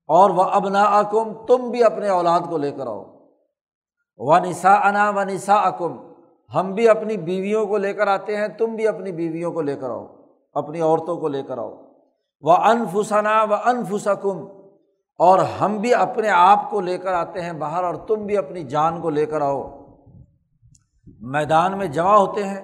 اور 0.07 0.29
وہ 0.29 0.43
ابنا 0.43 0.83
اکم 0.83 1.45
تم 1.45 1.69
بھی 1.69 1.83
اپنے 1.83 2.09
اولاد 2.09 2.39
کو 2.49 2.57
لے 2.57 2.71
کر 2.71 2.87
آؤ۔ 2.87 3.03
و 4.17 4.37
نسا 4.37 4.73
انا 4.73 5.09
و 5.09 5.23
نسا 5.23 5.55
اکم 5.55 6.06
ہم 6.51 6.73
بھی 6.73 6.87
اپنی 6.89 7.17
بیویوں 7.17 7.65
کو 7.65 7.77
لے 7.77 7.93
کر 7.93 8.07
آتے 8.07 8.35
ہیں، 8.37 8.47
تم 8.47 8.75
بھی 8.75 8.87
اپنی 8.87 9.11
بیویوں 9.11 9.51
کو 9.51 9.61
لے 9.61 9.75
کر 9.75 9.89
آؤ، 9.89 10.05
اپنی 10.55 10.81
عورتوں 10.81 11.17
کو 11.17 11.27
لے 11.27 11.41
کر 11.43 11.57
آؤ۔ 11.57 11.71
وہ 12.43 12.53
انفسنا 12.65 13.41
و 13.43 13.53
انفسکم 13.53 14.45
اور 15.19 15.39
ہم 15.61 15.77
بھی 15.77 15.93
اپنے 15.93 16.29
آپ 16.29 16.69
کو 16.69 16.81
لے 16.81 16.97
کر 16.97 17.13
آتے 17.13 17.41
ہیں 17.41 17.53
باہر، 17.53 17.83
اور 17.83 17.95
تم 18.07 18.25
بھی 18.25 18.37
اپنی 18.37 18.63
جان 18.65 19.01
کو 19.01 19.09
لے 19.09 19.25
کر 19.25 19.41
آؤ۔ 19.41 19.61
میدان 21.31 21.77
میں 21.77 21.87
جمع 21.87 22.15
ہوتے 22.15 22.43
ہیں، 22.43 22.61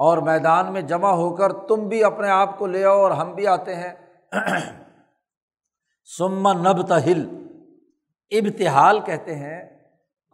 اور 0.00 0.18
میدان 0.18 0.72
میں 0.72 0.82
جمع 0.82 1.10
ہو 1.10 1.28
کر 1.36 1.52
تم 1.68 1.86
بھی 1.88 2.02
اپنے 2.04 2.28
آپ 2.30 2.58
کو 2.58 2.66
لے 2.66 2.84
آؤ، 2.84 3.00
اور 3.00 3.10
ہم 3.10 3.32
بھی 3.34 3.46
آتے 3.46 3.74
ہیں۔ 3.74 3.92
سما 6.08 6.52
نب 6.52 6.82
تہل 6.88 7.24
ابتحال 8.32 9.00
کہتے 9.00 9.34
ہیں، 9.34 9.60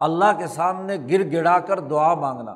اللہ 0.01 0.31
کے 0.37 0.47
سامنے 0.47 0.97
گر 1.11 1.31
گڑا 1.31 1.57
کر 1.59 1.79
دعا 1.79 2.13
مانگنا۔ 2.15 2.55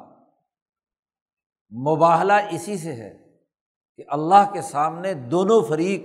مباہلا 1.74 2.38
اسی 2.38 2.78
سے 2.78 2.93
ہے 2.93 3.17
کہ 3.97 4.03
اللہ 4.07 4.51
کے 4.53 4.61
سامنے 4.61 5.13
دونوں 5.13 5.61
فریق 5.61 6.03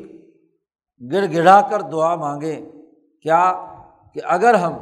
گڑ 1.13 1.25
گڑا 1.35 1.61
کر 1.61 1.81
دعا 1.81 2.15
مانگیں 2.15 2.61
کیا 3.23 3.53
کہ 4.15 4.21
اگر 4.25 4.55
ہم 4.55 4.73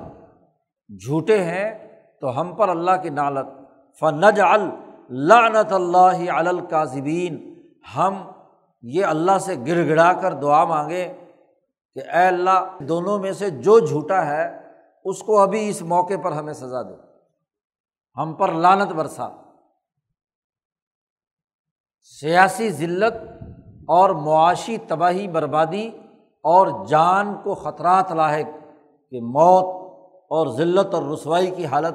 جھوٹے 0.89 1.45
ہیں 1.45 1.89
تو 2.21 2.41
ہم 2.41 2.55
پر 2.55 2.69
اللہ 2.69 2.91
کی 3.03 3.09
نالت 3.09 3.47
فنج 4.01 4.41
اللعنت 4.41 5.73
اللہ 5.73 6.31
الکاظبین 6.31 7.55
ہم 7.97 8.31
یہ 8.83 9.05
اللہ 9.05 9.39
سے 9.39 9.55
گر 9.67 9.89
گڑا 9.89 10.13
کر 10.13 10.33
دعا 10.33 10.65
مانگے 10.65 11.13
کہ 11.95 11.99
اے 11.99 12.27
اللہ، 12.27 12.79
دونوں 12.89 13.19
میں 13.19 13.33
سے 13.33 13.51
جو 13.51 13.79
جھوٹا 13.79 14.27
ہے، 14.27 14.57
اس 15.05 15.23
کو 15.23 15.41
ابھی 15.41 15.69
اس 15.69 15.83
موقع 15.83 16.15
پر 16.25 16.33
ہمیں 16.33 16.53
سزا 16.53 16.83
دے۔ 16.83 16.95
ہم 18.17 18.35
پر 18.35 18.53
لانت 18.53 18.93
برسا۔ 18.93 19.29
سیاسی 22.21 22.71
ذلت 22.71 23.15
اور 23.89 24.11
معاشی 24.11 24.77
تباہی 24.77 25.29
بربادی 25.29 25.89
اور 26.43 26.87
جان 26.87 27.35
کو 27.43 27.55
خطرات 27.55 28.13
لاحق 28.13 28.67
کہ 29.11 29.21
موت 29.21 29.65
اور 30.31 30.47
ذلت 30.57 30.95
اور 30.95 31.03
رسوائی 31.03 31.51
کی 31.51 31.67
حالت 31.67 31.95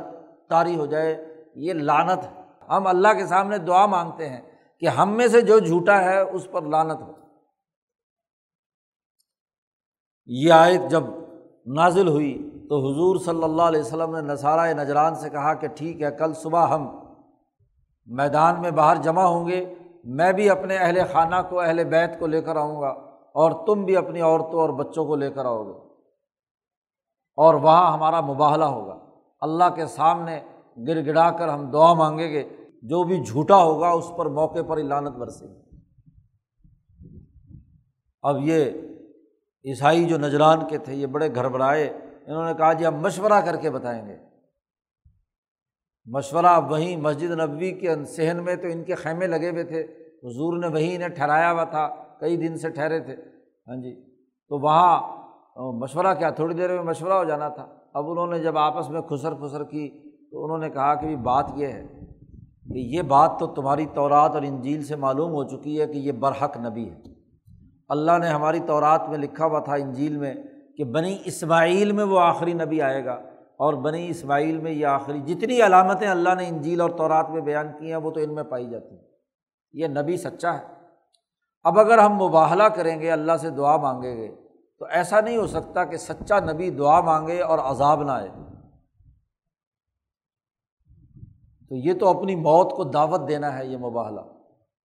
طاری 0.50 0.76
ہو 0.76 0.86
جائے، 0.86 1.36
یہ 1.56 1.74
لانت 1.74 2.24
ہے۔ 2.24 2.42
ہم 2.70 2.88
اللہ 2.88 3.08
کے 3.08 3.26
سامنے 3.26 3.58
دعا 3.58 3.86
مانگتے 3.86 4.30
ہیں 4.30 4.42
کہ 4.80 4.88
ہم 4.88 5.18
میں 5.18 5.28
سے 5.28 5.42
جو 5.42 5.60
جھوٹا 5.60 6.04
ہے، 6.04 6.20
اس 6.20 6.48
پر 6.52 6.62
لانت 6.62 7.02
ہو۔ 7.02 7.12
یہ 10.26 10.54
آیت 10.54 10.82
جب 10.90 11.04
نازل 11.66 12.08
ہوئی 12.08 12.50
تو 12.70 12.78
حضور 12.78 13.16
صلی 13.16 13.44
اللہ 13.44 13.62
علیہ 13.62 13.82
وسلم 13.82 14.16
نے 14.16 14.34
نصارۂ 14.34 14.74
نجران 14.74 15.16
سے 15.16 15.30
کہا 15.30 15.54
کہ 15.54 15.68
ٹھیک 15.68 16.02
ہے، 16.02 16.12
کل 16.12 16.34
صبح 16.34 16.68
ہم 16.68 17.00
میدان 18.06 18.62
میں 18.62 18.72
باہر 18.72 18.96
جمع 18.96 19.24
ہوں 19.24 19.48
گے۔ 19.48 19.74
میں 20.04 20.32
بھی 20.32 20.50
اپنے 20.50 20.78
اہل 20.78 21.02
خانہ 21.12 21.36
کو، 21.50 21.60
اہل 21.60 21.84
بیت 21.84 22.20
کو 22.20 22.28
لے 22.28 22.42
کر 22.42 22.56
آؤں 22.56 22.82
گا 22.82 22.88
اور 23.34 23.66
تم 23.66 23.86
بھی 23.86 23.98
اپنی 23.98 24.22
عورتوں 24.22 24.60
اور 24.60 24.70
بچوں 24.70 25.06
کو 25.06 25.16
لے 25.16 25.32
کر 25.32 25.46
آؤ 25.46 25.64
گے۔ 25.64 25.94
اور 27.36 27.54
وہاں 27.54 27.94
ہمارا 27.94 28.22
مباہلا 28.22 28.68
ہوگا۔ 28.68 29.00
اللہ 29.42 29.64
کے 29.76 29.86
سامنے 29.86 30.40
گر 30.88 31.06
گڑا 31.06 31.32
کر 31.32 31.48
ہم 31.48 31.72
دعا 31.72 31.94
مانگیں 31.94 32.32
گے۔ 32.32 32.50
جو 32.82 33.04
بھی 33.04 33.24
جھوٹا 33.24 33.64
ہوگا، 33.64 33.90
اس 33.90 34.12
پر 34.18 34.26
موقع 34.26 34.60
پر 34.68 34.78
لانت 34.78 35.16
برسے 35.16 35.48
گی۔ 35.48 35.62
اب 38.22 38.38
یہ 38.40 38.66
عیسائی 39.66 40.06
جو 40.06 40.18
نجران 40.18 40.68
کے 40.68 40.78
تھے، 40.78 40.96
یہ 40.96 41.08
بڑے 41.08 41.36
گھربڑائے 41.36 41.88
انہوں 42.28 42.46
نے 42.46 42.54
کہا 42.54 42.74
جی 42.74 42.86
ہم 42.86 42.96
مشورہ 42.96 43.42
کر 43.46 43.56
کے 43.56 43.70
بتائیں 43.70 44.08
گے۔ 44.08 44.31
مشورہ 46.06 46.60
وہیں 46.70 46.98
مسجد 46.98 47.32
نبوی 47.32 47.72
کے 47.72 48.06
صحن 48.06 48.44
میں 48.44 48.56
تو 48.56 48.68
ان 48.68 48.84
کے 48.84 48.96
خیمے 48.96 49.28
لگے 49.28 49.50
ہوئے 49.50 49.64
تھے۔ 49.64 49.82
حضور 50.24 50.58
نے 50.58 50.68
وہیں 50.68 50.96
انہیں 50.96 51.10
ٹھہرایا 51.10 51.52
ہوا 51.52 51.64
تھا، 51.64 51.90
کئی 52.20 52.38
دن 52.38 52.58
سے 52.58 52.70
ٹھہرے 52.70 53.00
تھے۔ 53.00 53.16
ہاں 53.68 53.76
جی۔ 53.76 53.96
تو 54.50 54.60
وہاں 54.60 55.02
مشورہ 55.72 56.14
کیا؟ 56.14 56.30
تھوڑی 56.30 56.54
دیر 56.54 56.70
میں 56.70 56.84
مشورہ 56.84 57.14
ہو 57.14 57.24
جانا 57.24 57.50
تھا۔ 57.50 57.68
اب 57.94 58.12
انہوں 58.12 58.28
نے 58.28 58.40
جب 58.40 58.58
آپس 58.58 58.90
میں 58.90 59.02
خسر 59.02 59.34
پھسر 59.34 59.64
کی 59.64 59.90
تو 60.32 60.44
انہوں 60.44 60.58
نے 60.58 60.70
کہا 60.70 60.96
کہ 60.96 61.16
بات 61.16 61.52
یہ 61.56 61.68
ہے 61.68 61.88
کہ 62.74 62.78
یہ 62.78 63.02
بات 63.02 63.32
تو 63.40 63.48
تمہاری 63.48 63.86
تورات 63.94 64.32
اور 64.32 64.42
انجیل 64.42 64.84
سے 64.84 64.96
معلوم 64.96 65.32
ہو 65.32 65.44
چکی 65.44 65.82
ہے 65.82 65.88
کہ 65.88 65.98
یہ 65.98 66.12
برحق 66.12 66.58
نبی 66.58 66.90
ہے۔ 66.90 66.96
اللہ 67.90 68.18
نے 68.18 68.28
ہماری 68.28 68.60
تورات 68.60 69.10
میں 69.10 69.18
لکھا 69.18 69.46
ہوا 69.46 69.60
تھا 69.60 69.76
انجیل 69.76 70.18
میں 70.18 70.34
کہ 70.78 70.84
بنی 70.84 71.18
اسماعیل 71.26 71.92
میں 71.92 72.04
وہ 72.04 72.20
آخری 72.20 72.54
نبی 72.54 72.82
آئے 72.82 73.06
گا۔ 73.06 73.22
اور 73.62 73.74
بنی 73.74 74.10
اسماعیل 74.10 74.58
میں 74.58 74.72
یہ 74.72 74.86
آخری 74.86 75.20
جتنی 75.20 75.62
علامتیں 75.62 76.08
اللہ 76.08 76.36
نے 76.36 76.48
انجیل 76.48 76.82
اور 76.82 76.90
تورات 76.90 77.30
میں 77.30 77.42
بیان 77.42 77.68
کی 77.80 77.90
ہیں، 77.90 77.96
وہ 77.96 78.12
تو 78.12 78.20
ان 78.20 78.36
میں 78.36 78.44
پائی 78.44 78.70
جاتی 78.70 78.96
ہیں۔ 78.96 79.04
یہ 79.74 79.88
نبی 79.88 80.18
سچا 80.18 80.58
ہے۔ 80.58 80.64
اب 81.64 81.80
اگر 81.80 81.98
ہم 81.98 82.14
مباہلا 82.14 82.70
کریں 82.70 83.02
گے، 83.02 83.12
اللہ 83.12 83.38
سے 83.38 83.50
دعا 83.50 83.78
مانگیں 83.78 84.18
گے، 84.18 84.36
تو 84.80 84.86
ایسا 84.86 85.22
نہیں 85.22 85.38
ہو 85.38 85.48
سکتا 85.48 85.86
کہ 85.86 85.98
سچا 85.98 86.40
نبی 86.40 86.70
دعا 86.70 87.02
مانگے 87.02 87.42
اور 87.42 87.60
عذاب 87.60 88.04
نہ 88.04 88.12
آئے۔ 88.12 88.30
تو 91.70 91.76
یہ 91.76 91.94
تو 92.00 92.20
اپنی 92.20 92.36
موت 92.36 92.72
کو 92.72 92.84
دعوت 92.84 93.28
دینا 93.28 93.58
ہے، 93.58 93.66
یہ 93.66 93.78
مباہلا 93.78 94.22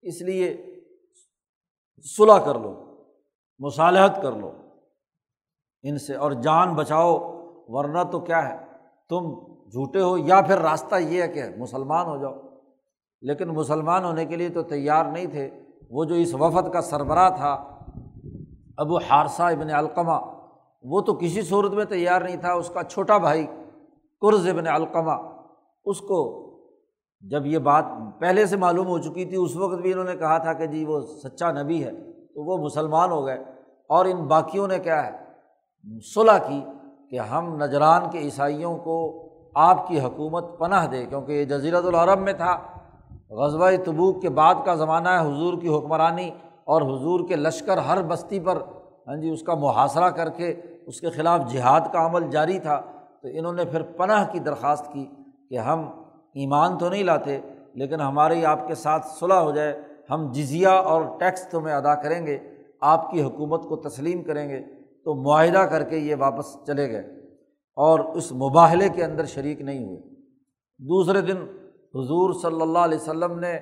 اس 0.03 0.23
لیے 0.23 0.77
صلاح 2.17 2.39
کر 2.39 2.55
لو، 2.55 3.05
مصالحت 3.59 4.23
کر 4.23 4.33
لو، 4.33 4.53
ان 5.83 5.99
سے، 5.99 6.15
اور 6.15 6.33
جان 6.33 6.75
بچاؤ۔ 6.75 7.34
ورنہ 7.69 8.03
تو 8.13 8.21
کیا 8.21 8.49
ہے؟ 8.49 8.57
تم 9.09 9.31
جھوٹے 9.65 10.01
ہو 10.01 10.19
یا 10.19 10.41
پھر 10.41 10.59
راستہ 10.59 10.95
یہ 10.95 11.23
ہے 11.23 11.29
کہ 11.29 11.43
مسلمان 11.59 12.07
ہو 12.07 12.17
جاؤ۔ 12.17 12.33
لیکن 13.21 13.49
مسلمان 13.49 14.05
ہونے 14.05 14.25
کے 14.25 14.37
لیے 14.37 14.49
تو 14.49 14.63
تیار 14.63 15.05
نہیں 15.05 15.27
تھے۔ 15.27 15.51
وہ 15.91 16.05
جو 16.05 16.15
اس 16.15 16.35
وفد 16.35 16.73
کا 16.73 16.81
سربراہ 16.81 17.37
تھا، 17.37 17.53
ابو 18.77 18.97
حارثہ 18.97 19.43
ابن 19.43 19.71
علقمہ، 19.71 20.21
وہ 20.83 21.01
تو 21.01 21.15
کسی 21.15 21.43
صورت 21.43 21.73
میں 21.73 21.85
تیار 21.85 22.21
نہیں 22.21 22.37
تھا۔ 22.37 22.53
اس 22.53 22.69
کا 22.69 22.83
چھوٹا 22.83 23.19
بھائی 23.19 23.47
قرض 24.21 24.49
ابن 24.49 24.67
علقمہ، 24.67 25.13
اس 25.85 26.01
کو 26.01 26.45
جب 27.21 27.47
یہ 27.47 27.59
بات 27.59 27.85
پہلے 28.21 28.47
سے 28.47 28.57
معلوم 28.57 28.87
ہو 28.87 28.99
چکی 28.99 29.25
تھی، 29.25 29.37
اس 29.37 29.57
وقت 29.57 29.81
بھی 29.81 29.93
انہوں 29.93 30.05
نے 30.05 30.17
کہا 30.17 30.39
تھا 30.39 30.53
کہ 30.53 30.67
جی 30.67 30.85
وہ 30.85 31.01
سچا 31.01 31.63
نبی 31.63 31.85
ہے، 31.85 31.91
تو 32.13 32.45
وہ 32.45 32.65
مسلمان 32.65 33.11
ہو 33.11 33.27
گئے۔ 33.27 33.39
اور 33.89 34.05
ان 34.05 34.17
باقیوں 34.17 34.69
نے 34.69 34.79
کیا 34.79 35.07
ہے؟ 35.07 35.25
صلاح 36.15 36.39
کی۔ 36.39 36.65
کہ 37.11 37.19
ہم 37.19 37.63
نجران 37.63 38.11
کے 38.11 38.19
عیسائیوں 38.19 38.77
کو 38.77 39.29
آپ 39.55 39.89
کی 39.89 40.01
حکومت 40.01 40.59
پناہ 40.59 40.87
دے، 40.87 41.07
کیونکہ 41.07 41.33
یہ 41.33 41.45
جزیرت 41.45 41.85
العرب 41.85 42.21
میں 42.21 42.33
تھا۔ 42.33 42.57
غزبۂ 43.31 43.85
تبوک 43.85 44.23
کے 44.23 44.29
بعد 44.29 44.55
کا 44.65 44.75
زمانہ 44.75 45.09
ہے، 45.09 45.21
حضور 45.21 45.61
کی 45.61 45.69
حکمرانی 45.69 46.31
اور 46.65 46.83
حضور 46.83 47.29
کے 47.29 47.37
لشکر 47.37 47.79
ہر 47.79 48.03
بستی 48.03 48.41
پر 48.41 48.59
ہاں 49.09 49.17
جی 49.17 49.31
اس 49.31 49.43
کا 49.43 49.55
محاصرہ 49.55 50.11
کر 50.11 50.29
کے 50.29 50.55
اس 50.87 51.01
کے 51.01 51.11
خلاف 51.11 51.41
جہاد 51.53 51.81
کا 51.93 52.07
عمل 52.07 52.31
جاری 52.31 52.59
تھا۔ 52.59 52.81
تو 53.23 53.29
انہوں 53.33 53.53
نے 53.53 53.65
پھر 53.65 53.83
پناہ 53.83 54.29
کی 54.33 54.39
درخواست 54.39 54.93
کی 54.93 55.07
کہ 55.51 55.59
ہم 55.59 55.81
ایمان 56.35 56.79
تو 56.79 56.89
نہیں 56.89 57.03
لاتے، 57.03 57.41
لیکن 57.75 58.01
ہماری 58.01 58.45
آپ 58.45 58.69
کے 58.69 58.75
ساتھ 58.75 59.07
صلاح 59.07 59.41
ہو 59.41 59.51
جائے۔ 59.51 59.81
ہم 60.11 60.33
جزیہ 60.33 60.69
اور 60.69 61.03
ٹیکس 61.19 61.47
تمہیں 61.47 61.75
ادا 61.75 61.95
کریں 61.95 62.27
گے، 62.27 62.39
آپ 62.81 63.11
کی 63.11 63.23
حکومت 63.23 63.63
کو 63.63 63.77
تسلیم 63.77 64.23
کریں 64.23 64.49
گے۔ 64.49 64.61
تو 65.05 65.15
معاہدہ 65.15 65.59
کر 65.59 65.83
کے 65.83 65.97
یہ 65.97 66.17
واپس 66.19 66.67
چلے 66.67 66.91
گئے 66.93 67.01
اور 67.77 67.99
اس 67.99 68.33
مباحلے 68.33 68.89
کے 68.89 69.05
اندر 69.05 69.25
شریک 69.25 69.61
نہیں 69.61 69.85
ہوئے۔ 69.85 69.99
دوسرے 70.79 71.21
دن 71.21 71.37
حضور 71.95 72.33
صلی 72.33 72.63
اللہ 72.63 72.79
علیہ 72.79 72.99
وسلم 72.99 73.39
نے 73.39 73.59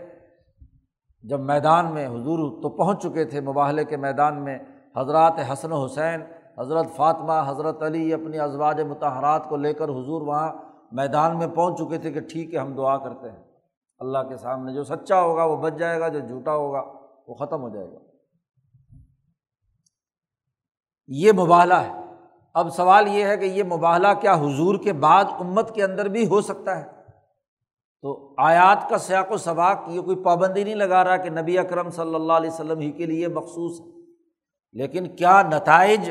جب 1.23 1.41
میدان 1.41 1.95
میں 1.95 2.09
حضور 2.09 2.63
تو 2.63 2.69
پہنچ 2.69 3.03
چکے 3.03 3.25
تھے 3.25 3.41
مباحلے 3.41 3.85
کے 3.85 3.97
میدان 3.97 4.45
میں، 4.45 4.59
حضرات 4.97 5.33
حسن 5.53 5.73
و 5.73 5.85
حسین، 5.85 6.23
حضرت 6.59 6.87
فاطمہ، 6.97 7.43
حضرت 7.47 7.83
علی 7.83 8.15
اپنی 8.15 8.39
ازواج 8.39 8.81
متحرات 8.81 9.49
کو 9.49 9.57
لے 9.57 9.73
کر 9.73 9.89
حضور 9.89 10.23
وہاں 10.23 10.53
میدان 10.93 11.39
میں 11.39 11.47
پہنچ 11.47 11.79
چکے 11.79 11.99
تھے 11.99 12.13
کہ 12.13 12.21
ٹھیک 12.21 12.55
ہے، 12.55 12.59
ہم 12.59 12.75
دعا 12.75 12.97
کرتے 12.97 13.31
ہیں۔ 13.31 13.45
اللہ 13.99 14.19
کے 14.29 14.37
سامنے 14.37 14.73
جو 14.73 14.85
سچا 14.85 15.23
ہوگا 15.23 15.45
وہ 15.45 15.57
بچ 15.57 15.73
جائے 15.79 16.01
گا، 16.01 16.09
جو 16.09 16.19
جھوٹا 16.19 16.55
ہوگا 16.55 16.83
وہ 17.29 17.35
ختم 17.35 17.63
ہو 17.63 17.69
جائے 17.69 17.87
گا۔ 17.87 18.12
یہ 21.09 21.33
مباحلہ 21.33 21.75
ہے۔ 21.75 21.93
اب 22.55 22.71
سوال 22.71 23.09
یہ 23.09 23.25
ہے 23.25 23.37
کہ 23.37 23.45
یہ 23.45 23.63
مباحلہ 23.65 24.09
کیا 24.21 24.35
حضور 24.35 24.75
کے 24.79 24.93
بعد 24.93 25.25
امت 25.41 25.75
کے 25.75 25.85
اندر 25.85 26.09
بھی 26.09 26.29
ہو 26.29 26.41
سکتا 26.41 26.79
ہے؟ 26.79 26.85
تو 28.03 28.35
آیات 28.39 28.89
کا 28.89 28.99
سیاق 28.99 29.33
و 29.33 29.37
سباق 29.37 29.81
یہ 29.87 30.01
کوئی 30.01 30.17
پابندی 30.17 30.65
نہیں 30.65 30.75
لگا 30.75 31.05
رہا 31.05 31.17
کہ 31.17 31.31
نبی 31.31 31.59
اکرم 31.59 31.91
صلی 31.91 32.15
اللہ 32.15 32.33
علیہ 32.33 32.51
وسلم 32.51 32.79
ہی 32.79 32.91
کے 32.91 33.07
لیے 33.07 33.29
مخصوص 33.29 33.81
ہے 33.81 34.03
لیکن 34.73 35.17
کیا 35.17 35.43
نتائج 35.43 36.11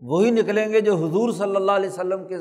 وہی 0.00 0.30
نکلیں 0.30 0.72
گے 0.72 0.80
جو 0.80 0.94
حضور 0.94 1.32
صلی 1.32 1.56
اللہ 1.56 1.72
علیہ 1.72 1.88
وسلم 1.88 2.28
کے 2.28 2.36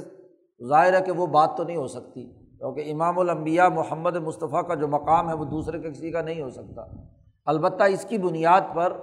ظاہر 0.67 0.93
ہے 0.93 1.01
کہ 1.01 1.11
وہ 1.11 1.27
بات 1.27 1.57
تو 1.57 1.63
نہیں 1.63 1.77
ہو 1.77 1.87
سکتی؟ 1.87 2.25
کیونکہ 2.33 2.91
امام 2.91 3.19
الانبیاء 3.19 3.67
محمد 3.67 4.15
مصطفیٰ 4.15 4.67
کا 4.67 4.73
جو 4.73 4.87
مقام 4.87 5.29
ہے 5.29 5.33
وہ 5.33 5.45
دوسرے 5.45 5.79
کے 5.79 5.91
کسی 5.91 6.11
کا 6.11 6.21
نہیں 6.21 6.41
ہو 6.41 6.49
سکتا۔ 6.49 6.81
البتہ 7.45 7.83
اس 7.83 8.05
کی 8.05 8.17
بنیاد 8.17 8.61
پر 8.73 8.93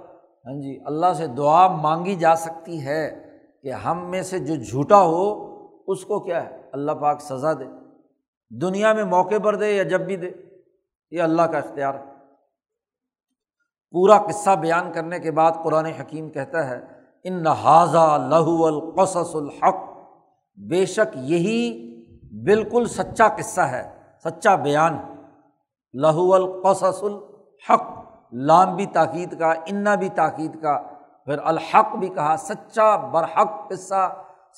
ہاں 0.45 0.61
جی 0.61 0.79
اللہ 0.85 1.13
سے 1.17 1.27
دعا 1.27 1.67
مانگی 1.67 2.15
جا 2.15 2.35
سکتی 2.35 2.85
ہے 2.85 3.29
کہ 3.63 3.71
ہم 3.71 4.09
میں 4.09 4.21
سے 4.21 4.39
جو 4.39 4.55
جھوٹا 4.55 5.01
ہو، 5.01 5.53
اس 5.87 6.05
کو 6.05 6.19
کیا 6.19 6.49
ہے؟ 6.49 6.61
اللہ 6.73 6.91
پاک 6.91 7.21
سزا 7.21 7.53
دے۔ 7.53 7.63
دنیا 8.61 8.93
میں 8.93 9.03
موقع 9.03 9.35
پر 9.43 9.55
دے 9.55 9.71
یا 9.71 9.83
جب 9.83 10.01
بھی 10.01 10.15
دے، 10.15 10.31
یہ 11.11 11.21
اللہ 11.21 11.41
کا 11.41 11.57
اختیار 11.57 11.93
ہے۔ 11.93 12.03
پورا 13.91 14.17
قصہ 14.17 14.49
بیان 14.49 14.91
کرنے 14.91 15.19
کے 15.19 15.31
بعد 15.31 15.51
قرآن 15.63 15.85
حکیم 15.85 16.29
کہتا 16.29 16.69
ہے، 16.69 16.79
ان 17.23 17.43
نہذا 17.43 18.17
لہو 18.17 18.65
القصص 18.65 19.35
الحق 19.35 19.75
بے 20.69 20.85
شک 20.85 21.17
یہی 21.17 21.89
بالکل 22.45 22.85
سچا 22.85 23.27
قصہ 23.27 23.61
ہے، 23.61 23.89
سچا 24.23 24.55
بیان۔ 24.55 24.97
لہو 25.93 26.33
القصص 26.33 27.03
الحق۔ 27.03 28.02
لام 28.33 28.75
بھی 28.75 28.85
تاکید 28.85 29.39
کا، 29.39 29.51
انا 29.51 29.95
بھی 29.95 30.09
تاکید 30.09 30.61
کا۔ 30.61 30.77
پھر 31.25 31.35
الحق 31.43 31.95
بھی 31.95 32.07
کہا، 32.07 32.35
سچا 32.37 32.95
برحق 32.95 33.69
قصہ، 33.69 34.13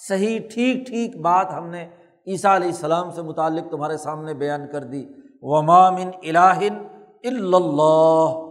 صحیح، 0.08 0.40
ٹھیک 0.54 0.88
ٹھیک 0.88 1.18
بات 1.22 1.54
ہم 1.54 1.68
نے 1.68 1.88
عیسیٰ 2.28 2.56
علیہ 2.56 2.68
السلام 2.68 3.12
سے 3.12 3.22
متعلق 3.22 3.72
تمہارے 3.72 3.98
سامنے 3.98 4.34
بیان 4.34 4.68
کر 4.72 4.84
دی۔ 4.84 5.06
ومام 5.42 5.96
الہن 6.24 6.78
اللہ 7.28 8.42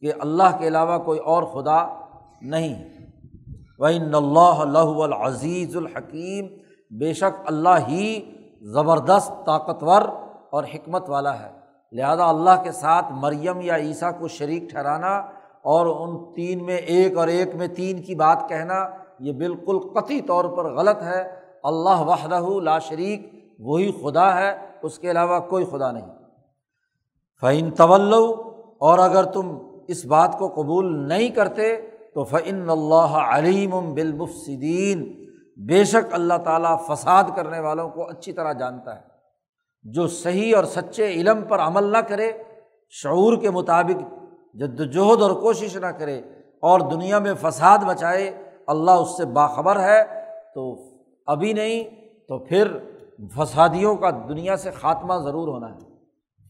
کہ 0.00 0.12
اللہ 0.20 0.58
کے 0.58 0.68
علاوہ 0.68 0.98
کوئی 0.98 1.18
اور 1.18 1.42
خدا 1.42 1.86
نہیں۔ 2.42 2.84
وہ 3.78 3.86
اللہ 3.86 4.38
اللہ 4.38 5.02
العزیز 5.02 5.76
الحکیم 5.76 6.46
بے 6.98 7.12
شک 7.12 7.40
اللہ 7.46 7.88
ہی 7.88 8.20
زبردست 8.60 9.46
طاقتور 9.46 10.02
اور 10.50 10.64
حکمت 10.74 11.08
والا 11.08 11.38
ہے۔ 11.38 11.57
لہٰذا 11.92 12.28
اللہ 12.28 12.62
کے 12.64 12.72
ساتھ 12.72 13.06
مریم 13.10 13.60
یا 13.60 13.76
عیسیٰ 13.76 14.10
کو 14.18 14.28
شریک 14.28 14.70
ٹھہرانا 14.70 15.18
اور 15.62 15.86
ان 15.86 16.34
تین 16.34 16.64
میں 16.64 16.76
ایک 16.76 17.16
اور 17.16 17.28
ایک 17.28 17.54
میں 17.54 17.68
تین 17.68 18.02
کی 18.02 18.14
بات 18.14 18.48
کہنا، 18.48 18.88
یہ 19.18 19.32
بالکل 19.32 19.78
قطعی 19.78 20.20
طور 20.20 20.44
پر 20.44 20.74
غلط 20.74 21.02
ہے۔ 21.02 21.34
اللہ 21.62 22.00
وحدہ 22.00 22.60
لا 22.62 22.78
شریک، 22.78 23.32
وہی 23.58 23.92
خدا 23.92 24.40
ہے، 24.40 24.56
اس 24.82 24.98
کے 24.98 25.10
علاوہ 25.10 25.40
کوئی 25.40 25.64
خدا 25.64 25.90
نہیں۔ 25.90 26.06
فعین 27.40 27.70
طول 27.70 28.14
اور 28.78 28.98
اگر 28.98 29.24
تم 29.24 29.58
اس 29.88 30.04
بات 30.04 30.38
کو 30.38 30.48
قبول 30.48 31.08
نہیں 31.08 31.28
کرتے، 31.28 31.76
تو 32.14 32.24
فعن 32.24 32.70
اللہ 32.70 33.18
علیم 33.34 33.94
بالمفصدین 33.94 35.26
بے 35.56 35.84
شک 35.84 36.14
اللہ 36.14 36.34
تعالیٰ 36.44 36.78
فساد 36.88 37.24
کرنے 37.36 37.60
والوں 37.60 37.90
کو 37.90 38.08
اچھی 38.08 38.32
طرح 38.32 38.52
جانتا 38.52 38.96
ہے۔ 38.96 39.17
جو 39.92 40.06
صحیح 40.06 40.56
اور 40.56 40.64
سچے 40.64 41.06
علم 41.06 41.42
پر 41.42 41.58
عمل 41.58 41.84
نہ 41.84 41.98
کرے، 41.98 42.32
شعور 42.90 43.36
کے 43.36 43.50
مطابق 43.50 44.14
جدوجہد 44.54 45.22
اور 45.22 45.30
کوشش 45.30 45.76
نہ 45.76 45.86
کرے 45.86 46.18
اور 46.62 46.80
دنیا 46.80 47.18
میں 47.18 47.34
فساد 47.40 47.78
بچائے 47.78 48.42
اللہ 48.66 48.90
اس 48.90 49.16
سے 49.16 49.24
باخبر 49.24 49.80
ہے۔ 49.80 50.04
تو 50.54 50.76
ابھی 51.26 51.52
نہیں 51.52 51.84
تو 52.28 52.38
پھر 52.38 52.78
فسادیوں 53.36 53.96
کا 53.96 54.10
دنیا 54.10 54.56
سے 54.56 54.70
خاتمہ 54.70 55.14
ضرور 55.14 55.48
ہونا 55.48 55.74
ہے۔ 55.74 55.78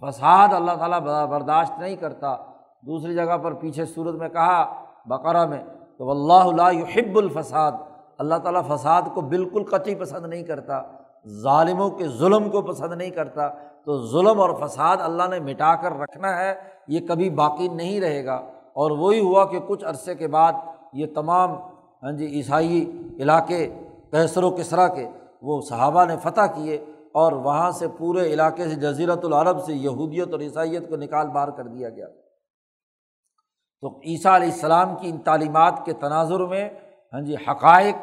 فساد 0.00 0.48
اللہ 0.52 0.72
تعالیٰ 0.72 1.00
برداشت 1.26 1.78
نہیں 1.78 1.96
کرتا۔ 1.96 2.36
دوسری 2.86 3.14
جگہ 3.14 3.36
پر 3.36 3.54
پیچھے 3.54 3.84
صورت 3.84 4.14
میں 4.14 4.28
کہا، 4.28 4.84
بقرہ 5.06 5.46
میں، 5.46 5.64
تو 5.98 6.10
اللہ 6.10 6.62
اللہ 6.62 6.80
یحب 6.80 7.18
الفساد۔ 7.18 7.72
اللہ 8.18 8.34
تعالیٰ 8.34 8.62
فساد 8.68 9.02
کو 9.14 9.20
بالکل 9.20 9.64
قطعی 9.64 9.94
پسند 9.94 10.26
نہیں 10.26 10.42
کرتا۔ 10.42 10.82
ظالموں 11.26 11.90
کے 11.90 12.08
ظلم 12.08 12.50
کو 12.50 12.62
پسند 12.62 12.92
نہیں 12.92 13.10
کرتا، 13.10 13.48
تو 13.84 14.06
ظلم 14.06 14.40
اور 14.40 14.50
فساد 14.60 14.96
اللہ 15.00 15.22
نے 15.30 15.40
مٹا 15.40 15.74
کر 15.74 15.92
رکھنا 15.92 16.36
ہے، 16.36 16.54
یہ 16.88 17.08
کبھی 17.08 17.30
باقی 17.30 17.68
نہیں 17.68 18.00
رہے 18.00 18.24
گا۔ 18.24 18.36
اور 18.72 18.90
وہی 18.90 19.20
ہوا 19.20 19.44
کہ 19.44 19.58
کچھ 19.66 19.84
عرصے 19.84 20.14
کے 20.14 20.28
بعد 20.28 20.52
یہ 20.92 21.06
تمام 21.14 21.52
ہاں 22.02 22.12
جی 22.12 22.26
عیسائی 22.26 23.02
علاقے 23.20 23.68
کیسر 24.10 24.42
و 24.42 24.50
کسرا 24.50 24.88
کے 24.88 25.08
وہ 25.42 25.60
صحابہ 25.60 26.04
نے 26.04 26.16
فتح 26.22 26.46
کیے 26.54 26.84
اور 27.12 27.32
وہاں 27.32 27.70
سے 27.70 27.88
پورے 27.98 28.32
علاقے 28.32 28.68
سے 28.68 28.74
جزیرت 28.74 29.24
العرب 29.24 29.64
سے 29.64 29.74
یہودیت 29.74 30.32
اور 30.32 30.40
عیسائیت 30.40 30.88
کو 30.88 30.96
نکال 30.96 31.28
بار 31.28 31.48
کر 31.48 31.64
دیا 31.64 31.88
گیا۔ 31.88 32.06
تو 33.80 34.00
عیسیٰ 34.06 34.32
علیہ 34.32 34.52
السلام 34.52 34.96
کی 34.96 35.08
ان 35.08 35.18
تعلیمات 35.18 35.74
کے 35.84 35.92
تناظر 35.92 36.40
میں 36.40 36.70
ہاں 37.12 37.20
جی 37.20 37.34
حقائق 37.34 37.94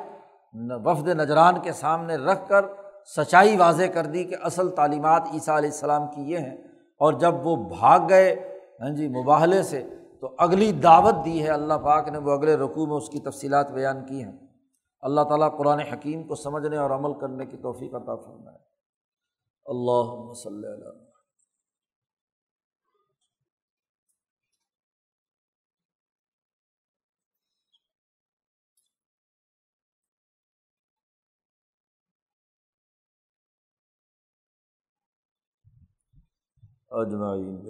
وفد 0.85 1.07
نجران 1.07 1.59
کے 1.59 1.71
سامنے 1.71 2.15
رکھ 2.15 2.49
کر 2.49 2.65
سچائی 3.05 3.57
واضح 3.57 3.83
کر 3.93 4.05
دی 4.05 4.23
کہ 4.23 4.35
اصل 4.43 4.69
تعلیمات 4.69 5.21
عیسیٰ 5.33 5.57
علیہ 5.57 5.69
السلام 5.69 6.07
کی 6.07 6.21
یہ 6.21 6.37
ہیں 6.37 6.57
اور 6.97 7.13
جب 7.13 7.47
وہ 7.47 7.55
بھاگ 7.55 7.99
گئے 8.09 8.51
ہاں 8.81 8.89
جی 8.89 9.07
مباحلے 9.07 9.63
سے، 9.63 9.83
تو 10.21 10.35
اگلی 10.37 10.71
دعوت 10.71 11.25
دی 11.25 11.43
ہے 11.43 11.49
اللہ 11.49 11.73
پاک 11.73 12.07
نے، 12.09 12.17
وہ 12.17 12.31
اگلے 12.31 12.57
رقوع 12.57 12.85
میں 12.85 12.95
اس 12.95 13.09
کی 13.09 13.19
تفصیلات 13.19 13.71
بیان 13.71 14.05
کی 14.05 14.23
ہیں۔ 14.23 14.37
اللہ 15.01 15.21
تعالیٰ 15.21 15.57
قرآن 15.57 15.79
حکیم 15.79 16.23
کو 16.23 16.35
سمجھنے 16.35 16.77
اور 16.77 16.89
عمل 16.89 17.19
کرنے 17.19 17.45
کی 17.45 17.57
توفیق 17.57 17.95
عطا 17.95 18.15
فرمائے۔ 18.15 18.57
اللہ 19.65 20.33
صلی 20.33 20.67
اللہ 20.67 21.04
اجمعین 36.91 37.61